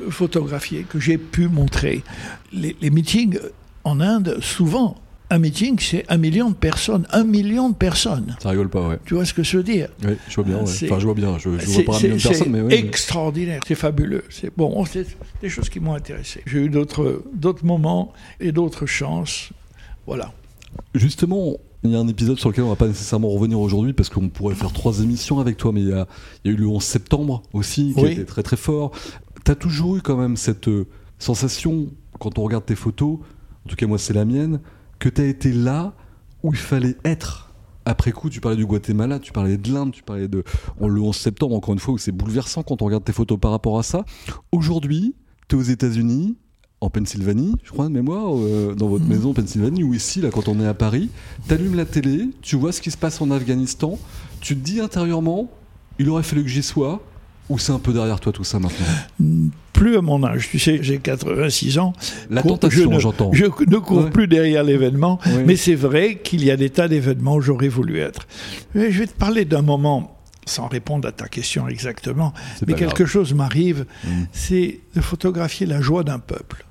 euh, 0.00 0.10
photographier, 0.10 0.84
que 0.88 0.98
j'ai 0.98 1.18
pu 1.18 1.48
montrer. 1.48 2.02
Les 2.52 2.90
meetings 2.90 3.38
en 3.84 4.00
Inde, 4.00 4.38
souvent, 4.40 5.00
un 5.34 5.38
meeting, 5.38 5.78
c'est 5.80 6.04
un 6.08 6.16
million 6.18 6.50
de 6.50 6.54
personnes. 6.54 7.06
Un 7.10 7.24
million 7.24 7.70
de 7.70 7.74
personnes. 7.74 8.36
Ça 8.42 8.50
rigole 8.50 8.68
pas, 8.68 8.86
ouais. 8.88 8.98
Tu 9.04 9.14
vois 9.14 9.24
ce 9.24 9.32
que 9.34 9.42
je 9.42 9.56
veux 9.56 9.62
dire? 9.62 9.88
Oui, 10.04 10.14
je 10.28 10.34
vois 10.34 10.44
bien. 10.44 10.58
ouais. 10.60 10.66
C'est- 10.66 10.90
Enfin, 10.90 10.98
je 11.00 11.04
vois 11.06 11.14
bien. 11.14 11.38
Je, 11.38 11.58
je 11.58 11.66
vois 11.70 11.84
pas 11.84 11.96
un 11.96 12.00
million 12.00 12.16
de 12.16 12.22
personnes, 12.22 12.50
mais 12.50 12.60
oui. 12.60 12.66
mais- 12.68 12.78
extraordinaire, 12.78 13.60
c'est 13.66 13.74
fabuleux. 13.74 14.24
C'est 14.30 14.52
bon, 14.56 14.84
c'est 14.84 15.06
des 15.40 15.48
choses 15.48 15.68
qui 15.68 15.80
m'ont 15.80 15.94
intéressé. 15.94 16.42
J'ai 16.46 16.58
eu 16.60 16.68
d'autres 16.68 17.22
d'autres 17.34 17.64
moments 17.64 18.12
et 18.40 18.52
d'autres 18.52 18.86
chances. 18.86 19.50
Voilà. 20.06 20.32
Justement, 20.94 21.56
il 21.84 21.90
y 21.90 21.96
a 21.96 21.98
un 21.98 22.08
épisode 22.08 22.38
sur 22.38 22.48
lequel 22.50 22.64
on 22.64 22.68
va 22.68 22.76
pas 22.76 22.86
nécessairement 22.88 23.28
revenir 23.28 23.58
aujourd'hui 23.60 23.92
parce 23.92 24.08
qu'on 24.08 24.28
pourrait 24.28 24.54
faire 24.54 24.72
trois 24.72 25.00
émissions 25.00 25.38
avec 25.40 25.56
toi, 25.56 25.72
mais 25.72 25.80
il 25.82 25.88
y 25.88 25.92
a, 25.92 26.06
il 26.44 26.50
y 26.50 26.54
a 26.54 26.56
eu 26.56 26.60
le 26.60 26.66
11 26.68 26.82
septembre 26.82 27.42
aussi 27.52 27.92
qui 27.94 28.00
Oui. 28.00 28.08
a 28.08 28.12
été 28.12 28.24
très 28.24 28.42
très 28.42 28.56
fort. 28.56 28.92
T'as 29.44 29.54
toujours 29.54 29.96
eu 29.96 30.00
quand 30.02 30.16
même 30.16 30.36
cette 30.36 30.68
euh, 30.68 30.86
sensation, 31.18 31.88
quand 32.18 32.38
on 32.38 32.42
regarde 32.42 32.64
tes 32.64 32.74
photos, 32.76 33.18
en 33.64 33.68
tout 33.68 33.76
cas 33.76 33.86
moi 33.86 33.98
c'est 33.98 34.12
la 34.12 34.24
mienne, 34.24 34.60
que 35.02 35.08
t'as 35.08 35.24
été 35.24 35.50
là 35.52 35.94
où 36.44 36.52
il 36.52 36.58
fallait 36.58 36.96
être. 37.04 37.52
Après 37.84 38.12
coup, 38.12 38.30
tu 38.30 38.40
parlais 38.40 38.56
du 38.56 38.64
Guatemala, 38.64 39.18
tu 39.18 39.32
parlais 39.32 39.56
de 39.56 39.72
l'Inde, 39.72 39.90
tu 39.90 40.04
parlais 40.04 40.28
de 40.28 40.44
le 40.80 41.00
11 41.00 41.16
septembre, 41.16 41.56
encore 41.56 41.74
une 41.74 41.80
fois, 41.80 41.94
où 41.94 41.98
c'est 41.98 42.12
bouleversant 42.12 42.62
quand 42.62 42.82
on 42.82 42.84
regarde 42.84 43.02
tes 43.02 43.12
photos 43.12 43.36
par 43.40 43.50
rapport 43.50 43.80
à 43.80 43.82
ça. 43.82 44.04
Aujourd'hui, 44.52 45.16
tu 45.48 45.56
es 45.56 45.58
aux 45.58 45.62
États-Unis, 45.62 46.36
en 46.80 46.88
Pennsylvanie, 46.88 47.54
je 47.64 47.72
crois 47.72 47.86
de 47.88 47.92
mémoire, 47.92 48.30
euh, 48.36 48.76
dans 48.76 48.86
votre 48.86 49.02
Mhm. 49.04 49.10
maison 49.10 49.30
en 49.30 49.34
Pennsylvanie, 49.34 49.82
ou 49.82 49.92
ici, 49.92 50.20
là, 50.20 50.30
quand 50.30 50.46
on 50.46 50.60
est 50.60 50.66
à 50.66 50.74
Paris, 50.74 51.10
t'allumes 51.48 51.74
la 51.74 51.84
télé, 51.84 52.28
tu 52.40 52.54
vois 52.54 52.70
ce 52.70 52.80
qui 52.80 52.92
se 52.92 52.96
passe 52.96 53.20
en 53.20 53.32
Afghanistan, 53.32 53.98
tu 54.40 54.54
te 54.56 54.60
dis 54.64 54.80
intérieurement, 54.80 55.50
il 55.98 56.08
aurait 56.10 56.22
fallu 56.22 56.42
que 56.44 56.48
j'y 56.48 56.62
sois, 56.62 57.02
ou 57.48 57.58
c'est 57.58 57.72
un 57.72 57.78
peu 57.78 57.92
derrière 57.92 58.20
toi 58.20 58.32
tout 58.32 58.44
ça 58.44 58.58
maintenant 58.58 58.86
Plus 59.72 59.96
à 59.96 60.00
mon 60.02 60.22
âge, 60.24 60.48
tu 60.50 60.58
sais, 60.58 60.78
j'ai 60.82 60.98
86 60.98 61.78
ans. 61.78 61.92
La 62.30 62.42
tentation, 62.42 62.98
j'entends. 62.98 63.30
Je 63.32 63.44
ne 63.46 63.78
cours 63.78 64.04
Ouais. 64.04 64.10
plus 64.10 64.28
derrière 64.28 64.62
l'événement, 64.64 65.18
mais 65.46 65.56
c'est 65.56 65.74
vrai 65.74 66.18
qu'il 66.22 66.44
y 66.44 66.50
a 66.50 66.56
des 66.56 66.70
tas 66.70 66.88
d'événements 66.88 67.36
où 67.36 67.40
j'aurais 67.40 67.68
voulu 67.68 67.98
être. 67.98 68.26
Mais 68.74 68.92
je 68.92 69.00
vais 69.00 69.06
te 69.06 69.14
parler 69.14 69.44
d'un 69.44 69.62
moment, 69.62 70.18
sans 70.46 70.68
répondre 70.68 71.08
à 71.08 71.12
ta 71.12 71.26
question 71.28 71.66
exactement, 71.68 72.32
mais 72.66 72.74
quelque 72.74 72.96
grave. 73.02 73.08
chose 73.08 73.34
m'arrive, 73.34 73.86
Mm. 74.04 74.08
c'est 74.32 74.80
de 74.94 75.00
photographier 75.00 75.66
la 75.66 75.80
joie 75.80 76.04
d'un 76.04 76.18
peuple. 76.20 76.64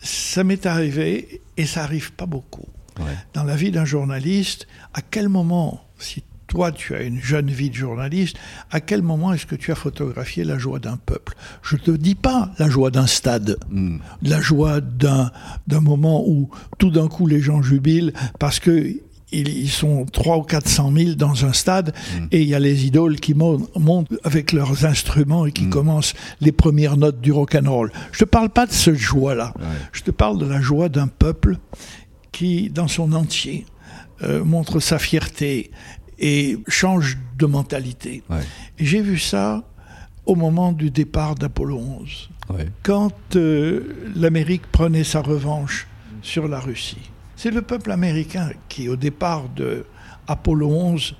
Ça 0.00 0.42
m'est 0.44 0.66
arrivé, 0.66 1.40
et 1.56 1.66
ça 1.66 1.82
arrive 1.84 2.12
pas 2.12 2.26
beaucoup. 2.26 2.66
Ouais. 2.98 3.04
Dans 3.34 3.44
la 3.44 3.54
vie 3.56 3.70
d'un 3.70 3.84
journaliste, 3.84 4.66
à 4.94 5.00
quel 5.02 5.28
moment, 5.28 5.84
si 5.98 6.22
toi 6.48 6.72
tu 6.72 6.94
as 6.94 7.02
une 7.02 7.20
jeune 7.20 7.50
vie 7.50 7.70
de 7.70 7.74
journaliste, 7.74 8.36
à 8.70 8.80
quel 8.80 9.02
moment 9.02 9.32
est-ce 9.32 9.46
que 9.46 9.54
tu 9.54 9.70
as 9.70 9.74
photographié 9.74 10.42
la 10.44 10.58
joie 10.58 10.78
d'un 10.80 10.96
peuple? 10.96 11.34
Je 11.62 11.76
te 11.76 11.90
dis 11.90 12.14
pas 12.14 12.50
la 12.58 12.68
joie 12.68 12.90
d'un 12.90 13.06
stade, 13.06 13.56
Mm. 13.70 13.98
la 14.22 14.40
joie 14.40 14.80
d'un 14.80 15.30
moment 15.68 16.24
où 16.26 16.50
tout 16.78 16.90
d'un 16.90 17.08
coup 17.08 17.26
les 17.26 17.40
gens 17.40 17.62
jubilent 17.62 18.12
parce 18.38 18.58
que 18.60 18.94
ils 19.30 19.68
sont 19.68 20.06
3 20.06 20.38
ou 20.38 20.42
400 20.42 20.90
000 20.90 21.12
dans 21.14 21.44
un 21.44 21.52
stade 21.52 21.92
Mm. 22.18 22.26
et 22.32 22.40
il 22.40 22.48
y 22.48 22.54
a 22.54 22.58
les 22.58 22.86
idoles 22.86 23.16
qui 23.20 23.34
mon- 23.34 23.68
montent 23.76 24.08
avec 24.24 24.52
leurs 24.52 24.86
instruments 24.86 25.44
et 25.44 25.52
qui 25.52 25.66
Mm. 25.66 25.70
commencent 25.70 26.14
les 26.40 26.50
premières 26.52 26.96
notes 26.96 27.20
du 27.20 27.30
rock 27.30 27.54
and 27.54 27.70
roll. 27.70 27.92
Je 28.12 28.20
te 28.20 28.24
parle 28.24 28.48
pas 28.48 28.64
de 28.64 28.72
cette 28.72 28.94
joie-là. 28.96 29.52
Ouais. 29.58 29.66
Je 29.92 30.00
te 30.02 30.10
parle 30.10 30.38
de 30.38 30.46
la 30.46 30.62
joie 30.62 30.88
d'un 30.88 31.08
peuple 31.08 31.58
qui, 32.32 32.70
dans 32.70 32.88
son 32.88 33.12
entier, 33.12 33.66
euh, 34.22 34.42
montre 34.44 34.80
sa 34.80 34.98
fierté 34.98 35.70
et 36.18 36.58
change 36.68 37.18
de 37.38 37.46
mentalité. 37.46 38.22
Ouais. 38.28 38.40
J'ai 38.78 39.00
vu 39.02 39.18
ça 39.18 39.64
au 40.26 40.34
moment 40.34 40.72
du 40.72 40.90
départ 40.90 41.34
d'Apollo 41.34 41.78
11 41.78 42.30
Ouais. 42.50 42.66
quand 42.82 43.36
euh, 43.36 44.10
l'Amérique 44.16 44.62
prenait 44.72 45.04
sa 45.04 45.20
revanche 45.20 45.86
sur 46.22 46.48
la 46.48 46.58
Russie. 46.60 47.10
C'est 47.36 47.50
le 47.50 47.60
peuple 47.60 47.90
américain 47.92 48.48
qui, 48.70 48.88
au 48.88 48.96
départ 48.96 49.50
de 49.50 49.84
Apollo 50.26 50.66
11, 50.70 51.14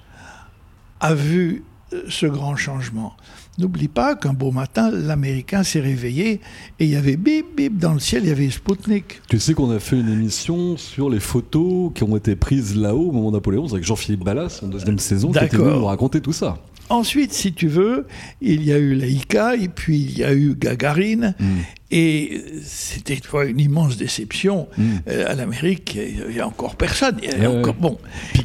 a 1.00 1.12
vu 1.14 1.64
euh, 1.92 2.02
ce 2.08 2.24
grand 2.24 2.56
changement. 2.56 3.14
N'oublie 3.58 3.88
pas 3.88 4.14
qu'un 4.14 4.32
beau 4.34 4.52
matin, 4.52 4.90
l'Américain 4.92 5.64
s'est 5.64 5.80
réveillé 5.80 6.40
et 6.78 6.84
il 6.84 6.90
y 6.90 6.96
avait 6.96 7.16
bip 7.16 7.56
bip 7.56 7.76
dans 7.76 7.92
le 7.92 7.98
ciel, 7.98 8.22
il 8.22 8.28
y 8.28 8.32
avait 8.32 8.48
Sputnik. 8.50 9.20
Tu 9.28 9.40
sais 9.40 9.52
qu'on 9.54 9.70
a 9.72 9.80
fait 9.80 9.96
une 9.98 10.08
émission 10.12 10.76
sur 10.76 11.10
les 11.10 11.18
photos 11.18 11.90
qui 11.94 12.04
ont 12.04 12.16
été 12.16 12.36
prises 12.36 12.76
là-haut 12.76 13.08
au 13.08 13.12
moment 13.12 13.32
d'Apollo 13.32 13.64
11 13.64 13.72
avec 13.72 13.84
Jean-Philippe 13.84 14.24
Ballas 14.24 14.60
en 14.62 14.68
deuxième 14.68 15.00
saison 15.00 15.32
qui 15.32 15.38
était 15.44 15.56
venu 15.56 15.70
nous 15.78 15.84
raconter 15.86 16.20
tout 16.20 16.32
ça. 16.32 16.56
Ensuite, 16.90 17.34
si 17.34 17.52
tu 17.52 17.68
veux, 17.68 18.06
il 18.40 18.62
y 18.64 18.72
a 18.72 18.78
eu 18.78 18.94
Laïka 18.94 19.56
et 19.56 19.68
puis 19.68 19.98
il 19.98 20.16
y 20.16 20.24
a 20.24 20.32
eu 20.32 20.54
Gagarine. 20.54 21.34
Mm. 21.38 21.44
Et 21.90 22.42
c'était 22.64 23.18
une 23.46 23.60
immense 23.60 23.96
déception. 23.98 24.68
Mm. 24.78 24.82
Euh, 25.08 25.30
à 25.30 25.34
l'Amérique, 25.34 25.96
il 25.96 26.32
n'y 26.32 26.40
a 26.40 26.46
encore 26.46 26.76
personne. 26.76 27.16
Il 27.22 27.28
y 27.28 27.44
a 27.44 27.50
Ouais, 27.50 27.58
encore, 27.58 27.74
ouais. 27.74 27.80
bon. 27.80 27.98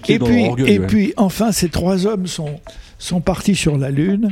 Et 0.10 0.20
puis, 0.20 0.42
leur 0.42 0.50
orgueil, 0.50 0.74
et 0.74 0.80
ouais. 0.80 0.88
puis, 0.88 1.14
enfin, 1.18 1.52
ces 1.54 1.70
trois 1.70 2.06
hommes 2.06 2.28
sont, 2.28 2.60
sont 2.98 3.22
partis 3.22 3.56
sur 3.56 3.78
la 3.78 3.92
Lune. 3.92 4.30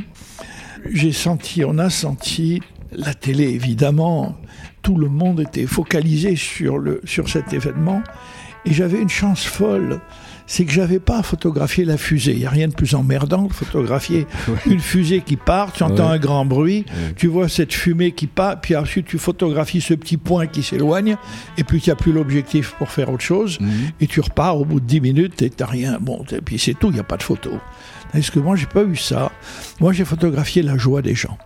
J'ai 0.90 1.12
senti, 1.12 1.64
on 1.64 1.78
a 1.78 1.90
senti 1.90 2.60
la 2.92 3.14
télé, 3.14 3.44
évidemment. 3.44 4.36
Tout 4.82 4.96
le 4.96 5.08
monde 5.08 5.40
était 5.40 5.66
focalisé 5.66 6.36
sur, 6.36 6.78
le, 6.78 7.00
sur 7.04 7.28
cet 7.28 7.52
événement. 7.52 8.02
Et 8.64 8.72
j'avais 8.72 9.00
une 9.00 9.08
chance 9.08 9.44
folle. 9.44 10.00
C'est 10.46 10.64
que 10.64 10.72
j'avais 10.72 10.98
pas 10.98 11.18
à 11.18 11.22
photographier 11.22 11.84
la 11.84 11.96
fusée. 11.96 12.32
Il 12.32 12.38
n'y 12.40 12.46
a 12.46 12.50
rien 12.50 12.68
de 12.68 12.74
plus 12.74 12.94
emmerdant 12.94 13.46
que 13.46 13.54
photographier 13.54 14.26
une 14.66 14.80
fusée 14.80 15.20
qui 15.20 15.36
part, 15.36 15.72
tu 15.72 15.82
entends 15.84 16.08
Ouais. 16.08 16.16
un 16.16 16.18
grand 16.18 16.44
bruit, 16.44 16.84
Ouais. 16.88 17.14
tu 17.16 17.28
vois 17.28 17.48
cette 17.48 17.72
fumée 17.72 18.10
qui 18.12 18.26
part, 18.26 18.60
puis 18.60 18.76
ensuite 18.76 19.06
tu 19.06 19.18
photographies 19.18 19.80
ce 19.80 19.94
petit 19.94 20.16
point 20.16 20.46
qui 20.48 20.62
s'éloigne, 20.62 21.16
et 21.56 21.64
puis 21.64 21.80
tu 21.80 21.90
n'as 21.90 21.96
plus 21.96 22.12
l'objectif 22.12 22.74
pour 22.76 22.90
faire 22.90 23.10
autre 23.10 23.22
chose, 23.22 23.58
Mhm. 23.60 23.70
et 24.00 24.06
tu 24.08 24.20
repars 24.20 24.58
au 24.58 24.64
bout 24.64 24.80
de 24.80 24.84
10 24.86 25.00
minutes 25.00 25.40
et 25.42 25.48
t'as 25.50 25.66
rien. 25.66 25.98
Bon, 26.00 26.24
et 26.32 26.40
puis 26.40 26.58
c'est 26.58 26.74
tout, 26.74 26.88
il 26.88 26.94
n'y 26.94 27.00
a 27.00 27.04
pas 27.04 27.16
de 27.16 27.22
photo. 27.22 27.52
Est-ce 28.14 28.30
que 28.30 28.38
moi 28.38 28.56
j'ai 28.56 28.66
pas 28.66 28.82
eu 28.84 28.96
ça? 28.96 29.30
Moi 29.80 29.92
j'ai 29.92 30.04
photographié 30.04 30.62
la 30.62 30.76
joie 30.76 31.02
des 31.02 31.14
gens. 31.14 31.38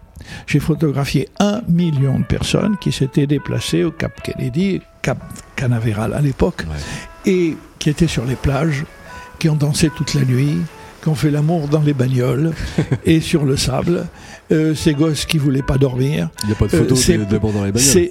J'ai 0.47 0.59
photographié 0.61 1.29
un 1.39 1.61
million 1.69 2.19
de 2.19 2.25
personnes 2.25 2.77
qui 2.81 2.91
s'étaient 2.91 3.27
déplacées 3.29 3.85
au 3.85 3.93
Cap 3.93 4.21
Kennedy, 4.23 4.81
Cap 5.03 5.19
Canaveral 5.55 6.15
à 6.15 6.21
l'époque, 6.21 6.65
Ouais. 6.69 7.33
et 7.33 7.57
qui 7.79 7.91
étaient 7.91 8.09
sur 8.09 8.25
les 8.25 8.35
plages, 8.35 8.85
qui 9.39 9.49
ont 9.49 9.55
dansé 9.57 9.91
toute 9.97 10.15
la 10.15 10.23
nuit, 10.25 10.57
qui 11.03 11.09
ont 11.09 11.15
fait 11.15 11.31
l'amour 11.31 11.69
dans 11.69 11.83
les 11.83 11.93
bagnoles 11.95 12.53
et 13.05 13.21
sur 13.21 13.45
le 13.45 13.57
sable. 13.57 14.07
Euh, 14.53 14.75
ces 14.75 14.95
gosses 14.95 15.25
qui 15.27 15.39
voulaient 15.39 15.63
pas 15.63 15.77
dormir. 15.77 16.29
Il 16.43 16.47
n'y 16.47 16.53
a 16.53 16.57
pas 16.57 16.67
de 16.67 16.77
Euh, 16.77 16.85
de, 16.85 17.25
de 17.25 17.39
bord 17.39 17.53
dans 17.53 17.65
les 17.65 17.73
bagnoles. 17.73 18.11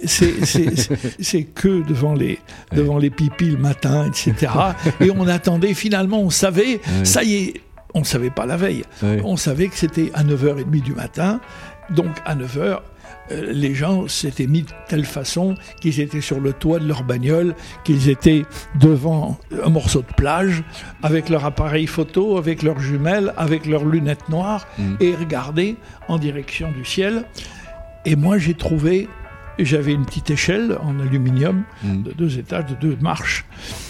C'est 1.19 1.43
que 1.55 1.85
devant 1.87 2.13
les, 2.13 2.39
devant 2.73 2.97
les 2.97 3.09
pipis 3.09 3.51
le 3.51 3.57
matin, 3.57 4.07
etc. 4.07 4.51
Et 5.01 5.11
on 5.11 5.27
attendait, 5.27 5.73
finalement, 5.73 6.21
on 6.21 6.29
savait, 6.29 6.81
Ouais. 6.99 7.05
ça 7.05 7.23
y 7.23 7.35
est, 7.35 7.53
on 7.95 8.01
ne 8.01 8.05
savait 8.05 8.29
pas 8.29 8.45
la 8.45 8.57
veille. 8.57 8.83
On 9.23 9.37
savait 9.37 9.67
que 9.69 9.75
c'était 9.75 10.11
à 10.13 10.23
9h30 10.23 10.81
du 10.83 10.93
matin. 10.93 11.39
Donc 11.89 12.11
à 12.25 12.35
9h, 12.35 12.79
euh, 13.31 13.51
les 13.51 13.73
gens 13.73 14.07
s'étaient 14.07 14.47
mis 14.47 14.61
de 14.63 14.71
telle 14.87 15.05
façon 15.05 15.55
qu'ils 15.81 15.99
étaient 15.99 16.21
sur 16.21 16.39
le 16.39 16.51
toit 16.53 16.77
de 16.79 16.87
leur 16.87 17.03
bagnole, 17.03 17.55
qu'ils 17.83 18.09
étaient 18.09 18.43
devant 18.79 19.37
un 19.63 19.69
morceau 19.69 20.01
de 20.01 20.13
plage, 20.15 20.63
avec 21.03 21.29
leur 21.29 21.45
appareil 21.45 21.87
photo, 21.87 22.37
avec 22.37 22.61
leurs 22.63 22.79
jumelles, 22.79 23.33
avec 23.37 23.65
leurs 23.65 23.85
lunettes 23.85 24.29
noires, 24.29 24.67
Mm. 24.77 24.95
et 24.99 25.15
regardaient 25.15 25.75
en 26.07 26.17
direction 26.19 26.71
du 26.71 26.85
ciel. 26.85 27.23
Et 28.05 28.15
moi, 28.15 28.37
j'ai 28.37 28.53
trouvé, 28.55 29.07
j'avais 29.63 29.93
une 29.93 30.05
petite 30.05 30.29
échelle 30.31 30.77
en 30.81 30.99
aluminium 30.99 31.63
Mm. 31.83 32.03
de 32.03 32.11
deux 32.11 32.37
étages, 32.39 32.65
de 32.67 32.75
deux 32.75 32.97
marches. 33.01 33.45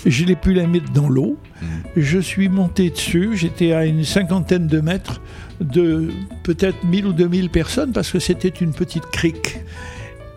Je 0.05 0.23
l'ai 0.25 0.35
pu 0.35 0.53
la 0.53 0.67
mettre 0.67 0.91
dans 0.91 1.09
l'eau. 1.09 1.37
Mm. 1.61 1.65
Je 1.97 2.19
suis 2.19 2.49
monté 2.49 2.89
dessus. 2.91 3.31
J'étais 3.35 3.71
à 3.73 3.85
une 3.85 4.03
cinquantaine 4.03 4.67
de 4.67 4.79
mètres 4.81 5.21
de 5.61 6.09
peut-être 6.43 6.83
1000 6.85 7.07
ou 7.07 7.13
2000 7.13 7.49
personnes 7.49 7.91
parce 7.93 8.11
que 8.11 8.19
c'était 8.19 8.49
une 8.49 8.73
petite 8.73 9.05
crique. 9.11 9.59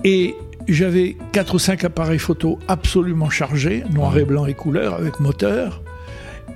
Et 0.04 0.34
J'avais 0.68 1.16
quatre 1.32 1.54
ou 1.54 1.58
cinq 1.58 1.84
appareils 1.84 2.18
photo 2.18 2.58
absolument 2.68 3.30
chargés, 3.30 3.84
noir 3.90 4.18
et 4.18 4.24
blanc 4.26 4.44
et 4.44 4.52
couleur, 4.52 4.92
avec 4.94 5.18
moteur. 5.18 5.80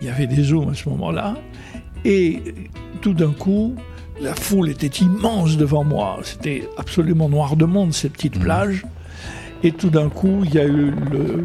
Il 0.02 0.06
y 0.06 0.10
avait 0.10 0.26
des 0.26 0.42
zooms 0.42 0.68
à 0.68 0.74
ce 0.74 0.86
moment-là. 0.90 1.34
Et 2.04 2.42
tout 3.00 3.14
d'un 3.14 3.30
coup, 3.32 3.74
la 4.22 4.34
foule 4.34 4.70
était 4.70 4.86
immense 5.04 5.56
devant 5.56 5.84
moi. 5.84 6.18
C'était 6.22 6.68
absolument 6.78 7.28
noir 7.28 7.56
de 7.56 7.64
monde, 7.64 7.92
ces 7.92 8.08
petites 8.08 8.36
Mhm. 8.36 8.42
plages. 8.42 8.84
Et 9.64 9.70
tout 9.70 9.90
d'un 9.90 10.08
coup, 10.08 10.40
il 10.44 10.54
y 10.54 10.58
a 10.58 10.64
eu 10.64 10.90
le- 11.12 11.44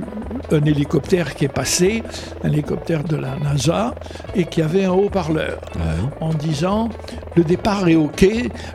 un 0.51 0.65
hélicoptère 0.65 1.35
qui 1.35 1.45
est 1.45 1.49
passé, 1.49 2.01
un 2.43 2.47
hélicoptère 2.51 3.03
de 3.03 3.15
la 3.15 3.35
NASA, 3.37 3.93
et 4.35 4.45
qui 4.45 4.61
avait 4.63 4.85
un 4.85 4.91
haut-parleur 4.91 5.59
Ouais. 5.75 5.81
en 6.19 6.33
disant 6.33 6.89
le 7.35 7.43
départ 7.43 7.87
est 7.87 7.95
OK, 7.95 8.25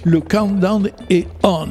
le 0.05 0.21
countdown 0.21 0.91
est 1.11 1.27
on. 1.43 1.67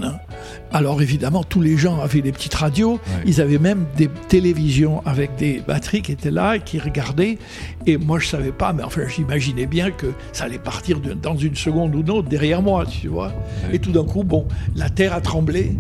Alors 0.74 1.02
évidemment, 1.02 1.44
tous 1.44 1.62
les 1.62 1.76
gens 1.78 2.00
avaient 2.00 2.22
des 2.22 2.32
petites 2.32 2.54
radios, 2.54 3.00
ils 3.26 3.42
avaient 3.42 3.58
même 3.60 3.86
des 3.98 4.10
télévisions 4.30 5.02
avec 5.06 5.36
des 5.38 5.62
batteries 5.68 6.02
qui 6.02 6.12
étaient 6.14 6.32
là 6.32 6.56
et 6.56 6.60
qui 6.62 6.80
regardaient. 6.80 7.38
Et 7.86 7.98
moi, 7.98 8.20
je 8.20 8.28
savais 8.28 8.52
pas, 8.52 8.72
mais 8.74 8.84
enfin, 8.84 9.02
j'imaginais 9.08 9.66
bien 9.66 9.92
que 9.92 10.08
ça 10.32 10.46
allait 10.46 10.58
partir 10.60 11.00
de- 11.00 11.14
dans 11.14 11.36
une 11.36 11.56
seconde 11.56 11.96
ou 11.96 12.04
d'autre 12.04 12.30
derrière 12.30 12.62
moi, 12.62 12.86
tu 12.86 13.08
vois. 13.10 13.34
Et 13.74 13.80
tout 13.80 13.92
d'un 13.92 14.06
coup, 14.06 14.24
bon, 14.24 14.48
la 14.76 14.90
terre 14.90 15.14
a 15.14 15.22
tremblé 15.22 15.74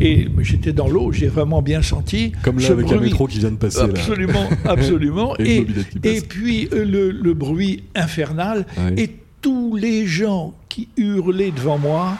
et 0.00 0.26
j'étais 0.40 0.72
dans 0.72 0.88
l'eau, 0.88 1.12
j'ai 1.12 1.28
vraiment 1.28 1.62
bien 1.62 1.80
senti. 1.82 2.32
Comme 2.42 2.58
là 2.58 2.66
ce 2.66 2.72
avec 2.72 2.90
un 2.90 2.98
métro 2.98 3.26
qui 3.28 3.38
vient 3.38 3.50
de 3.52 3.56
passer 3.56 3.78
là. 3.78 3.84
Absolument, 3.84 4.48
absolument. 4.64 5.34
Et 5.38 5.58
une 5.58 5.66
et, 6.02 6.20
puis 6.20 6.68
euh, 6.72 6.84
le, 6.84 7.10
le 7.12 7.34
bruit 7.34 7.84
infernal 7.94 8.66
Ouais. 8.76 8.94
et 9.02 9.10
tous 9.40 9.76
les 9.76 10.06
gens 10.06 10.54
qui 10.68 10.88
hurlaient 10.96 11.52
devant 11.52 11.78
moi 11.78 12.14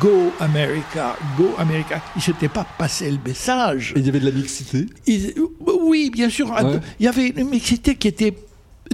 Go 0.00 0.32
America, 0.40 1.16
Go 1.36 1.50
America. 1.58 2.00
Ils 2.14 2.18
ne 2.18 2.22
s'étaient 2.22 2.48
pas 2.48 2.64
passé 2.78 3.10
le 3.10 3.18
message. 3.26 3.92
Et 3.96 4.00
il 4.00 4.06
y 4.06 4.08
avait 4.08 4.20
de 4.20 4.26
la 4.26 4.30
mixité? 4.30 4.86
Ils- 5.06 5.34
oui, 5.82 6.10
bien 6.10 6.30
sûr. 6.30 6.48
Ouais. 6.50 6.78
Il 7.00 7.06
y 7.06 7.08
avait 7.08 7.28
une 7.28 7.48
mixité 7.48 7.96
qui 7.96 8.06
était 8.08 8.34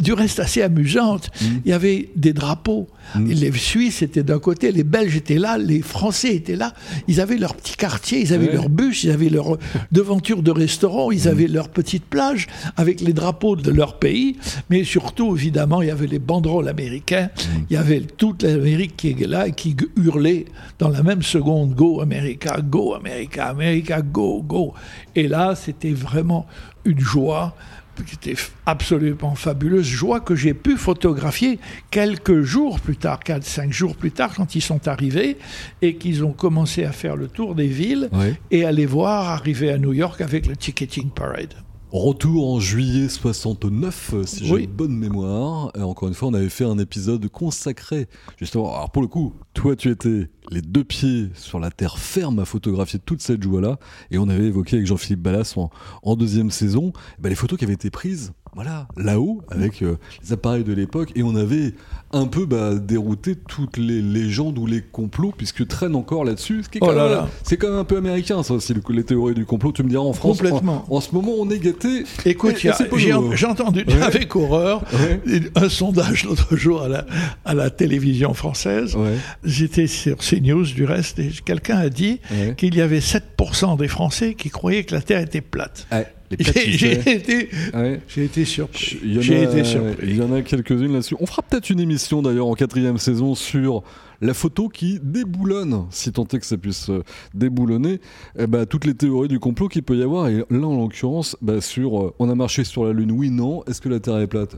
du 0.00 0.12
reste 0.12 0.40
assez 0.40 0.62
amusante. 0.62 1.30
Mhm. 1.40 1.60
Il 1.64 1.70
y 1.70 1.72
avait 1.74 2.08
des 2.16 2.32
drapeaux. 2.32 2.88
Mm. 3.14 3.26
Les 3.30 3.52
Suisses 3.52 4.02
étaient 4.02 4.22
d'un 4.22 4.38
côté, 4.38 4.70
les 4.72 4.84
Belges 4.84 5.16
étaient 5.16 5.38
là, 5.38 5.58
les 5.58 5.82
Français 5.82 6.34
étaient 6.36 6.54
là. 6.56 6.72
Ils 7.08 7.20
avaient 7.20 7.36
leur 7.38 7.54
petit 7.56 7.76
quartier, 7.76 8.20
ils 8.20 8.32
avaient 8.32 8.46
Ouais. 8.48 8.54
leur 8.54 8.68
bus, 8.68 9.02
ils 9.04 9.10
avaient 9.10 9.28
leur 9.28 9.58
devanture 9.90 10.42
de 10.42 10.50
restaurant, 10.50 11.10
Mm. 11.10 11.12
ils 11.14 11.28
avaient 11.28 11.46
leur 11.48 11.68
petite 11.68 12.04
plage 12.04 12.46
avec 12.76 13.00
les 13.00 13.12
drapeaux 13.12 13.56
de 13.56 13.70
leur 13.70 13.98
pays. 13.98 14.36
Mais 14.70 14.84
surtout, 14.84 15.34
évidemment, 15.36 15.82
il 15.82 15.88
y 15.88 15.90
avait 15.90 16.06
les 16.06 16.18
banderoles 16.20 16.68
américains. 16.68 17.30
Mm. 17.34 17.64
Il 17.70 17.74
y 17.74 17.76
avait 17.76 18.00
toute 18.00 18.42
l'Amérique 18.42 18.96
qui 18.96 19.08
est 19.10 19.26
là 19.26 19.48
et 19.48 19.52
qui 19.52 19.76
hurlait 19.96 20.44
dans 20.78 20.88
la 20.88 21.02
même 21.02 21.22
seconde 21.22 21.74
Go 21.74 22.00
America, 22.00 22.58
Go 22.62 22.94
America, 22.94 23.46
America, 23.46 24.00
Go, 24.02 24.42
Go. 24.42 24.72
Et 25.16 25.26
là, 25.28 25.54
c'était 25.56 25.92
vraiment 25.92 26.46
une 26.84 27.00
joie 27.00 27.54
qui 28.02 28.14
était 28.14 28.40
absolument 28.66 29.34
fabuleuse, 29.34 29.86
joie 29.86 30.20
que 30.20 30.34
j'ai 30.34 30.54
pu 30.54 30.76
photographier 30.76 31.58
quelques 31.90 32.42
jours 32.42 32.80
plus 32.80 32.96
tard, 32.96 33.20
4 33.20 33.44
cinq 33.44 33.72
jours 33.72 33.96
plus 33.96 34.12
tard, 34.12 34.34
quand 34.34 34.54
ils 34.54 34.60
sont 34.62 34.88
arrivés 34.88 35.38
et 35.82 35.96
qu'ils 35.96 36.24
ont 36.24 36.32
commencé 36.32 36.84
à 36.84 36.92
faire 36.92 37.16
le 37.16 37.28
tour 37.28 37.54
des 37.54 37.68
villes 37.68 38.10
et 38.50 38.64
à 38.64 38.72
les 38.72 38.86
voir 38.86 39.28
arriver 39.28 39.70
à 39.70 39.78
New 39.78 39.92
York 39.92 40.20
avec 40.20 40.46
le 40.46 40.56
Ticketing 40.56 41.10
Parade. 41.10 41.54
Retour 41.92 42.52
en 42.52 42.60
juillet 42.60 43.08
69, 43.08 44.10
euh, 44.14 44.22
si 44.24 44.46
j'ai 44.46 44.54
Oui. 44.54 44.64
une 44.64 44.70
bonne 44.70 44.96
mémoire. 44.96 45.72
Euh, 45.76 45.82
encore 45.82 46.06
une 46.08 46.14
fois, 46.14 46.28
on 46.28 46.34
avait 46.34 46.48
fait 46.48 46.64
un 46.64 46.78
épisode 46.78 47.26
consacré, 47.28 48.06
justement. 48.38 48.72
Alors 48.76 48.90
pour 48.90 49.02
le 49.02 49.08
coup, 49.08 49.32
toi, 49.54 49.74
tu 49.74 49.90
étais 49.90 50.30
les 50.52 50.62
deux 50.62 50.84
pieds 50.84 51.30
sur 51.34 51.58
la 51.58 51.72
terre 51.72 51.98
ferme 51.98 52.38
à 52.38 52.44
photographier 52.44 53.00
toute 53.04 53.20
cette 53.22 53.42
joie-là. 53.42 53.78
Et 54.12 54.18
on 54.18 54.28
avait 54.28 54.46
évoqué 54.46 54.76
avec 54.76 54.86
Jean-Philippe 54.86 55.20
Ballas 55.22 55.54
en, 55.56 55.70
en 56.04 56.14
deuxième 56.14 56.52
saison 56.52 56.92
bah, 57.18 57.28
les 57.28 57.34
photos 57.34 57.58
qui 57.58 57.64
avaient 57.64 57.74
été 57.74 57.90
prises, 57.90 58.32
voilà, 58.54 58.86
là-haut, 58.96 59.42
avec 59.48 59.82
euh, 59.82 59.96
les 60.22 60.32
appareils 60.32 60.64
de 60.64 60.72
l'époque. 60.72 61.10
Et 61.16 61.24
on 61.24 61.34
avait 61.34 61.74
un 62.12 62.26
peu 62.26 62.44
bah, 62.46 62.74
dérouté 62.74 63.34
toutes 63.36 63.76
les 63.76 64.02
légendes 64.02 64.58
ou 64.58 64.66
les 64.66 64.80
complots, 64.82 65.32
puisque 65.36 65.66
traînent 65.68 65.94
encore 65.94 66.24
là-dessus. 66.24 66.62
ce 66.64 66.78
Oh 66.80 66.90
là. 66.92 67.28
C'est 67.44 67.56
quand 67.56 67.68
même 67.70 67.78
un 67.78 67.84
peu 67.84 67.96
américain, 67.96 68.42
ça 68.42 68.54
aussi, 68.54 68.74
le- 68.74 68.80
les 68.90 69.04
théories 69.04 69.34
du 69.34 69.44
complot. 69.44 69.72
Tu 69.72 69.82
me 69.84 69.88
diras 69.88 70.02
en 70.02 70.12
France, 70.12 70.38
Complètement. 70.38 70.84
En, 70.90 70.96
en 70.96 71.00
ce 71.00 71.14
moment, 71.14 71.32
on 71.38 71.48
est 71.50 71.58
gâté. 71.60 72.04
Écoute, 72.24 72.56
j'ai 72.58 73.46
entendu 73.46 73.84
Ouais. 73.86 74.02
avec 74.02 74.34
horreur 74.34 74.82
Ouais. 74.92 75.40
un 75.54 75.68
sondage 75.68 76.24
l'autre 76.24 76.56
jour 76.56 76.82
à 76.82 76.88
la, 76.88 77.06
à 77.44 77.54
la 77.54 77.70
télévision 77.70 78.34
française. 78.34 78.96
Ouais, 78.96 79.14
J'étais 79.44 79.86
sur 79.86 80.16
CNews 80.18 80.64
du 80.64 80.84
reste 80.84 81.18
et 81.20 81.30
quelqu'un 81.44 81.76
a 81.78 81.88
dit 81.88 82.20
qu'il 82.56 82.74
y 82.74 82.80
avait 82.80 82.98
7% 83.00 83.78
des 83.78 83.88
Français 83.88 84.34
qui 84.34 84.50
croyaient 84.50 84.84
que 84.84 84.94
la 84.94 85.00
Terre 85.00 85.20
était 85.20 85.40
plate. 85.40 85.86
Les 86.30 86.44
J'ai 86.44 86.96
Ouais. 87.74 88.00
été 88.16 88.44
surpris. 88.44 88.98
Il 89.02 90.16
y 90.16 90.22
en 90.22 90.32
a 90.32 90.42
quelques-unes 90.42 90.92
là-dessus. 90.92 91.16
On 91.18 91.26
fera 91.26 91.42
peut-être 91.42 91.70
une 91.70 91.80
émission 91.80 91.99
d'ailleurs 92.22 92.46
en 92.46 92.54
quatrième 92.54 92.98
saison 92.98 93.34
sur 93.34 93.82
la 94.22 94.34
photo 94.34 94.68
qui 94.68 94.98
déboulonne, 95.02 95.84
si 95.90 96.12
tant 96.12 96.24
est 96.24 96.38
que 96.38 96.44
ça 96.46 96.58
puisse 96.58 96.90
euh, 96.90 97.02
déboulonner, 97.34 98.00
eh 98.38 98.46
ben, 98.46 98.66
toutes 98.66 98.84
les 98.84 98.94
théories 98.94 99.28
du 99.28 99.38
complot 99.38 99.68
qu'il 99.68 99.82
peut 99.82 99.96
y 99.96 100.02
avoir. 100.02 100.28
Et 100.28 100.44
là, 100.50 100.66
en 100.66 100.76
l'occurrence, 100.76 101.36
bah, 101.40 101.60
sur 101.60 101.98
euh, 102.02 102.14
on 102.18 102.28
a 102.28 102.34
marché 102.34 102.64
sur 102.64 102.84
la 102.84 102.92
Lune, 102.92 103.12
oui, 103.12 103.30
non. 103.30 103.64
Est-ce 103.64 103.80
que 103.80 103.88
la 103.88 103.98
Terre 104.00 104.18
est 104.18 104.26
plate? 104.26 104.56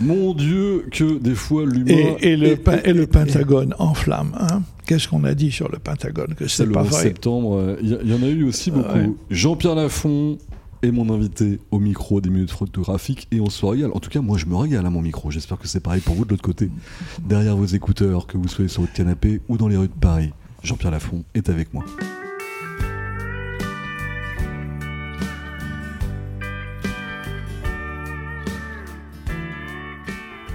Mon 0.00 0.34
Dieu, 0.34 0.84
que 0.90 1.18
des 1.18 1.34
fois 1.34 1.64
l'humain. 1.64 2.16
Et, 2.20 2.32
et 2.32 2.36
le, 2.36 2.48
et 2.48 2.56
Pentagone 3.06 3.74
en 3.78 3.94
flamme. 3.94 4.32
Hein 4.38 4.62
Qu'est-ce 4.86 5.08
qu'on 5.08 5.24
a 5.24 5.34
dit 5.34 5.50
sur 5.50 5.70
le 5.70 5.78
Pentagone 5.78 6.34
Que 6.36 6.48
C'est 6.48 6.58
c'est 6.58 6.66
le 6.66 6.72
pas 6.72 6.82
11 6.82 6.88
vrai? 6.90 7.02
septembre. 7.02 7.56
euh, 7.56 7.76
Il 7.82 7.88
y, 8.10 8.14
en 8.14 8.22
a 8.22 8.28
eu 8.28 8.44
aussi 8.44 8.70
beaucoup. 8.70 8.92
Ouais. 8.94 9.10
Jean-Pierre 9.30 9.74
Lafont 9.74 10.38
est 10.82 10.90
mon 10.90 11.12
invité 11.12 11.60
au 11.70 11.78
micro 11.78 12.20
des 12.20 12.30
minutes 12.30 12.50
photographiques 12.50 13.28
et 13.30 13.40
on 13.40 13.50
se 13.50 13.64
régale. 13.64 13.90
En 13.94 14.00
tout 14.00 14.10
cas, 14.10 14.20
moi, 14.20 14.38
je 14.38 14.46
me 14.46 14.56
régale 14.56 14.86
à 14.86 14.90
mon 14.90 15.02
micro. 15.02 15.30
J'espère 15.30 15.58
que 15.58 15.68
c'est 15.68 15.80
pareil 15.80 16.00
pour 16.00 16.14
vous 16.14 16.24
de 16.24 16.30
l'autre 16.30 16.42
côté. 16.42 16.70
Derrière 17.20 17.56
vos 17.56 17.66
écouteurs, 17.66 18.26
que 18.26 18.36
vous 18.36 18.48
soyez 18.48 18.68
sur 18.68 18.82
votre 18.82 18.92
canapé 18.92 19.40
ou 19.48 19.56
dans 19.56 19.68
les 19.68 19.76
rues 19.76 19.88
de 19.88 19.92
Paris, 19.92 20.32
Jean-Pierre 20.62 20.92
Lafont 20.92 21.24
est 21.34 21.48
avec 21.48 21.72
moi. 21.74 21.84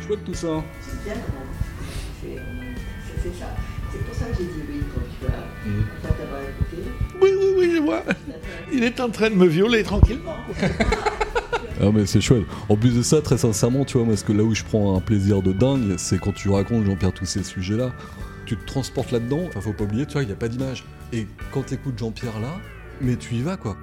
Chouette 0.06 0.24
tout 0.26 0.34
ça. 0.34 0.64
C'est 0.82 1.04
bien, 1.04 1.16
non 1.16 1.22
C'est 2.22 2.38
c'est 3.24 3.40
ça. 3.40 3.56
C'est 3.92 4.04
pour 4.06 4.16
ça 4.16 4.26
que 4.26 4.38
j'ai 4.38 4.46
dit 4.46 4.64
oui 4.70 4.80
quand 4.94 5.02
tu 5.20 5.26
as, 5.32 6.08
après 6.08 6.18
t'avoir 6.18 6.42
écouté. 6.42 6.78
Oui, 7.22 7.30
oui, 7.38 7.54
oui, 7.58 7.72
je 7.76 7.82
vois. 7.82 8.04
Il 8.74 8.84
est 8.84 9.00
en 9.00 9.10
train 9.10 9.30
de 9.30 9.36
me 9.36 9.46
violer 9.46 9.84
tranquillement. 9.84 10.36
Ah 11.84 11.90
mais 11.92 12.06
c'est 12.06 12.22
chouette. 12.22 12.44
En 12.70 12.78
plus 12.78 12.96
de 12.96 13.02
ça, 13.02 13.22
très 13.22 13.40
sincèrement, 13.40 13.86
tu 13.86 13.98
vois, 13.98 14.06
parce 14.06 14.22
que 14.22 14.32
là 14.32 14.44
où 14.44 14.54
je 14.54 14.64
prends 14.64 14.96
un 14.96 15.00
plaisir 15.02 15.42
de 15.42 15.52
dingue, 15.52 15.96
c'est 15.98 16.20
quand 16.20 16.32
tu 16.32 16.50
racontes, 16.50 16.86
Jean-Pierre, 16.86 17.12
tous 17.12 17.26
ces 17.26 17.44
sujets-là, 17.44 17.92
tu 18.46 18.56
te 18.56 18.66
transportes 18.66 19.12
là-dedans, 19.12 19.46
enfin 19.48 19.62
faut 19.62 19.74
pas 19.74 19.86
oublier, 19.86 20.06
tu 20.06 20.14
vois, 20.14 20.22
il 20.22 20.28
n'y 20.28 20.32
a 20.34 20.36
pas 20.36 20.48
d'image. 20.48 20.86
Et 21.12 21.26
quand 21.52 21.64
tu 21.64 21.74
écoutes 21.74 21.98
Jean-Pierre 21.98 22.40
là, 22.40 22.60
mais 23.02 23.16
tu 23.16 23.34
y 23.34 23.42
vas 23.42 23.58
quoi. 23.58 23.78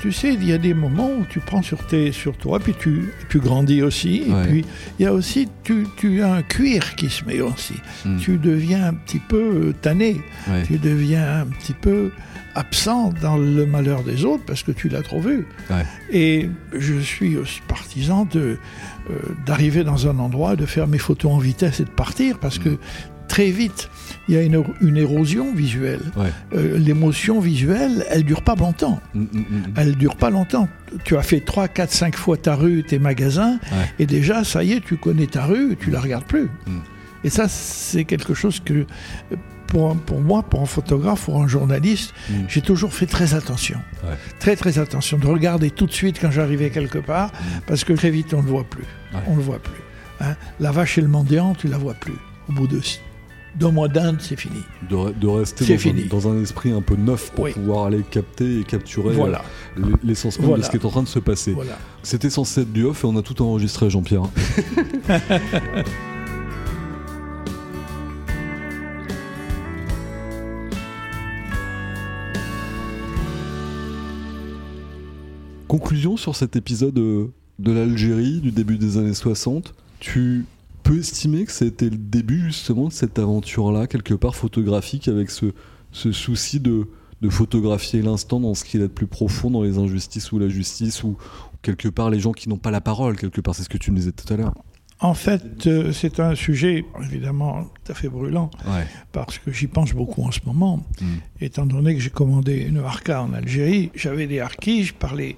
Tu 0.00 0.12
sais, 0.12 0.32
il 0.32 0.44
y 0.46 0.52
a 0.52 0.58
des 0.58 0.72
moments 0.72 1.10
où 1.10 1.26
tu 1.28 1.40
prends 1.40 1.60
sur, 1.62 1.86
tes, 1.86 2.10
sur 2.10 2.36
toi, 2.38 2.58
puis 2.58 2.74
tu, 2.78 3.10
tu 3.28 3.38
grandis 3.38 3.82
aussi. 3.82 4.22
Ouais. 4.28 4.44
Et 4.44 4.48
puis, 4.48 4.64
il 4.98 5.02
y 5.02 5.06
a 5.06 5.12
aussi, 5.12 5.46
tu, 5.62 5.86
tu 5.98 6.22
as 6.22 6.32
un 6.32 6.42
cuir 6.42 6.94
qui 6.96 7.10
se 7.10 7.22
met 7.26 7.40
aussi. 7.42 7.74
Mm. 8.06 8.16
Tu 8.18 8.38
deviens 8.38 8.86
un 8.86 8.94
petit 8.94 9.18
peu 9.18 9.36
euh, 9.68 9.72
tanné. 9.80 10.20
Ouais. 10.48 10.62
Tu 10.66 10.78
deviens 10.78 11.40
un 11.42 11.46
petit 11.46 11.74
peu 11.74 12.12
absent 12.54 13.12
dans 13.20 13.36
le 13.36 13.66
malheur 13.66 14.02
des 14.02 14.24
autres 14.24 14.42
parce 14.46 14.62
que 14.62 14.72
tu 14.72 14.88
l'as 14.88 15.02
trop 15.02 15.20
vu. 15.20 15.46
Ouais. 15.68 15.84
Et 16.10 16.48
je 16.76 16.98
suis 16.98 17.36
aussi 17.36 17.60
partisan 17.68 18.26
de 18.32 18.58
euh, 19.10 19.14
d'arriver 19.46 19.84
dans 19.84 20.08
un 20.08 20.18
endroit, 20.18 20.56
de 20.56 20.66
faire 20.66 20.86
mes 20.88 20.98
photos 20.98 21.32
en 21.32 21.38
vitesse 21.38 21.80
et 21.80 21.84
de 21.84 21.90
partir 21.90 22.38
parce 22.38 22.58
Mm. 22.58 22.62
que 22.62 22.78
très 23.28 23.50
vite, 23.50 23.88
il 24.28 24.34
y 24.34 24.38
a 24.38 24.42
une, 24.42 24.62
une 24.80 24.96
érosion 24.96 25.52
visuelle. 25.52 26.02
Ouais. 26.16 26.28
Euh, 26.54 26.78
L'émotion 26.78 27.40
visuelle, 27.40 28.04
elle 28.10 28.22
dure 28.24 28.42
pas 28.42 28.54
longtemps. 28.54 29.00
Mm, 29.14 29.20
mm, 29.20 29.38
mm. 29.38 29.62
Elle 29.76 29.96
dure 29.96 30.16
pas 30.16 30.30
longtemps. 30.30 30.68
Tu 31.04 31.16
as 31.16 31.22
fait 31.22 31.40
3, 31.40 31.68
4, 31.68 31.90
5 31.90 32.16
fois 32.16 32.36
ta 32.36 32.54
rue, 32.54 32.84
tes 32.84 32.98
magasins, 32.98 33.58
Ouais. 33.72 33.86
et 33.98 34.06
déjà, 34.06 34.44
ça 34.44 34.62
y 34.62 34.72
est, 34.72 34.80
tu 34.84 34.96
connais 34.96 35.26
ta 35.26 35.44
rue, 35.46 35.76
tu 35.80 35.90
la 35.90 36.00
regardes 36.00 36.24
plus. 36.24 36.44
Mm. 36.66 36.78
Et 37.24 37.30
ça, 37.30 37.48
c'est 37.48 38.04
quelque 38.04 38.32
chose 38.34 38.60
que, 38.64 38.86
pour, 39.66 39.94
pour 39.96 40.20
moi, 40.20 40.42
pour 40.42 40.60
un 40.62 40.66
photographe, 40.66 41.24
pour 41.24 41.42
un 41.42 41.48
journaliste, 41.48 42.12
Mm. 42.28 42.32
j'ai 42.48 42.60
toujours 42.60 42.92
fait 42.92 43.06
très 43.06 43.34
attention. 43.34 43.78
Ouais. 44.04 44.14
Très, 44.38 44.54
très 44.56 44.78
attention. 44.78 45.18
De 45.18 45.26
regarder 45.26 45.70
tout 45.70 45.86
de 45.86 45.92
suite 45.92 46.18
quand 46.20 46.30
j'arrivais 46.30 46.70
quelque 46.70 46.98
part, 46.98 47.30
parce 47.66 47.84
que 47.84 47.92
très 47.94 48.10
vite, 48.10 48.32
on 48.34 48.38
ne 48.38 48.42
le 48.46 48.50
voit 48.50 48.64
plus. 48.64 48.84
Ouais. 49.12 49.20
On 49.26 49.36
le 49.36 49.42
voit 49.42 49.58
plus. 49.60 49.80
hein. 50.20 50.34
La 50.60 50.70
vache 50.72 50.98
et 50.98 51.00
le 51.00 51.08
mendiant, 51.08 51.54
tu 51.54 51.66
la 51.68 51.78
vois 51.78 51.94
plus. 51.94 52.14
Au 52.48 52.52
bout 52.52 52.66
de 52.68 52.80
dans 53.58 53.72
mon 53.72 53.88
dinde, 53.88 54.18
c'est 54.20 54.36
fini. 54.36 54.60
De, 54.88 55.26
rester 55.26 55.76
dans. 56.08 56.28
Un, 56.28 56.40
esprit 56.42 56.70
un 56.70 56.82
peu 56.82 56.96
neuf 56.96 57.32
pour 57.32 57.48
pouvoir 57.50 57.86
aller 57.86 58.02
capter 58.08 58.60
et 58.60 58.64
capturer 58.64 59.16
euh, 59.18 59.34
l'essence 60.04 60.38
de 60.38 60.62
ce 60.62 60.70
qui 60.70 60.76
est 60.76 60.84
en 60.84 60.90
train 60.90 61.02
de 61.02 61.08
se 61.08 61.18
passer. 61.18 61.56
C'était 62.02 62.30
censé 62.30 62.62
être 62.62 62.72
du 62.72 62.84
off 62.84 63.04
et 63.04 63.06
on 63.06 63.16
a 63.16 63.22
tout 63.22 63.42
enregistré, 63.42 63.90
Jean-Pierre. 63.90 64.22
Conclusion 75.68 76.16
sur 76.16 76.34
cet 76.34 76.56
épisode 76.56 76.98
euh, 76.98 77.28
de 77.60 77.70
l'Algérie 77.70 78.40
du 78.40 78.50
début 78.50 78.76
des 78.76 78.98
années 78.98 79.14
60. 79.14 79.72
Tu 80.00 80.44
peux 80.90 80.98
estimer 80.98 81.44
que 81.44 81.52
c'était 81.52 81.88
le 81.90 81.96
début 81.96 82.46
justement 82.46 82.88
de 82.88 82.92
cette 82.92 83.18
aventure-là, 83.18 83.86
quelque 83.86 84.14
part 84.14 84.34
photographique, 84.34 85.06
avec 85.08 85.30
ce, 85.30 85.46
ce 85.92 86.10
souci 86.12 86.58
de, 86.60 86.88
de 87.20 87.28
photographier 87.28 88.02
l'instant 88.02 88.40
dans 88.40 88.54
ce 88.54 88.64
qu'il 88.64 88.80
a 88.82 88.88
de 88.88 88.92
plus 88.92 89.06
profond, 89.06 89.50
dans 89.50 89.62
les 89.62 89.78
injustices 89.78 90.32
ou 90.32 90.38
la 90.38 90.48
justice, 90.48 91.04
ou 91.04 91.16
quelque 91.62 91.88
part 91.88 92.10
les 92.10 92.18
gens 92.20 92.32
qui 92.32 92.48
n'ont 92.48 92.56
pas 92.58 92.70
la 92.72 92.80
parole, 92.80 93.16
quelque 93.16 93.40
part, 93.40 93.54
c'est 93.54 93.62
ce 93.62 93.68
que 93.68 93.78
tu 93.78 93.90
me 93.92 93.96
disais 93.96 94.12
tout 94.12 94.32
à 94.32 94.36
l'heure. 94.36 94.54
En 95.02 95.14
fait, 95.14 95.66
euh, 95.66 95.92
c'est 95.92 96.20
un 96.20 96.34
sujet 96.34 96.84
évidemment 97.02 97.64
tout 97.64 97.92
à 97.92 97.94
fait 97.94 98.08
brûlant, 98.10 98.50
Ouais. 98.66 98.84
parce 99.12 99.38
que 99.38 99.50
j'y 99.50 99.66
pense 99.66 99.92
beaucoup 99.94 100.22
en 100.24 100.30
ce 100.30 100.40
moment. 100.44 100.84
Mm. 101.00 101.06
Étant 101.40 101.64
donné 101.66 101.94
que 101.94 102.00
j'ai 102.00 102.10
commandé 102.10 102.56
une 102.56 102.78
harka 102.78 103.22
en 103.22 103.32
Algérie, 103.32 103.90
j'avais 103.94 104.26
des 104.26 104.40
harkis, 104.40 104.84
je 104.84 104.92
parlais 104.94 105.36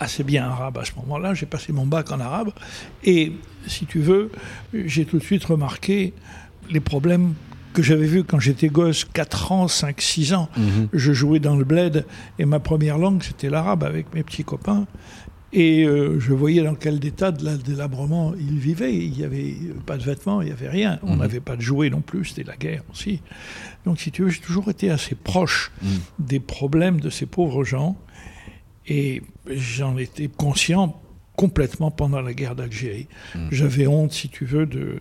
assez 0.00 0.22
bien 0.24 0.44
arabe 0.44 0.78
à 0.78 0.84
ce 0.84 0.92
moment-là, 0.96 1.34
j'ai 1.34 1.46
passé 1.46 1.72
mon 1.72 1.86
bac 1.86 2.10
en 2.12 2.20
arabe, 2.20 2.50
et 3.04 3.32
si 3.66 3.86
tu 3.86 3.98
veux, 4.00 4.30
j'ai 4.72 5.04
tout 5.04 5.18
de 5.18 5.24
suite 5.24 5.44
remarqué 5.44 6.12
les 6.70 6.80
problèmes 6.80 7.34
que 7.74 7.82
j'avais 7.82 8.06
vus 8.06 8.24
quand 8.24 8.40
j'étais 8.40 8.68
gosse, 8.68 9.04
4 9.04 9.52
ans, 9.52 9.68
5, 9.68 10.00
6 10.00 10.32
ans. 10.34 10.48
Mhm. 10.56 10.88
Je 10.92 11.12
jouais 11.12 11.38
dans 11.40 11.56
le 11.56 11.64
bled, 11.64 12.06
et 12.38 12.44
ma 12.44 12.60
première 12.60 12.98
langue, 12.98 13.22
c'était 13.22 13.50
l'arabe 13.50 13.84
avec 13.84 14.12
mes 14.14 14.22
petits 14.22 14.44
copains. 14.44 14.86
Et 15.52 15.84
euh, 15.84 16.20
je 16.20 16.34
voyais 16.34 16.62
dans 16.62 16.74
quel 16.74 17.02
état 17.06 17.30
de 17.32 17.42
la- 17.44 17.56
délabrement 17.56 18.34
ils 18.38 18.58
vivaient. 18.58 18.94
Il 18.94 19.12
n'y 19.12 19.24
avait 19.24 19.54
pas 19.86 19.96
de 19.96 20.02
vêtements, 20.02 20.42
il 20.42 20.46
n'y 20.46 20.52
avait 20.52 20.68
rien. 20.68 20.98
On 21.02 21.14
Mhm. 21.14 21.20
n'avait 21.20 21.40
pas 21.40 21.56
de 21.56 21.62
jouets 21.62 21.88
non 21.88 22.02
plus, 22.02 22.26
c'était 22.26 22.42
la 22.44 22.56
guerre 22.56 22.82
aussi. 22.92 23.22
Donc, 23.86 23.98
si 23.98 24.10
tu 24.10 24.22
veux, 24.24 24.28
j'ai 24.28 24.40
toujours 24.40 24.68
été 24.68 24.90
assez 24.90 25.14
proche 25.14 25.70
Mhm. 25.82 25.88
des 26.18 26.40
problèmes 26.40 27.00
de 27.00 27.08
ces 27.10 27.24
pauvres 27.26 27.64
gens. 27.64 27.96
Et 28.86 29.22
j'en 29.50 29.96
étais 29.96 30.28
conscient 30.28 31.00
complètement 31.36 31.90
pendant 31.90 32.20
la 32.20 32.34
guerre 32.34 32.56
d'Algérie. 32.56 33.06
Mhm. 33.34 33.48
J'avais 33.52 33.86
honte, 33.86 34.12
si 34.12 34.28
tu 34.28 34.44
veux, 34.44 34.66
de, 34.66 35.00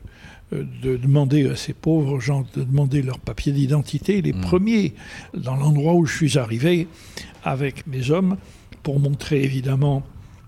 euh, 0.54 0.64
de 0.84 0.96
demander 0.98 1.50
à 1.50 1.56
ces 1.56 1.74
pauvres 1.74 2.20
gens 2.20 2.46
de 2.56 2.64
demander 2.64 3.02
leur 3.02 3.20
papier 3.20 3.52
d'identité, 3.52 4.22
les 4.22 4.34
Mhm. 4.34 4.42
premiers, 4.42 4.94
dans 5.36 5.56
l'endroit 5.56 5.94
où 5.96 6.06
je 6.06 6.16
suis 6.16 6.38
arrivé 6.38 6.88
avec 7.44 7.88
mes 7.88 8.12
hommes, 8.12 8.38
pour 8.84 9.00
montrer 9.00 9.44
évidemment 9.44 10.04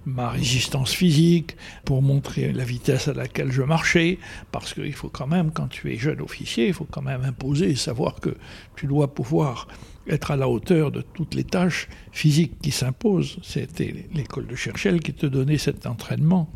ma 0.06 0.30
résistance 0.30 0.92
physique, 0.94 1.58
pour 1.86 2.02
montrer 2.02 2.54
la 2.54 2.64
vitesse 2.64 3.08
à 3.10 3.14
laquelle 3.14 3.52
je 3.52 3.62
marchais, 3.62 4.18
parce 4.52 4.74
qu'il 4.74 4.94
faut 4.94 5.10
quand 5.10 5.28
même, 5.28 5.52
quand 5.52 5.68
tu 5.68 5.92
es 5.92 5.98
jeune 5.98 6.22
officier, 6.22 6.68
il 6.68 6.74
faut 6.74 6.88
quand 6.90 7.02
même 7.02 7.24
imposer 7.24 7.70
et 7.72 7.76
savoir 7.76 8.20
que 8.20 8.36
tu 8.76 8.88
dois 8.88 9.14
pouvoir 9.14 9.68
être 10.10 10.32
à 10.32 10.36
la 10.36 10.50
hauteur 10.50 10.92
de 10.92 11.02
toutes 11.02 11.36
les 11.36 11.44
tâches 11.44 11.88
physiques 12.12 12.60
qui 12.62 12.72
s'imposent. 12.72 13.38
C'était 13.42 14.08
l'école 14.14 14.48
de 14.48 14.56
Cherchel 14.56 15.00
qui 15.00 15.14
te 15.14 15.26
donnait 15.26 15.58
cet 15.58 15.86
entraînement. 15.86 16.50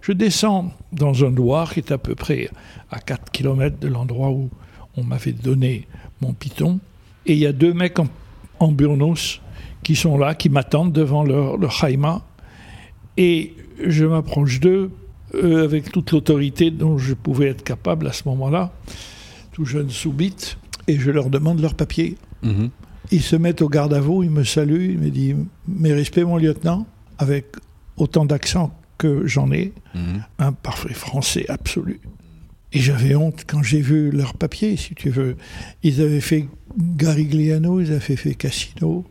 Je 0.00 0.12
descends 0.12 0.72
dans 0.92 1.24
un 1.24 1.30
Loir 1.30 1.72
qui 1.72 1.80
est 1.80 1.92
à 1.92 1.98
peu 1.98 2.14
près 2.14 2.48
à 2.90 3.00
4 3.00 3.30
km 3.30 3.78
de 3.78 3.88
l'endroit 3.88 4.30
où 4.30 4.50
on 4.96 5.04
m'avait 5.04 5.32
donné 5.32 5.86
mon 6.20 6.32
piton, 6.32 6.80
et 7.26 7.32
il 7.32 7.38
y 7.38 7.46
a 7.46 7.52
deux 7.52 7.72
mecs 7.72 7.98
en, 8.58 8.72
burnos 8.72 9.40
qui 9.82 9.96
sont 9.96 10.18
là, 10.18 10.34
qui 10.34 10.48
m'attendent 10.48 10.92
devant 10.92 11.24
leur, 11.24 11.84
haïma, 11.84 12.22
et 13.16 13.54
je 13.84 14.04
m'approche 14.04 14.60
d'eux 14.60 14.90
euh, 15.34 15.64
avec 15.64 15.90
toute 15.90 16.12
l'autorité 16.12 16.70
dont 16.70 16.98
je 16.98 17.14
pouvais 17.14 17.48
être 17.48 17.64
capable 17.64 18.06
à 18.06 18.12
ce 18.12 18.28
moment-là, 18.28 18.72
tout 19.52 19.64
jeune 19.64 19.90
sous-bite, 19.90 20.58
et 20.86 20.98
je 20.98 21.10
leur 21.10 21.30
demande 21.30 21.60
leur 21.60 21.74
papier. 21.74 22.16
Mhm. 22.42 22.70
Ils 23.10 23.22
se 23.22 23.36
mettent 23.36 23.62
au 23.62 23.68
garde 23.68 23.92
à 23.94 24.00
vous, 24.00 24.22
ils 24.22 24.30
me 24.30 24.44
saluent, 24.44 24.92
ils 24.92 24.98
me 24.98 25.10
disent 25.10 25.36
Mes 25.68 25.92
respects, 25.92 26.22
mon 26.24 26.36
lieutenant, 26.36 26.86
avec 27.18 27.46
autant 27.96 28.24
d'accent 28.24 28.72
que 28.98 29.26
j'en 29.26 29.50
ai, 29.52 29.72
Mhm. 29.94 30.22
un 30.38 30.52
parfait 30.52 30.94
français 30.94 31.44
absolu. 31.48 32.00
Et 32.72 32.78
j'avais 32.78 33.14
honte 33.14 33.44
quand 33.46 33.62
j'ai 33.62 33.80
vu 33.82 34.10
leur 34.10 34.34
papier, 34.34 34.76
si 34.76 34.94
tu 34.94 35.10
veux. 35.10 35.36
Ils 35.82 36.00
avaient 36.00 36.22
fait 36.22 36.46
Garigliano, 36.96 37.80
ils 37.80 37.92
avaient 37.92 38.16
fait 38.16 38.34
Cassino. 38.34 39.04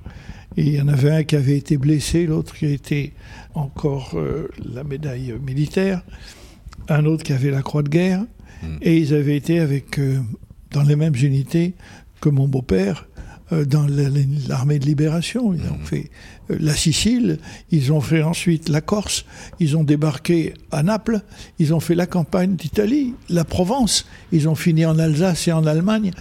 Et 0.57 0.63
il 0.63 0.73
y 0.75 0.81
en 0.81 0.87
avait 0.87 1.11
un 1.11 1.23
qui 1.23 1.35
avait 1.35 1.57
été 1.57 1.77
blessé, 1.77 2.25
l'autre 2.25 2.55
qui 2.55 2.65
a 2.65 2.69
été 2.69 3.13
encore 3.53 4.13
euh, 4.15 4.49
la 4.73 4.83
médaille 4.83 5.33
militaire, 5.45 6.01
un 6.89 7.05
autre 7.05 7.23
qui 7.23 7.33
avait 7.33 7.51
la 7.51 7.61
croix 7.61 7.83
de 7.83 7.89
guerre. 7.89 8.21
Mm. 8.63 8.67
Et 8.81 8.97
ils 8.97 9.13
avaient 9.13 9.37
été 9.37 9.59
avec, 9.59 9.99
euh, 9.99 10.19
dans 10.71 10.83
les 10.83 10.95
mêmes 10.95 11.15
unités 11.15 11.73
que 12.19 12.29
mon 12.29 12.47
beau-père 12.47 13.07
dans 13.51 13.83
la- 13.87 14.09
l'armée 14.47 14.79
de 14.79 14.85
libération. 14.85 15.53
Ils 15.53 15.61
ont 15.69 15.77
Mhm. 15.79 15.85
fait 15.85 16.09
euh, 16.49 16.57
la 16.59 16.73
Sicile, 16.73 17.37
ils 17.71 17.91
ont 17.91 18.01
fait 18.01 18.23
ensuite 18.23 18.69
la 18.69 18.81
Corse, 18.81 19.25
ils 19.59 19.75
ont 19.77 19.83
débarqué 19.83 20.53
à 20.71 20.83
Naples, 20.83 21.21
ils 21.59 21.73
ont 21.73 21.79
fait 21.79 21.95
la 21.95 22.05
campagne 22.05 22.55
d'Italie, 22.55 23.13
la 23.29 23.43
Provence, 23.45 24.05
ils 24.31 24.47
ont 24.49 24.55
fini 24.55 24.85
en 24.85 24.97
Alsace 24.99 25.47
et 25.47 25.51
en 25.51 25.65
Allemagne. 25.65 26.11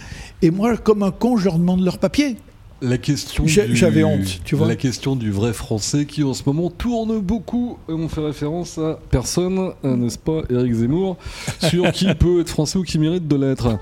Et 0.41 0.51
moi, 0.51 0.75
comme 0.77 1.03
un 1.03 1.11
con, 1.11 1.37
je 1.37 1.45
leur 1.45 1.57
demande 1.57 1.83
leur 1.83 1.97
papier. 1.99 2.37
La 2.83 2.97
question 2.97 3.43
du- 3.43 3.75
j'avais 3.75 4.03
honte, 4.03 4.41
tu 4.43 4.55
vois. 4.55 4.67
La 4.67 4.75
question 4.75 5.15
du 5.15 5.29
vrai 5.29 5.53
français 5.53 6.05
qui 6.05 6.23
en 6.23 6.33
ce 6.33 6.41
moment 6.47 6.71
tourne 6.71 7.19
beaucoup. 7.19 7.77
On 7.87 8.07
fait 8.09 8.21
référence 8.25 8.79
à 8.79 8.97
personne, 9.11 9.73
euh, 9.85 9.95
n'est-ce 9.95 10.17
pas, 10.17 10.41
Eric 10.49 10.73
Zemmour, 10.73 11.17
sur 11.59 11.91
qui 11.91 12.07
peut 12.15 12.41
être 12.41 12.49
français 12.49 12.79
ou 12.79 12.83
qui 12.83 12.97
mérite 12.97 13.27
de 13.27 13.35
l'être. 13.35 13.77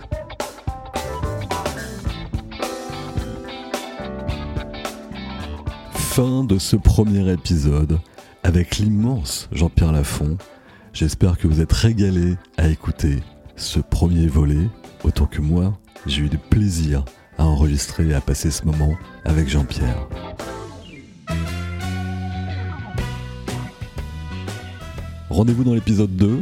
Fin 6.11 6.43
de 6.43 6.57
ce 6.57 6.75
premier 6.75 7.31
épisode 7.31 7.99
avec 8.43 8.77
l'immense 8.77 9.47
Jean-Pierre 9.51 9.91
Lafont. 9.91 10.37
J'espère 10.91 11.37
que 11.37 11.47
vous 11.47 11.61
êtes 11.61 11.71
régalés 11.71 12.35
à 12.57 12.67
écouter 12.67 13.19
ce 13.55 13.79
premier 13.79 14.25
volet, 14.25 14.67
autant 15.03 15.27
que 15.27 15.39
moi, 15.39 15.77
j'ai 16.07 16.23
eu 16.23 16.27
du 16.27 16.39
plaisir 16.39 17.05
à 17.37 17.45
enregistrer 17.45 18.07
et 18.07 18.15
à 18.15 18.21
passer 18.21 18.49
ce 18.49 18.65
moment 18.65 18.95
avec 19.23 19.47
Jean-Pierre. 19.49 20.07
Rendez-vous 25.29 25.63
dans 25.63 25.75
l'épisode 25.75 26.15
2 26.15 26.41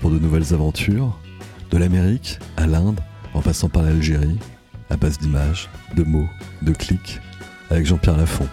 pour 0.00 0.10
de 0.10 0.18
nouvelles 0.20 0.54
aventures, 0.54 1.18
de 1.70 1.76
l'Amérique 1.76 2.38
à 2.56 2.66
l'Inde, 2.68 3.00
en 3.34 3.42
passant 3.42 3.68
par 3.68 3.82
l'Algérie, 3.82 4.38
à 4.90 4.96
base 4.96 5.18
d'images, 5.18 5.68
de 5.96 6.04
mots, 6.04 6.28
de 6.62 6.72
clics, 6.72 7.20
avec 7.68 7.84
Jean-Pierre 7.84 8.16
Lafont, 8.16 8.48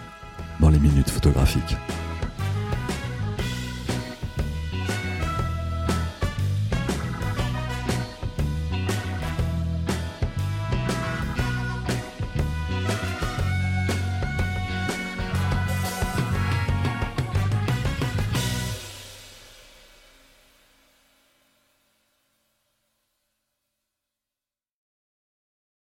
dans 0.60 0.68
les 0.68 0.78
minutes 0.78 1.10
photographiques. 1.10 1.76